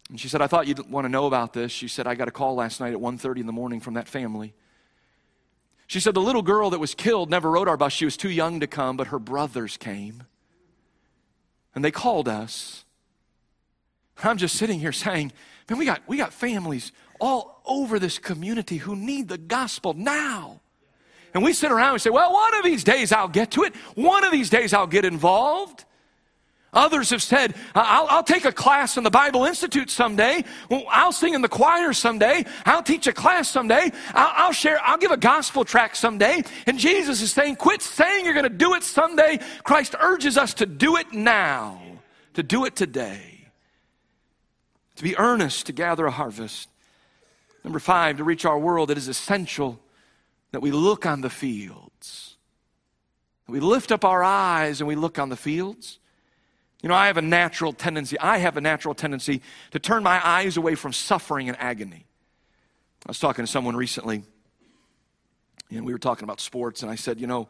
And 0.10 0.20
she 0.20 0.28
said, 0.28 0.42
I 0.42 0.48
thought 0.48 0.68
you'd 0.68 0.90
want 0.90 1.06
to 1.06 1.10
know 1.10 1.26
about 1.26 1.54
this. 1.54 1.72
She 1.72 1.88
said, 1.88 2.06
I 2.06 2.16
got 2.16 2.28
a 2.28 2.32
call 2.32 2.56
last 2.56 2.80
night 2.80 2.94
at 2.94 3.00
1.30 3.00 3.40
in 3.40 3.46
the 3.48 3.54
morning 3.54 3.80
from 3.80 3.96
that 3.96 4.08
family. 4.08 4.54
She 5.88 6.00
said, 6.00 6.14
the 6.14 6.22
little 6.22 6.42
girl 6.42 6.72
that 6.72 6.80
was 6.80 6.96
killed 6.96 7.30
never 7.30 7.52
rode 7.52 7.68
our 7.68 7.78
bus. 7.78 7.94
She 7.94 8.06
was 8.06 8.18
too 8.18 8.30
young 8.30 8.60
to 8.60 8.68
come, 8.68 8.98
but 8.98 9.08
her 9.08 9.20
brothers 9.20 9.78
came. 9.78 10.24
And 11.74 11.84
they 11.84 11.92
called 11.92 12.28
us. 12.28 12.86
I'm 14.24 14.38
just 14.38 14.56
sitting 14.56 14.80
here 14.80 14.92
saying, 14.92 15.32
man, 15.70 15.78
we 15.78 15.86
got, 15.86 16.02
we 16.08 16.18
got 16.18 16.34
families 16.34 16.92
all 17.20 17.62
over 17.66 18.00
this 18.00 18.18
community 18.18 18.78
who 18.78 18.96
need 18.96 19.28
the 19.28 19.38
gospel 19.38 19.94
now. 19.94 20.62
And 21.34 21.44
we 21.44 21.52
sit 21.52 21.72
around 21.72 21.94
and 21.94 22.02
say, 22.02 22.10
well, 22.10 22.32
one 22.32 22.56
of 22.56 22.64
these 22.64 22.84
days 22.84 23.12
I'll 23.12 23.28
get 23.28 23.52
to 23.52 23.64
it. 23.64 23.76
One 23.96 24.24
of 24.24 24.32
these 24.32 24.50
days 24.50 24.74
I'll 24.74 24.88
get 24.88 25.04
involved. 25.04 25.84
Others 26.76 27.12
have 27.12 27.24
said, 27.24 27.56
I'll, 27.74 28.08
I'll, 28.08 28.24
take 28.24 28.44
a 28.44 28.52
class 28.52 28.98
in 28.98 29.04
the 29.04 29.10
Bible 29.10 29.46
Institute 29.46 29.90
someday. 29.90 30.44
I'll 30.90 31.14
sing 31.14 31.34
in 31.34 31.42
the 31.42 31.48
choir 31.48 31.94
someday. 31.94 32.44
I'll 32.66 32.84
teach 32.84 33.08
a 33.08 33.14
class 33.14 33.50
someday. 33.50 33.92
I'll, 34.14 34.48
I'll 34.48 34.52
share, 34.52 34.80
I'll 34.84 34.98
give 34.98 35.12
a 35.12 35.18
gospel 35.18 35.64
track 35.64 35.96
someday. 35.96 36.44
And 36.68 36.78
Jesus 36.78 37.22
is 37.22 37.32
saying, 37.32 37.56
quit 37.56 37.82
saying 37.82 38.26
you're 38.26 38.34
going 38.34 38.44
to 38.44 38.50
do 38.50 38.74
it 38.74 38.84
someday. 38.84 39.40
Christ 39.64 39.96
urges 40.00 40.38
us 40.38 40.54
to 40.56 40.66
do 40.66 40.98
it 40.98 41.14
now, 41.14 41.82
to 42.34 42.44
do 42.44 42.66
it 42.66 42.76
today, 42.76 43.48
to 44.98 45.04
be 45.04 45.18
earnest 45.18 45.68
to 45.68 45.72
gather 45.72 46.06
a 46.06 46.12
harvest. 46.12 46.68
Number 47.64 47.80
five, 47.80 48.18
to 48.18 48.26
reach 48.26 48.44
our 48.44 48.60
world, 48.60 48.92
it 48.92 48.98
is 48.98 49.08
essential 49.08 49.80
that 50.52 50.60
we 50.60 50.72
look 50.72 51.06
on 51.06 51.22
the 51.22 51.30
fields. 51.30 52.36
We 53.48 53.62
lift 53.62 53.94
up 53.94 54.04
our 54.04 54.24
eyes 54.24 54.82
and 54.82 54.88
we 54.90 54.96
look 54.96 55.20
on 55.20 55.30
the 55.30 55.38
fields. 55.38 56.00
You 56.82 56.90
know, 56.90 56.96
I 56.96 57.08
have 57.08 57.18
a 57.18 57.22
natural 57.22 57.74
tendency, 57.74 58.20
I 58.20 58.38
have 58.38 58.58
a 58.58 58.62
natural 58.62 58.94
tendency 58.94 59.42
to 59.72 59.80
turn 59.80 60.04
my 60.04 60.26
eyes 60.26 60.58
away 60.58 60.76
from 60.76 60.94
suffering 60.94 61.50
and 61.50 61.58
agony. 61.60 62.06
I 63.06 63.10
was 63.10 63.20
talking 63.20 63.46
to 63.46 63.52
someone 63.52 63.76
recently, 63.76 64.24
and 65.72 65.86
we 65.86 65.94
were 65.94 66.00
talking 66.00 66.24
about 66.24 66.40
sports, 66.40 66.84
and 66.84 66.92
I 66.92 66.96
said, 66.96 67.20
you 67.20 67.28
know, 67.28 67.48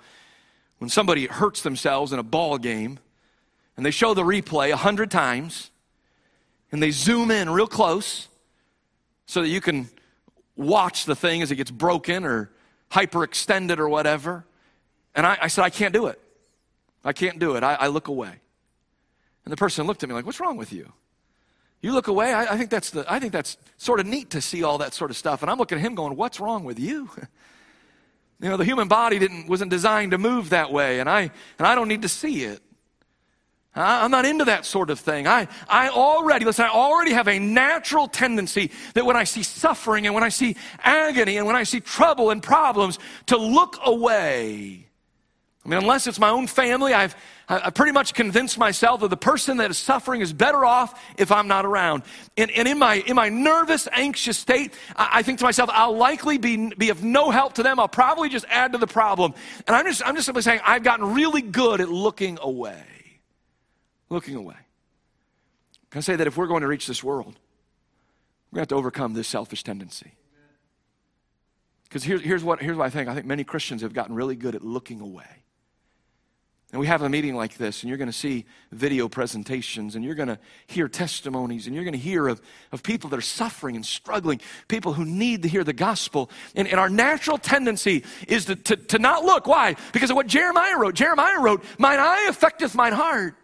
when 0.80 0.90
somebody 0.90 1.26
hurts 1.28 1.62
themselves 1.62 2.12
in 2.14 2.20
a 2.20 2.24
ball 2.24 2.58
game, 2.58 3.00
and 3.78 3.86
they 3.86 3.92
show 3.92 4.14
the 4.14 4.24
replay 4.24 4.72
a 4.72 4.78
hundred 4.78 5.12
times, 5.12 5.72
and 6.72 6.82
they 6.82 6.92
zoom 6.92 7.32
in 7.32 7.50
real 7.50 7.68
close 7.68 8.28
so 9.26 9.42
that 9.42 9.48
you 9.48 9.62
can 9.62 9.90
watch 10.56 11.06
the 11.06 11.16
thing 11.16 11.42
as 11.42 11.52
it 11.52 11.56
gets 11.56 11.72
broken 11.72 12.24
or 12.24 12.52
hyperextended 12.92 13.78
or 13.80 13.90
whatever. 13.90 14.46
And 15.14 15.26
I, 15.26 15.38
I, 15.44 15.48
said, 15.48 15.64
I 15.64 15.70
can't 15.70 15.94
do 15.94 16.08
it. 16.08 16.20
I 17.04 17.14
can't 17.14 17.40
do 17.40 17.56
it. 17.56 17.64
I, 17.64 17.76
I, 17.76 17.88
look 17.88 18.08
away. 18.08 18.34
And 19.46 19.52
the 19.52 19.58
person 19.58 19.88
looked 19.88 20.04
at 20.04 20.10
me 20.10 20.16
like, 20.16 20.26
What's 20.26 20.40
wrong 20.40 20.58
with 20.58 20.74
you? 20.74 20.92
You 21.82 21.94
look 21.94 22.08
away. 22.08 22.34
I, 22.34 22.54
I, 22.54 22.58
think 22.58 22.72
that's 22.72 22.90
the. 22.90 23.06
I 23.08 23.20
think 23.20 23.32
that's 23.32 23.58
sort 23.78 24.00
of 24.00 24.08
neat 24.08 24.32
to 24.32 24.42
see 24.42 24.64
all 24.64 24.80
that 24.80 24.96
sort 24.96 25.12
of 25.12 25.18
stuff. 25.18 25.44
And 25.44 25.52
I'm 25.52 25.60
looking 25.60 25.78
at 25.78 25.84
him, 25.84 25.94
going, 25.94 26.16
"What's 26.16 26.40
wrong 26.40 26.64
with 26.64 26.80
you?" 26.80 27.10
you 28.42 28.50
know, 28.50 28.58
the 28.58 28.66
human 28.66 28.88
body 28.88 29.20
didn't 29.20 29.48
wasn't 29.48 29.70
designed 29.70 30.10
to 30.12 30.18
move 30.18 30.50
that 30.50 30.72
way, 30.72 31.00
and 31.00 31.08
I 31.08 31.30
and 31.60 31.68
I 31.68 31.76
don't 31.76 31.88
need 31.88 32.02
to 32.02 32.10
see 32.10 32.44
it. 32.44 32.60
I'm 33.76 34.10
not 34.10 34.26
into 34.26 34.46
that 34.46 34.66
sort 34.66 34.90
of 34.90 35.00
thing. 35.02 35.28
I, 35.28 35.50
I 35.68 35.90
already, 35.90 36.46
listen, 36.46 36.64
I 36.64 36.70
already 36.70 37.12
have 37.12 37.28
a 37.28 37.40
natural 37.40 38.08
tendency 38.08 38.72
that 38.94 39.06
when 39.06 39.18
I 39.18 39.26
see 39.26 39.44
suffering 39.44 40.06
and 40.06 40.16
when 40.16 40.24
I 40.24 40.30
see 40.30 40.56
agony 40.80 41.36
and 41.36 41.46
when 41.46 41.58
I 41.58 41.64
see 41.64 41.82
trouble 41.82 42.30
and 42.30 42.42
problems, 42.42 43.00
to 43.26 43.36
look 43.36 43.78
away. 43.84 44.88
I 45.66 45.70
mean, 45.70 45.80
unless 45.80 46.08
it's 46.08 46.20
my 46.20 46.30
own 46.30 46.48
family, 46.48 46.94
I've, 46.94 47.18
I 47.48 47.70
pretty 47.70 47.92
much 47.92 48.14
convinced 48.14 48.58
myself 48.58 49.02
that 49.02 49.10
the 49.10 49.18
person 49.18 49.58
that 49.58 49.70
is 49.70 49.78
suffering 49.78 50.22
is 50.22 50.34
better 50.34 50.66
off 50.66 51.00
if 51.18 51.32
I'm 51.32 51.48
not 51.48 51.66
around. 51.66 52.02
And, 52.38 52.50
and 52.50 52.68
in, 52.68 52.80
my, 52.80 52.96
in 53.06 53.16
my 53.16 53.30
nervous, 53.30 53.88
anxious 53.92 54.38
state, 54.38 54.74
I, 54.96 55.10
I, 55.20 55.22
think 55.22 55.38
to 55.40 55.46
myself, 55.46 55.70
I'll 55.72 55.96
likely 55.96 56.40
be, 56.40 56.74
be 56.76 56.90
of 56.90 57.04
no 57.04 57.30
help 57.30 57.54
to 57.54 57.64
them. 57.64 57.80
I'll 57.80 57.88
probably 57.88 58.30
just 58.30 58.46
add 58.50 58.72
to 58.72 58.80
the 58.80 58.88
problem. 58.88 59.36
And 59.68 59.76
I'm 59.76 59.86
just, 59.86 60.02
I'm 60.04 60.16
just 60.16 60.26
simply 60.26 60.42
saying, 60.42 60.62
I've 60.66 60.82
gotten 60.82 61.14
really 61.14 61.44
good 61.44 61.82
at 61.82 61.90
looking 61.90 62.40
away 62.42 62.84
looking 64.10 64.36
away. 64.36 64.56
Can 65.90 66.00
I 66.00 66.02
say 66.02 66.16
that 66.16 66.28
if 66.28 66.38
we're 66.38 66.48
going 66.48 66.62
to 66.62 66.68
reach 66.68 66.88
this 66.88 67.04
world, 67.04 67.38
we're 68.52 68.58
going 68.58 68.60
to 68.60 68.60
have 68.62 68.68
to 68.70 68.76
overcome 68.76 69.14
this 69.14 69.28
selfish 69.28 69.64
tendency? 69.64 70.14
Because 71.84 72.04
here's, 72.04 72.22
here's, 72.22 72.44
what, 72.44 72.62
here's 72.62 72.78
what 72.78 72.86
I 72.86 72.90
think. 72.90 73.08
I 73.08 73.14
think 73.14 73.26
many 73.26 73.44
Christians 73.44 73.82
have 73.82 73.94
gotten 73.94 74.16
really 74.16 74.36
good 74.36 74.56
at 74.56 74.64
looking 74.64 75.02
away. 75.02 75.44
And 76.72 76.80
we 76.82 76.88
have 76.88 77.04
a 77.04 77.10
meeting 77.10 77.36
like 77.36 77.58
this, 77.58 77.84
and 77.84 77.90
you're 77.90 77.98
going 77.98 78.10
to 78.10 78.14
see 78.14 78.46
video 78.72 79.08
presentations, 79.08 79.96
and 79.96 80.04
you're 80.04 80.16
going 80.16 80.28
to 80.30 80.40
hear 80.68 80.88
testimonies, 80.88 81.68
and 81.68 81.76
you're 81.76 81.86
going 81.86 81.94
to 81.94 82.00
hear 82.00 82.28
of, 82.28 82.42
of 82.72 82.82
people 82.82 83.10
that 83.12 83.18
are 83.18 83.22
suffering 83.22 83.76
and 83.76 83.86
struggling, 83.86 84.42
people 84.68 84.92
who 84.92 85.06
need 85.06 85.44
to 85.44 85.48
hear 85.48 85.64
the 85.64 85.74
gospel. 85.74 86.30
And, 86.56 86.68
and 86.68 86.80
our 86.80 86.90
natural 86.90 87.38
tendency 87.38 88.04
is 88.28 88.46
to, 88.46 88.56
to, 88.56 88.76
to 88.76 89.00
not 89.00 89.24
look. 89.24 89.48
Why? 89.48 89.76
Because 89.94 90.10
of 90.10 90.16
what 90.16 90.28
Jeremiah 90.28 90.78
wrote. 90.78 90.96
Jeremiah 90.96 91.40
wrote, 91.40 91.64
Mine 91.78 92.00
eye 92.00 92.26
affecteth 92.30 92.76
mine 92.76 92.94
heart. 92.94 93.36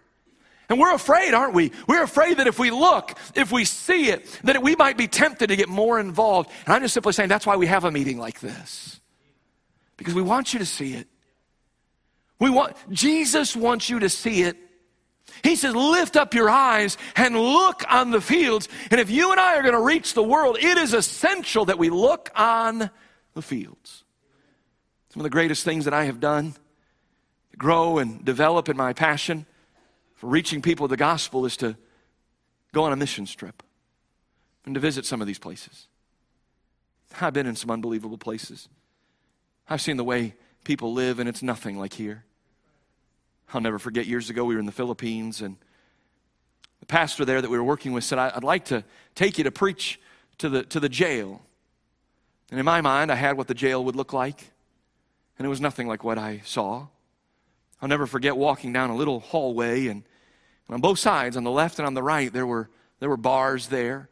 And 0.67 0.79
we're 0.79 0.95
afraid, 0.95 1.33
aren't 1.33 1.53
we? 1.53 1.73
We're 1.85 2.03
afraid 2.03 2.37
that 2.37 2.47
if 2.47 2.57
we 2.57 2.71
look, 2.71 3.17
if 3.35 3.51
we 3.51 3.65
see 3.65 4.09
it, 4.09 4.25
that 4.45 4.63
we 4.63 4.75
might 4.75 4.97
be 4.97 5.07
tempted 5.07 5.47
to 5.47 5.55
get 5.57 5.67
more 5.67 5.99
involved. 5.99 6.49
And 6.65 6.73
I'm 6.73 6.81
just 6.81 6.93
simply 6.93 7.11
saying 7.11 7.27
that's 7.27 7.45
why 7.45 7.57
we 7.57 7.67
have 7.67 7.83
a 7.83 7.91
meeting 7.91 8.17
like 8.17 8.39
this. 8.39 9.01
Because 9.97 10.15
we 10.15 10.21
want 10.21 10.53
you 10.53 10.59
to 10.59 10.65
see 10.65 10.93
it. 10.93 11.07
We 12.41 12.49
want, 12.49 12.75
Jesus 12.89 13.55
wants 13.55 13.87
you 13.87 13.99
to 13.99 14.09
see 14.09 14.41
it. 14.41 14.57
He 15.43 15.55
says, 15.55 15.75
lift 15.75 16.17
up 16.17 16.33
your 16.33 16.49
eyes 16.49 16.97
and 17.15 17.35
look 17.35 17.83
on 17.87 18.09
the 18.09 18.19
fields. 18.19 18.67
And 18.89 18.99
if 18.99 19.11
you 19.11 19.29
and 19.29 19.39
I 19.39 19.57
are 19.57 19.61
going 19.61 19.75
to 19.75 19.81
reach 19.81 20.15
the 20.15 20.23
world, 20.23 20.57
it 20.59 20.77
is 20.79 20.95
essential 20.95 21.65
that 21.65 21.77
we 21.77 21.91
look 21.91 22.31
on 22.35 22.89
the 23.35 23.43
fields. 23.43 24.03
Some 25.09 25.21
of 25.21 25.23
the 25.23 25.29
greatest 25.29 25.63
things 25.63 25.85
that 25.85 25.93
I 25.93 26.05
have 26.05 26.19
done 26.19 26.53
to 27.51 27.57
grow 27.57 27.99
and 27.99 28.25
develop 28.25 28.69
in 28.69 28.75
my 28.75 28.93
passion 28.93 29.45
for 30.15 30.27
reaching 30.27 30.63
people 30.63 30.87
the 30.87 30.97
gospel 30.97 31.45
is 31.45 31.55
to 31.57 31.77
go 32.73 32.83
on 32.85 32.91
a 32.91 32.95
mission 32.95 33.25
trip 33.25 33.61
and 34.65 34.73
to 34.73 34.81
visit 34.81 35.05
some 35.05 35.21
of 35.21 35.27
these 35.27 35.39
places. 35.39 35.87
I've 37.19 37.33
been 37.33 37.45
in 37.45 37.55
some 37.55 37.69
unbelievable 37.69 38.17
places. 38.17 38.67
I've 39.69 39.81
seen 39.81 39.97
the 39.97 40.03
way 40.03 40.33
people 40.63 40.91
live, 40.91 41.19
and 41.19 41.29
it's 41.29 41.43
nothing 41.43 41.77
like 41.77 41.93
here. 41.93 42.25
I'll 43.53 43.61
never 43.61 43.79
forget 43.79 44.05
years 44.05 44.29
ago, 44.29 44.45
we 44.45 44.53
were 44.53 44.59
in 44.59 44.65
the 44.65 44.71
Philippines, 44.71 45.41
and 45.41 45.57
the 46.79 46.85
pastor 46.85 47.25
there 47.25 47.41
that 47.41 47.49
we 47.49 47.57
were 47.57 47.63
working 47.63 47.91
with 47.91 48.03
said, 48.03 48.17
I'd 48.19 48.43
like 48.43 48.65
to 48.65 48.83
take 49.15 49.37
you 49.37 49.43
to 49.43 49.51
preach 49.51 49.99
to 50.37 50.49
the, 50.49 50.63
to 50.63 50.79
the 50.79 50.89
jail. 50.89 51.41
And 52.49 52.59
in 52.59 52.65
my 52.65 52.81
mind, 52.81 53.11
I 53.11 53.15
had 53.15 53.37
what 53.37 53.47
the 53.47 53.53
jail 53.53 53.83
would 53.85 53.95
look 53.95 54.13
like, 54.13 54.51
and 55.37 55.45
it 55.45 55.49
was 55.49 55.61
nothing 55.61 55.87
like 55.87 56.03
what 56.03 56.17
I 56.17 56.41
saw. 56.45 56.87
I'll 57.81 57.89
never 57.89 58.07
forget 58.07 58.37
walking 58.37 58.73
down 58.73 58.89
a 58.89 58.95
little 58.95 59.19
hallway, 59.19 59.87
and 59.87 60.03
and 60.71 60.75
on 60.75 60.81
both 60.81 60.99
sides, 60.99 61.35
on 61.35 61.43
the 61.43 61.51
left 61.51 61.79
and 61.79 61.85
on 61.85 61.95
the 61.95 62.01
right, 62.01 62.31
there 62.31 62.47
were, 62.47 62.69
there 63.01 63.09
were 63.09 63.17
bars 63.17 63.67
there. 63.67 64.07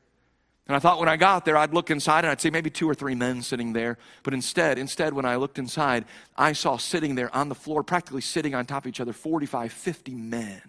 And 0.70 0.76
I 0.76 0.80
thought 0.80 1.00
when 1.00 1.10
I 1.10 1.18
got 1.18 1.46
there, 1.46 1.58
I'd 1.58 1.74
look 1.74 1.90
inside 1.90 2.20
and 2.20 2.28
I'd 2.28 2.40
see 2.40 2.52
maybe 2.52 2.70
two 2.70 2.88
or 2.88 2.94
three 2.94 3.16
men 3.16 3.42
sitting 3.42 3.74
there. 3.74 3.98
But 4.22 4.36
instead, 4.36 4.78
instead, 4.78 5.14
when 5.14 5.26
I 5.26 5.36
looked 5.38 5.58
inside, 5.58 6.06
I 6.38 6.54
saw 6.54 6.78
sitting 6.78 7.16
there 7.16 7.36
on 7.36 7.50
the 7.50 7.56
floor, 7.56 7.82
practically 7.82 8.22
sitting 8.22 8.54
on 8.54 8.68
top 8.68 8.84
of 8.86 8.90
each 8.90 9.00
other, 9.00 9.12
45, 9.12 9.74
50 9.74 10.14
men. 10.14 10.62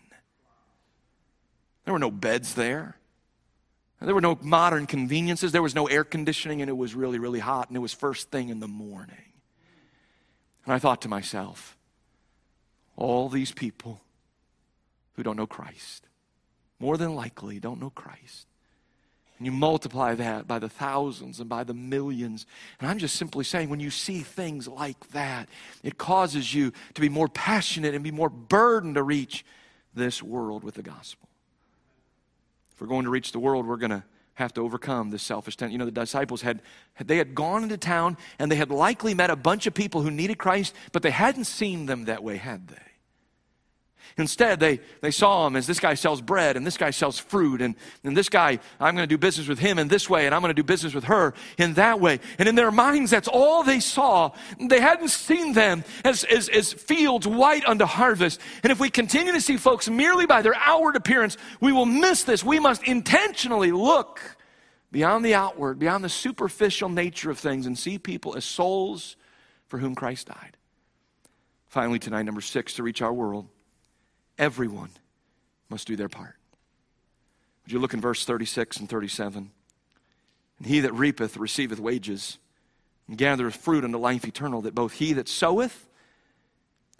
There 1.85 1.93
were 1.93 1.99
no 1.99 2.11
beds 2.11 2.55
there. 2.55 2.97
There 4.01 4.15
were 4.15 4.23
no 4.23 4.39
modern 4.41 4.87
conveniences. 4.87 5.53
There 5.53 5.61
was 5.61 5.75
no 5.75 5.87
air 5.87 6.05
conditioning, 6.05 6.63
and 6.63 6.71
it 6.71 6.77
was 6.79 6.95
really, 6.95 7.19
really 7.19 7.41
hot, 7.41 7.69
and 7.69 7.77
it 7.77 7.81
was 7.81 7.93
first 7.93 8.31
thing 8.31 8.49
in 8.49 8.59
the 8.59 8.69
morning. 8.69 9.35
And 10.65 10.73
I 10.73 10.79
thought 10.79 11.03
to 11.03 11.09
myself, 11.09 11.77
all 12.97 13.29
these 13.29 13.53
people 13.53 14.01
who 15.13 15.23
don't 15.23 15.37
know 15.37 15.47
Christ. 15.47 16.07
More 16.79 16.97
than 16.97 17.15
likely, 17.15 17.61
don't 17.61 17.83
know 17.83 17.91
Christ. 17.91 18.47
And 19.41 19.47
you 19.47 19.53
multiply 19.53 20.15
that 20.17 20.47
by 20.47 20.59
the 20.59 20.69
thousands 20.69 21.41
and 21.41 21.49
by 21.49 21.65
the 21.65 21.73
millions. 21.73 22.45
And 22.79 22.91
I'm 22.91 22.99
just 22.99 23.17
simply 23.17 23.43
saying, 23.43 23.71
when 23.71 23.81
you 23.81 23.89
see 23.89 24.21
things 24.21 24.69
like 24.69 25.09
that, 25.13 25.49
it 25.83 25.97
causes 25.97 26.55
you 26.55 26.75
to 26.93 27.01
be 27.01 27.09
more 27.09 27.27
passionate 27.27 27.95
and 27.95 28.05
be 28.05 28.11
more 28.11 28.29
burdened 28.29 28.97
to 28.97 29.03
reach 29.03 29.47
this 29.95 30.23
world 30.23 30.63
with 30.63 30.75
the 30.75 30.83
gospel. 30.83 31.27
If 32.75 32.83
we're 32.83 32.87
going 32.87 33.05
to 33.05 33.11
reach 33.11 33.33
the 33.33 33.39
world, 33.39 33.67
we're 33.67 33.79
going 33.79 33.93
to 33.93 34.05
have 34.35 34.53
to 34.55 34.61
overcome 34.61 35.09
this 35.09 35.23
selfish 35.23 35.57
tendency. 35.57 35.73
You 35.73 35.79
know, 35.79 35.87
the 35.87 35.91
disciples 35.91 36.43
had, 36.43 36.61
they 37.03 37.17
had 37.17 37.35
gone 37.35 37.63
into 37.63 37.79
town 37.79 38.19
and 38.39 38.53
they 38.53 38.57
had 38.57 38.71
likely 38.71 39.15
met 39.15 39.31
a 39.31 39.37
bunch 39.37 39.67
of 39.67 39.73
people 39.73 40.03
who 40.03 40.11
needed 40.11 40.37
Christ, 40.37 40.75
but 40.93 41.03
they 41.03 41.11
hadn't 41.11 41.45
seen 41.45 41.87
them 41.87 42.05
that 42.05 42.23
way, 42.23 42.37
had 42.37 42.69
they? 42.69 42.90
Instead, 44.17 44.61
they, 44.61 44.81
they 45.01 45.11
saw 45.11 45.47
him 45.47 45.57
as 45.57 45.67
this 45.67 45.81
guy 45.81 45.95
sells 45.95 46.21
bread 46.21 46.57
and 46.57 46.67
this 46.67 46.77
guy 46.77 46.91
sells 46.91 47.19
fruit, 47.19 47.63
and, 47.63 47.75
and 48.05 48.17
this 48.17 48.29
guy, 48.29 48.59
I'm 48.79 48.95
going 48.95 49.09
to 49.09 49.13
do 49.13 49.19
business 49.19 49.49
with 49.49 49.59
him 49.59 49.79
in 49.79 49.89
this 49.89 50.11
way, 50.11 50.27
and 50.27 50.35
I'm 50.35 50.41
going 50.41 50.51
to 50.51 50.63
do 50.63 50.65
business 50.67 50.95
with 50.95 51.05
her 51.05 51.35
in 51.59 51.75
that 51.75 52.01
way. 52.01 52.21
And 52.39 52.49
in 52.49 52.55
their 52.55 52.71
minds, 52.71 53.11
that's 53.11 53.29
all 53.29 53.63
they 53.63 53.81
saw. 53.81 54.33
They 54.61 54.81
hadn't 54.81 55.09
seen 55.09 55.53
them 55.53 55.85
as, 56.05 56.25
as, 56.25 56.49
as 56.49 56.73
fields 56.73 57.27
white 57.27 57.65
unto 57.67 57.85
harvest. 57.85 58.41
And 58.63 58.71
if 58.71 58.81
we 58.81 58.91
continue 58.91 59.33
to 59.33 59.41
see 59.41 59.57
folks 59.57 59.89
merely 59.89 60.27
by 60.27 60.43
their 60.43 60.55
outward 60.57 60.97
appearance, 60.97 61.37
we 61.61 61.73
will 61.73 61.87
miss 61.87 62.25
this. 62.25 62.45
We 62.45 62.61
must 62.61 62.83
intentionally 62.85 63.73
look 63.73 64.21
beyond 64.93 65.25
the 65.25 65.35
outward, 65.35 65.79
beyond 65.79 66.05
the 66.05 66.09
superficial 66.09 66.89
nature 66.89 67.31
of 67.31 67.39
things, 67.39 67.67
and 67.67 67.79
see 67.79 67.99
people 67.99 68.37
as 68.37 68.45
souls 68.45 69.17
for 69.69 69.79
whom 69.79 69.95
Christ 69.95 70.27
died. 70.27 70.57
Finally, 71.69 72.01
tonight, 72.01 72.25
number 72.25 72.41
six, 72.41 72.75
to 72.75 72.83
reach 72.83 73.01
our 73.01 73.13
world 73.13 73.47
Everyone 74.41 74.89
must 75.69 75.87
do 75.87 75.97
their 75.97 76.09
part. 76.09 76.35
Would 77.63 77.73
you 77.73 77.79
look 77.79 77.93
in 77.93 78.01
verse 78.01 78.25
36 78.25 78.79
and 78.79 78.89
37? 78.89 79.51
And 80.59 80.67
he 80.67 80.81
that 80.81 80.95
reapeth 80.95 81.37
receiveth 81.37 81.79
wages, 81.79 82.39
and 83.07 83.19
gathereth 83.19 83.55
fruit 83.55 83.85
unto 83.85 83.99
life 83.99 84.25
eternal, 84.25 84.63
that 84.63 84.75
both 84.75 84.95
he 84.95 85.13
that 85.13 85.29
soweth 85.29 85.87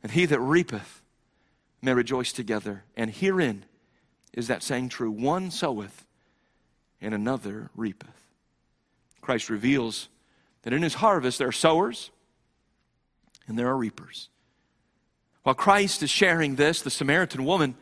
and 0.03 0.13
he 0.13 0.27
that 0.27 0.39
reapeth 0.39 1.01
may 1.81 1.95
rejoice 1.95 2.31
together. 2.33 2.85
And 2.95 3.11
herein 3.11 3.65
is 4.35 4.47
that 4.49 4.63
saying 4.63 4.91
true 4.91 5.11
one 5.11 5.51
soweth, 5.51 6.05
and 7.01 7.15
another 7.15 7.71
reapeth. 7.75 8.09
Christ 9.23 9.49
reveals 9.49 10.11
that 10.63 10.75
in 10.75 10.83
his 10.83 10.95
harvest 10.95 11.39
there 11.39 11.49
are 11.49 11.53
sowers 11.53 12.11
and 13.47 13.59
there 13.59 13.69
are 13.69 13.77
reapers. 13.79 14.29
While 15.43 15.55
Christ 15.55 16.03
is 16.03 16.11
sharing 16.11 16.57
this, 16.57 16.83
the 16.83 16.91
Samaritan 16.91 17.45
woman 17.45 17.75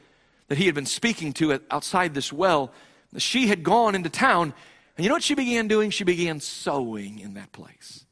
that 0.48 0.59
he 0.59 0.66
had 0.66 0.74
been 0.74 0.86
speaking 0.86 1.32
to 1.34 1.61
outside 1.70 2.14
this 2.14 2.32
well, 2.32 2.72
she 3.16 3.48
had 3.48 3.62
gone 3.62 3.94
into 3.94 4.09
town, 4.09 4.54
and 4.96 5.04
you 5.04 5.09
know 5.09 5.14
what 5.14 5.22
she 5.22 5.34
began 5.34 5.68
doing? 5.68 5.90
She 5.90 6.04
began 6.04 6.40
sowing 6.40 7.18
in 7.18 7.34
that 7.34 7.52
place. 7.52 8.04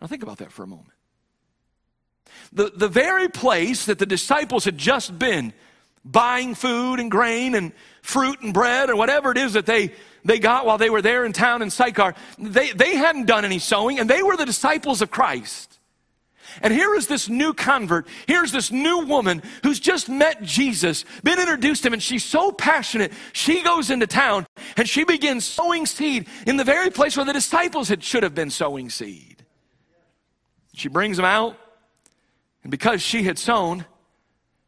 Now, 0.00 0.06
think 0.06 0.22
about 0.22 0.38
that 0.38 0.52
for 0.52 0.62
a 0.62 0.66
moment. 0.66 0.92
The, 2.52 2.70
the 2.74 2.88
very 2.88 3.28
place 3.28 3.86
that 3.86 3.98
the 3.98 4.06
disciples 4.06 4.64
had 4.64 4.78
just 4.78 5.18
been 5.18 5.52
buying 6.04 6.54
food 6.54 7.00
and 7.00 7.10
grain 7.10 7.54
and 7.54 7.72
fruit 8.02 8.40
and 8.40 8.54
bread 8.54 8.90
or 8.90 8.96
whatever 8.96 9.30
it 9.30 9.36
is 9.36 9.54
that 9.54 9.66
they, 9.66 9.92
they 10.24 10.38
got 10.38 10.64
while 10.64 10.78
they 10.78 10.90
were 10.90 11.02
there 11.02 11.24
in 11.24 11.32
town 11.32 11.62
in 11.62 11.70
Sychar. 11.70 12.14
They, 12.38 12.72
they 12.72 12.96
hadn't 12.96 13.26
done 13.26 13.44
any 13.44 13.58
sowing, 13.58 13.98
and 13.98 14.08
they 14.08 14.22
were 14.22 14.36
the 14.36 14.46
disciples 14.46 15.02
of 15.02 15.10
Christ. 15.10 15.77
And 16.62 16.72
here 16.72 16.94
is 16.94 17.06
this 17.06 17.28
new 17.28 17.54
convert. 17.54 18.06
Here's 18.26 18.52
this 18.52 18.70
new 18.70 19.00
woman 19.00 19.42
who's 19.62 19.80
just 19.80 20.08
met 20.08 20.42
Jesus, 20.42 21.04
been 21.22 21.38
introduced 21.38 21.82
to 21.82 21.88
him, 21.88 21.92
and 21.94 22.02
she's 22.02 22.24
so 22.24 22.52
passionate. 22.52 23.12
She 23.32 23.62
goes 23.62 23.90
into 23.90 24.06
town 24.06 24.46
and 24.76 24.88
she 24.88 25.04
begins 25.04 25.44
sowing 25.44 25.86
seed 25.86 26.26
in 26.46 26.56
the 26.56 26.64
very 26.64 26.90
place 26.90 27.16
where 27.16 27.26
the 27.26 27.32
disciples 27.32 27.88
had, 27.88 28.02
should 28.02 28.22
have 28.22 28.34
been 28.34 28.50
sowing 28.50 28.90
seed. 28.90 29.44
She 30.74 30.88
brings 30.88 31.16
them 31.16 31.26
out, 31.26 31.56
and 32.62 32.70
because 32.70 33.02
she 33.02 33.24
had 33.24 33.38
sown, 33.38 33.84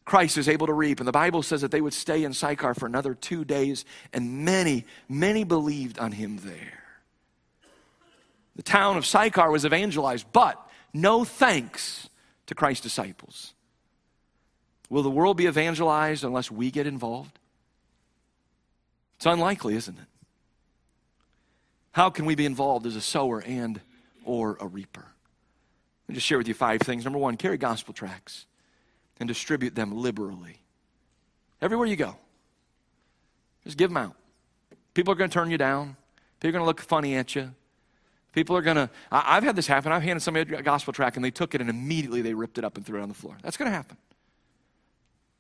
Christ 0.05 0.39
is 0.39 0.49
able 0.49 0.67
to 0.67 0.73
reap. 0.73 0.99
And 0.99 1.07
the 1.07 1.13
Bible 1.13 1.43
says 1.43 1.61
that 1.61 1.71
they 1.71 1.81
would 1.81 1.95
stay 1.95 2.25
in 2.25 2.33
Sychar 2.33 2.75
for 2.75 2.87
another 2.87 3.15
two 3.15 3.45
days, 3.45 3.85
and 4.13 4.45
many, 4.45 4.85
many 5.09 5.45
believed 5.45 6.01
on 6.01 6.11
him 6.11 6.39
there. 6.39 6.83
The 8.57 8.63
town 8.65 8.97
of 8.97 9.07
Sychar 9.07 9.51
was 9.51 9.65
evangelized, 9.65 10.27
but 10.33 10.61
no 10.93 11.25
thanks 11.25 12.09
to 12.47 12.55
Christ's 12.55 12.83
disciples. 12.83 13.55
Will 14.89 15.03
the 15.03 15.11
world 15.11 15.37
be 15.37 15.47
evangelized 15.47 16.25
unless 16.25 16.51
we 16.51 16.71
get 16.71 16.87
involved? 16.87 17.39
It's 19.17 19.27
unlikely, 19.27 19.77
isn't 19.77 19.99
it? 19.99 20.07
How 21.93 22.11
can 22.11 22.25
we 22.25 22.35
be 22.35 22.47
involved 22.47 22.87
as 22.87 22.97
a 22.97 23.01
sower 23.01 23.41
and 23.41 23.81
or 24.25 24.57
a 24.61 24.67
reaper? 24.67 25.07
Let 26.07 26.09
me 26.09 26.15
just 26.15 26.27
share 26.27 26.39
with 26.39 26.49
you 26.49 26.55
five 26.55 26.81
things. 26.81 27.05
Number 27.05 27.19
one, 27.19 27.37
carry 27.37 27.57
gospel 27.57 27.95
tracts 27.95 28.47
and 29.19 29.29
distribute 29.29 29.75
them 29.75 29.93
liberally. 29.93 30.63
Everywhere 31.63 31.87
you 31.87 31.97
go, 31.97 32.17
just 33.65 33.77
give 33.77 33.91
them 33.91 33.97
out. 33.97 34.17
People 34.95 35.13
are 35.13 35.17
going 35.17 35.31
to 35.31 35.35
turn 35.35 35.51
you 35.51 35.59
down. 35.59 35.97
People 36.41 36.49
are 36.49 36.53
going 36.53 36.63
to 36.63 36.67
look 36.67 36.81
funny 36.81 37.15
at 37.17 37.35
you. 37.35 37.55
People 38.33 38.57
are 38.57 38.63
going 38.63 38.77
to, 38.77 38.91
I've 39.11 39.43
had 39.43 39.57
this 39.57 39.67
happen. 39.67 39.91
I've 39.91 40.03
handed 40.03 40.23
somebody 40.23 40.55
a 40.55 40.63
gospel 40.63 40.93
tract 40.93 41.17
and 41.17 41.25
they 41.25 41.33
took 41.33 41.55
it 41.55 41.61
and 41.61 41.69
immediately 41.69 42.23
they 42.23 42.35
ripped 42.35 42.59
it 42.59 42.65
up 42.65 42.77
and 42.77 42.87
threw 42.87 43.01
it 43.01 43.03
on 43.03 43.09
the 43.09 43.15
floor. 43.15 43.37
That's 43.43 43.57
going 43.57 43.71
to 43.71 43.77
happen. 43.77 43.97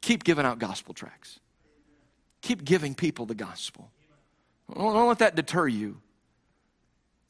Keep 0.00 0.24
giving 0.24 0.44
out 0.44 0.58
gospel 0.58 0.94
tracts. 0.94 1.38
Keep 2.42 2.64
giving 2.64 2.94
people 2.94 3.26
the 3.26 3.34
gospel. 3.34 3.90
Don't, 4.74 4.94
don't 4.94 5.08
let 5.08 5.18
that 5.20 5.36
deter 5.36 5.68
you. 5.68 6.00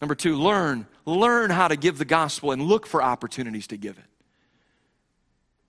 Number 0.01 0.15
two, 0.15 0.37
learn. 0.37 0.87
Learn 1.05 1.51
how 1.51 1.69
to 1.69 1.77
give 1.77 1.99
the 1.99 2.05
gospel 2.05 2.53
and 2.53 2.63
look 2.63 2.87
for 2.87 3.03
opportunities 3.03 3.67
to 3.67 3.77
give 3.77 3.99
it. 3.99 4.05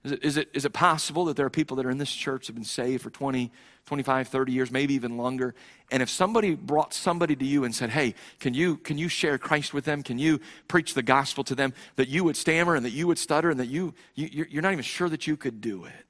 Is 0.04 0.12
it, 0.12 0.24
is, 0.24 0.38
it, 0.38 0.49
is 0.54 0.66
it 0.66 0.74
possible 0.74 1.26
that 1.26 1.36
there 1.36 1.45
are 1.45 1.52
people 1.52 1.78
that 1.78 1.86
are 1.86 1.91
in 1.91 1.99
this 1.99 2.12
church 2.12 2.47
have 2.47 2.56
been 2.56 2.66
saved 2.66 3.04
for 3.04 3.12
20, 3.12 3.52
25, 3.86 4.28
30 4.28 4.52
years, 4.52 4.72
maybe 4.72 4.95
even 4.95 5.16
longer? 5.16 5.54
And 5.91 6.02
if 6.02 6.10
somebody 6.10 6.56
brought 6.56 6.93
somebody 6.93 7.36
to 7.36 7.45
you 7.45 7.64
and 7.66 7.76
said, 7.76 7.91
hey, 7.91 8.16
can 8.39 8.56
you, 8.56 8.78
can 8.78 8.97
you 8.97 9.08
share 9.08 9.38
Christ 9.38 9.76
with 9.76 9.86
them? 9.86 10.02
Can 10.02 10.18
you 10.18 10.39
preach 10.68 10.95
the 10.95 11.04
gospel 11.04 11.43
to 11.43 11.54
them? 11.54 11.74
That 11.97 12.08
you 12.08 12.24
would 12.24 12.36
stammer 12.36 12.76
and 12.76 12.84
that 12.84 12.93
you 12.93 13.06
would 13.08 13.20
stutter 13.20 13.52
and 13.52 13.60
that 13.60 13.68
you, 13.68 13.93
you 14.16 14.47
you're 14.49 14.64
not 14.64 14.72
even 14.72 14.84
sure 14.84 15.08
that 15.10 15.28
you 15.28 15.38
could 15.38 15.62
do 15.62 15.86
it. 15.86 16.06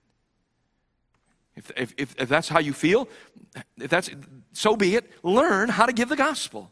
If, 1.57 1.71
if, 1.75 1.93
if, 1.97 2.15
if 2.17 2.29
that's 2.29 2.47
how 2.47 2.59
you 2.59 2.71
feel, 2.71 3.09
if 3.77 3.89
that's, 3.89 4.09
so 4.53 4.77
be 4.77 4.95
it. 4.95 5.11
Learn 5.21 5.67
how 5.67 5.85
to 5.85 5.91
give 5.91 6.07
the 6.07 6.15
gospel 6.15 6.71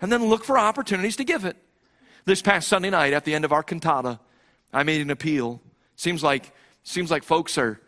and 0.00 0.10
then 0.10 0.24
look 0.24 0.44
for 0.44 0.58
opportunities 0.58 1.14
to 1.16 1.24
give 1.24 1.44
it. 1.44 1.56
This 2.24 2.42
past 2.42 2.66
Sunday 2.66 2.90
night 2.90 3.12
at 3.12 3.24
the 3.24 3.36
end 3.36 3.44
of 3.44 3.52
our 3.52 3.62
cantata, 3.62 4.18
I 4.72 4.82
made 4.82 5.00
an 5.00 5.10
appeal 5.10 5.62
Seems 5.96 6.22
like, 6.22 6.52
seems 6.82 7.10
like 7.10 7.24
folks 7.24 7.58
are 7.58 7.80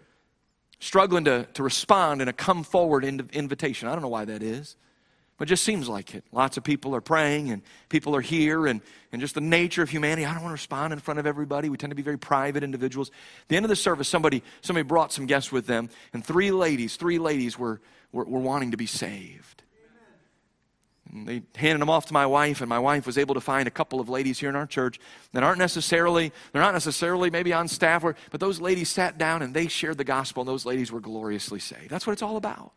struggling 0.81 1.25
to, 1.25 1.47
to 1.55 1.63
respond 1.63 2.23
in 2.23 2.29
a 2.29 2.33
come 2.33 2.65
forward 2.65 3.05
invitation. 3.05 3.89
I 3.89 3.93
don't 3.93 4.03
know 4.03 4.09
why 4.09 4.25
that 4.25 4.43
is, 4.43 4.77
but 5.37 5.47
it 5.47 5.51
just 5.51 5.63
seems 5.63 5.89
like 5.89 6.15
it. 6.15 6.25
Lots 6.33 6.57
of 6.57 6.65
people 6.65 6.95
are 6.97 7.01
praying 7.01 7.51
and 7.51 7.63
people 7.89 8.17
are 8.17 8.21
here, 8.21 8.67
and, 8.67 8.81
and 9.13 9.21
just 9.21 9.35
the 9.35 9.41
nature 9.41 9.83
of 9.83 9.91
humanity. 9.91 10.25
I 10.25 10.33
don't 10.33 10.43
want 10.43 10.51
to 10.51 10.61
respond 10.61 10.93
in 10.93 10.99
front 10.99 11.21
of 11.21 11.27
everybody. 11.27 11.69
We 11.69 11.77
tend 11.77 11.91
to 11.91 11.97
be 11.97 12.03
very 12.03 12.19
private 12.19 12.63
individuals. 12.63 13.11
At 13.43 13.49
the 13.49 13.57
end 13.57 13.65
of 13.65 13.71
the 13.71 13.77
service, 13.77 14.09
somebody, 14.09 14.43
somebody 14.63 14.83
brought 14.83 15.13
some 15.13 15.27
guests 15.27 15.53
with 15.53 15.67
them, 15.67 15.91
and 16.13 16.25
three 16.25 16.51
ladies, 16.51 16.97
three 16.97 17.19
ladies 17.19 17.59
were, 17.59 17.81
were, 18.13 18.25
were 18.25 18.41
wanting 18.41 18.73
to 18.73 18.77
be 18.77 18.87
saved. 18.87 19.63
And 21.13 21.27
they 21.27 21.43
handed 21.57 21.81
them 21.81 21.91
off 21.91 22.07
to 22.07 22.13
my 22.13 22.27
wife, 22.27 22.61
and 22.61 22.69
my 22.69 22.79
wife 22.79 23.07
was 23.07 23.17
able 23.17 23.35
to 23.35 23.41
find 23.41 23.67
a 23.67 23.71
couple 23.71 24.01
of 24.01 24.09
ladies 24.09 24.39
here 24.39 24.49
in 24.49 24.57
our 24.57 24.67
church 24.67 24.99
that 25.33 25.43
aren't 25.43 25.59
necessarily, 25.59 26.33
they're 26.53 26.63
not 26.63 26.75
necessarily 26.75 27.31
maybe 27.31 27.53
on 27.53 27.69
staff, 27.69 28.05
or, 28.05 28.15
but 28.31 28.41
those 28.41 28.61
ladies 28.61 28.89
sat 28.89 29.17
down 29.17 29.43
and 29.43 29.55
they 29.55 29.69
shared 29.69 29.99
the 29.99 30.05
gospel, 30.05 30.43
and 30.43 30.49
those 30.49 30.67
ladies 30.67 30.93
were 30.93 31.01
gloriously 31.01 31.61
saved. 31.61 31.89
That's 31.89 32.07
what 32.07 32.13
it's 32.13 32.23
all 32.23 32.37
about. 32.37 32.73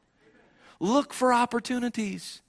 Look 0.79 1.13
for 1.13 1.33
opportunities. 1.33 2.41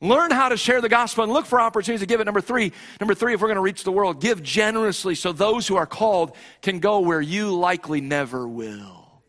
Learn 0.00 0.32
how 0.32 0.48
to 0.48 0.56
share 0.56 0.80
the 0.80 0.88
gospel 0.88 1.22
and 1.22 1.32
look 1.32 1.46
for 1.46 1.60
opportunities 1.60 2.00
to 2.00 2.06
give 2.06 2.20
it. 2.20 2.24
Number 2.24 2.40
three, 2.40 2.72
number 3.00 3.14
three, 3.14 3.34
if 3.34 3.40
we're 3.40 3.46
going 3.46 3.54
to 3.54 3.62
reach 3.62 3.84
the 3.84 3.92
world, 3.92 4.20
give 4.20 4.42
generously 4.42 5.14
so 5.14 5.32
those 5.32 5.68
who 5.68 5.76
are 5.76 5.86
called 5.86 6.34
can 6.60 6.80
go 6.80 6.98
where 6.98 7.20
you 7.20 7.54
likely 7.54 8.00
never 8.00 8.48
will. 8.48 9.22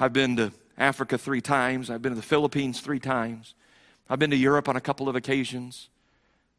I've 0.00 0.12
been 0.12 0.36
to 0.38 0.52
Africa 0.76 1.18
three 1.18 1.40
times. 1.40 1.88
I've 1.88 2.02
been 2.02 2.12
to 2.12 2.16
the 2.16 2.22
Philippines 2.22 2.80
three 2.80 2.98
times. 2.98 3.54
I've 4.10 4.18
been 4.18 4.30
to 4.30 4.36
Europe 4.36 4.68
on 4.68 4.74
a 4.74 4.80
couple 4.80 5.08
of 5.08 5.14
occasions. 5.14 5.88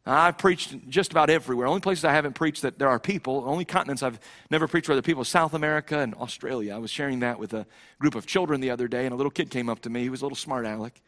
I've 0.05 0.37
preached 0.37 0.89
just 0.89 1.11
about 1.11 1.29
everywhere. 1.29 1.67
Only 1.67 1.81
places 1.81 2.05
I 2.05 2.13
haven't 2.13 2.33
preached 2.33 2.63
that 2.63 2.79
there 2.79 2.87
are 2.87 2.97
people, 2.97 3.43
only 3.45 3.65
continents 3.65 4.01
I've 4.01 4.19
never 4.49 4.67
preached 4.67 4.87
where 4.87 4.95
there 4.95 4.99
are 4.99 5.03
people, 5.03 5.25
South 5.25 5.53
America 5.53 5.99
and 5.99 6.15
Australia. 6.15 6.73
I 6.73 6.79
was 6.79 6.89
sharing 6.89 7.19
that 7.19 7.37
with 7.37 7.53
a 7.53 7.67
group 7.99 8.15
of 8.15 8.25
children 8.25 8.61
the 8.61 8.71
other 8.71 8.87
day, 8.87 9.05
and 9.05 9.13
a 9.13 9.17
little 9.17 9.29
kid 9.29 9.51
came 9.51 9.69
up 9.69 9.81
to 9.81 9.89
me. 9.89 10.01
He 10.01 10.09
was 10.09 10.21
a 10.21 10.25
little 10.25 10.37
smart 10.37 10.65
aleck. 10.65 10.99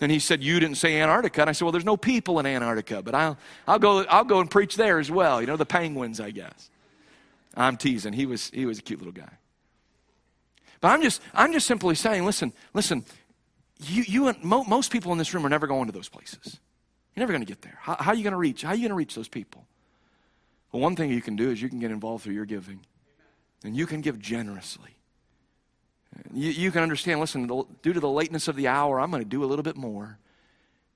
And 0.00 0.10
he 0.10 0.18
said, 0.18 0.42
You 0.42 0.58
didn't 0.58 0.76
say 0.76 1.00
Antarctica. 1.00 1.42
And 1.42 1.50
I 1.50 1.52
said, 1.52 1.66
Well, 1.66 1.72
there's 1.72 1.84
no 1.84 1.96
people 1.96 2.40
in 2.40 2.46
Antarctica, 2.46 3.02
but 3.02 3.14
I'll, 3.14 3.38
I'll, 3.68 3.78
go, 3.78 4.02
I'll 4.04 4.24
go 4.24 4.40
and 4.40 4.50
preach 4.50 4.76
there 4.76 4.98
as 4.98 5.10
well. 5.10 5.40
You 5.40 5.46
know, 5.46 5.56
the 5.56 5.66
penguins, 5.66 6.20
I 6.20 6.30
guess. 6.30 6.70
I'm 7.54 7.76
teasing. 7.76 8.12
He 8.12 8.26
was, 8.26 8.50
he 8.50 8.66
was 8.66 8.78
a 8.78 8.82
cute 8.82 8.98
little 8.98 9.12
guy. 9.12 9.32
But 10.80 10.88
I'm 10.88 11.02
just, 11.02 11.22
I'm 11.32 11.52
just 11.52 11.66
simply 11.66 11.94
saying, 11.94 12.24
listen, 12.24 12.52
listen, 12.74 13.04
you, 13.80 14.04
you 14.06 14.34
mo- 14.42 14.64
most 14.64 14.90
people 14.90 15.12
in 15.12 15.18
this 15.18 15.34
room 15.34 15.44
are 15.44 15.48
never 15.48 15.66
going 15.66 15.86
to 15.86 15.92
those 15.92 16.08
places. 16.08 16.58
You're 17.14 17.22
never 17.22 17.32
going 17.32 17.44
to 17.44 17.48
get 17.48 17.62
there. 17.62 17.78
How, 17.80 17.96
how, 17.98 18.12
are 18.12 18.14
you 18.14 18.22
going 18.22 18.32
to 18.32 18.38
reach? 18.38 18.62
How 18.62 18.70
are 18.70 18.74
you 18.74 18.82
going 18.82 18.90
to 18.90 18.96
reach 18.96 19.14
those 19.14 19.28
people? 19.28 19.66
Well, 20.72 20.82
one 20.82 20.96
thing 20.96 21.10
you 21.10 21.22
can 21.22 21.36
do 21.36 21.50
is 21.50 21.62
you 21.62 21.68
can 21.68 21.78
get 21.78 21.90
involved 21.90 22.24
through 22.24 22.34
your 22.34 22.44
giving, 22.44 22.80
and 23.64 23.76
you 23.76 23.86
can 23.86 24.00
give 24.00 24.18
generously. 24.18 24.96
You, 26.32 26.50
you 26.50 26.70
can 26.70 26.82
understand, 26.82 27.20
listen, 27.20 27.46
due 27.82 27.92
to 27.92 28.00
the 28.00 28.08
lateness 28.08 28.48
of 28.48 28.56
the 28.56 28.68
hour, 28.68 29.00
I'm 29.00 29.10
going 29.10 29.22
to 29.22 29.28
do 29.28 29.44
a 29.44 29.46
little 29.46 29.62
bit 29.62 29.76
more. 29.76 30.18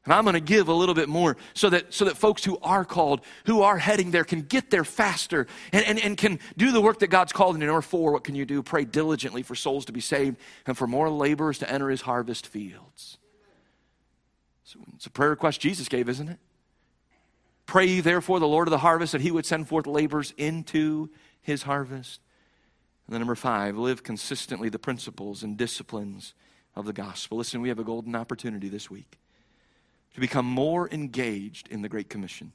And 0.05 0.15
I'm 0.15 0.25
going 0.25 0.35
to 0.35 0.41
give 0.41 0.69
a 0.69 0.73
little 0.73 0.95
bit 0.95 1.11
more 1.11 1.37
so 1.53 1.69
that, 1.71 1.93
so 1.93 2.07
that 2.07 2.17
folks 2.17 2.43
who 2.43 2.59
are 2.63 2.87
called, 2.87 3.21
who 3.45 3.63
are 3.63 3.77
heading 3.77 4.11
there, 4.11 4.25
can 4.25 4.41
get 4.41 4.71
there 4.71 4.85
faster 4.85 5.47
and, 5.73 5.85
and, 5.85 6.01
and 6.01 6.17
can 6.17 6.39
do 6.57 6.73
the 6.73 6.81
work 6.81 7.01
that 7.01 7.09
God's 7.09 7.33
called 7.33 7.55
them 7.55 7.61
to. 7.61 7.67
Number 7.67 7.83
four, 7.83 8.13
what 8.13 8.25
can 8.25 8.35
you 8.35 8.47
do? 8.47 8.63
Pray 8.63 8.87
diligently 8.87 9.43
for 9.43 9.55
souls 9.55 9.85
to 9.87 9.93
be 9.93 10.01
saved 10.01 10.39
and 10.67 10.77
for 10.77 10.87
more 10.87 11.11
laborers 11.11 11.59
to 11.59 11.71
enter 11.71 11.91
his 11.91 12.01
harvest 12.01 12.47
fields. 12.47 13.19
So 14.65 14.81
it's 14.95 15.07
a 15.07 15.11
prayer 15.11 15.31
request 15.31 15.61
Jesus 15.61 15.89
gave, 15.89 16.09
isn't 16.09 16.29
it? 16.29 16.39
Pray 17.67 18.01
therefore 18.01 18.41
the 18.41 18.49
Lord 18.49 18.69
of 18.69 18.73
the 18.73 18.79
harvest 18.79 19.13
that 19.13 19.21
he 19.21 19.31
would 19.31 19.45
send 19.45 19.69
forth 19.69 19.87
laborers 19.87 20.33
into 20.39 21.11
his 21.43 21.65
harvest. 21.65 22.21
And 23.07 23.15
then 23.15 23.21
number 23.21 23.35
five, 23.35 23.77
live 23.77 24.03
consistently 24.03 24.71
the 24.71 24.79
principles 24.79 25.43
and 25.43 25.59
disciplines 25.59 26.33
of 26.75 26.87
the 26.87 26.93
gospel. 26.95 27.37
Listen, 27.37 27.61
we 27.61 27.69
have 27.69 27.79
a 27.79 27.85
golden 27.85 28.17
opportunity 28.17 28.71
this 28.71 28.91
week 28.91 29.19
to 30.15 30.21
become 30.21 30.47
more 30.47 30.89
engaged 30.91 31.69
in 31.69 31.83
the 31.83 31.89
Great 31.89 32.09
Commission. 32.09 32.53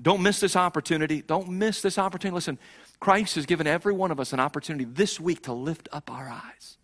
Don't 0.00 0.22
miss 0.22 0.40
this 0.40 0.56
opportunity. 0.56 1.22
Don't 1.22 1.48
miss 1.48 1.82
this 1.82 1.98
opportunity. 1.98 2.34
Listen, 2.34 2.58
Christ 3.00 3.34
has 3.34 3.46
given 3.46 3.66
every 3.66 3.92
one 3.92 4.10
of 4.10 4.20
us 4.20 4.32
an 4.32 4.40
opportunity 4.40 4.84
this 4.84 5.20
week 5.20 5.42
to 5.44 5.52
lift 5.52 5.88
up 5.92 6.10
our 6.10 6.28
eyes 6.28 6.78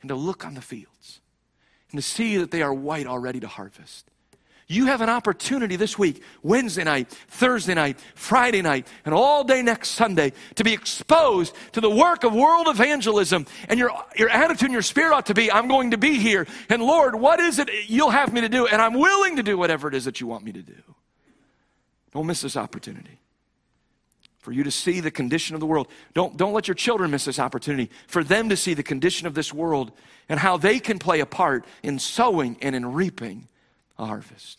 and 0.00 0.08
to 0.08 0.14
look 0.14 0.44
on 0.44 0.54
the 0.54 0.60
fields 0.60 1.20
and 1.90 1.98
to 1.98 2.02
see 2.02 2.36
that 2.36 2.50
they 2.50 2.62
are 2.62 2.74
white 2.74 3.06
already 3.06 3.40
to 3.40 3.48
harvest. 3.48 4.10
You 4.66 4.86
have 4.86 5.02
an 5.02 5.10
opportunity 5.10 5.76
this 5.76 5.98
week, 5.98 6.22
Wednesday 6.42 6.84
night, 6.84 7.08
Thursday 7.28 7.74
night, 7.74 7.98
Friday 8.14 8.62
night, 8.62 8.86
and 9.04 9.14
all 9.14 9.44
day 9.44 9.60
next 9.60 9.90
Sunday 9.90 10.32
to 10.54 10.64
be 10.64 10.72
exposed 10.72 11.54
to 11.72 11.82
the 11.82 11.90
work 11.90 12.24
of 12.24 12.32
world 12.32 12.68
evangelism. 12.68 13.44
And 13.68 13.78
your, 13.78 13.90
your 14.16 14.30
attitude 14.30 14.66
and 14.66 14.72
your 14.72 14.82
spirit 14.82 15.14
ought 15.14 15.26
to 15.26 15.34
be, 15.34 15.52
I'm 15.52 15.68
going 15.68 15.90
to 15.90 15.98
be 15.98 16.14
here. 16.14 16.46
And 16.70 16.82
Lord, 16.82 17.14
what 17.14 17.40
is 17.40 17.58
it 17.58 17.68
you'll 17.88 18.10
have 18.10 18.32
me 18.32 18.40
to 18.40 18.48
do? 18.48 18.66
And 18.66 18.80
I'm 18.80 18.94
willing 18.94 19.36
to 19.36 19.42
do 19.42 19.58
whatever 19.58 19.86
it 19.88 19.94
is 19.94 20.06
that 20.06 20.20
you 20.20 20.26
want 20.26 20.44
me 20.44 20.52
to 20.52 20.62
do. 20.62 20.82
Don't 22.12 22.26
miss 22.26 22.40
this 22.40 22.56
opportunity. 22.56 23.20
For 24.38 24.52
you 24.52 24.64
to 24.64 24.70
see 24.70 25.00
the 25.00 25.10
condition 25.10 25.54
of 25.54 25.60
the 25.60 25.66
world. 25.66 25.88
Don't, 26.14 26.36
don't 26.36 26.52
let 26.54 26.68
your 26.68 26.74
children 26.74 27.10
miss 27.10 27.26
this 27.26 27.38
opportunity. 27.38 27.90
For 28.06 28.24
them 28.24 28.48
to 28.48 28.56
see 28.56 28.72
the 28.72 28.82
condition 28.82 29.26
of 29.26 29.34
this 29.34 29.52
world 29.52 29.92
and 30.28 30.40
how 30.40 30.56
they 30.56 30.80
can 30.80 30.98
play 30.98 31.20
a 31.20 31.26
part 31.26 31.66
in 31.82 31.98
sowing 31.98 32.56
and 32.62 32.74
in 32.74 32.92
reaping 32.92 33.48
harvest. 33.96 34.58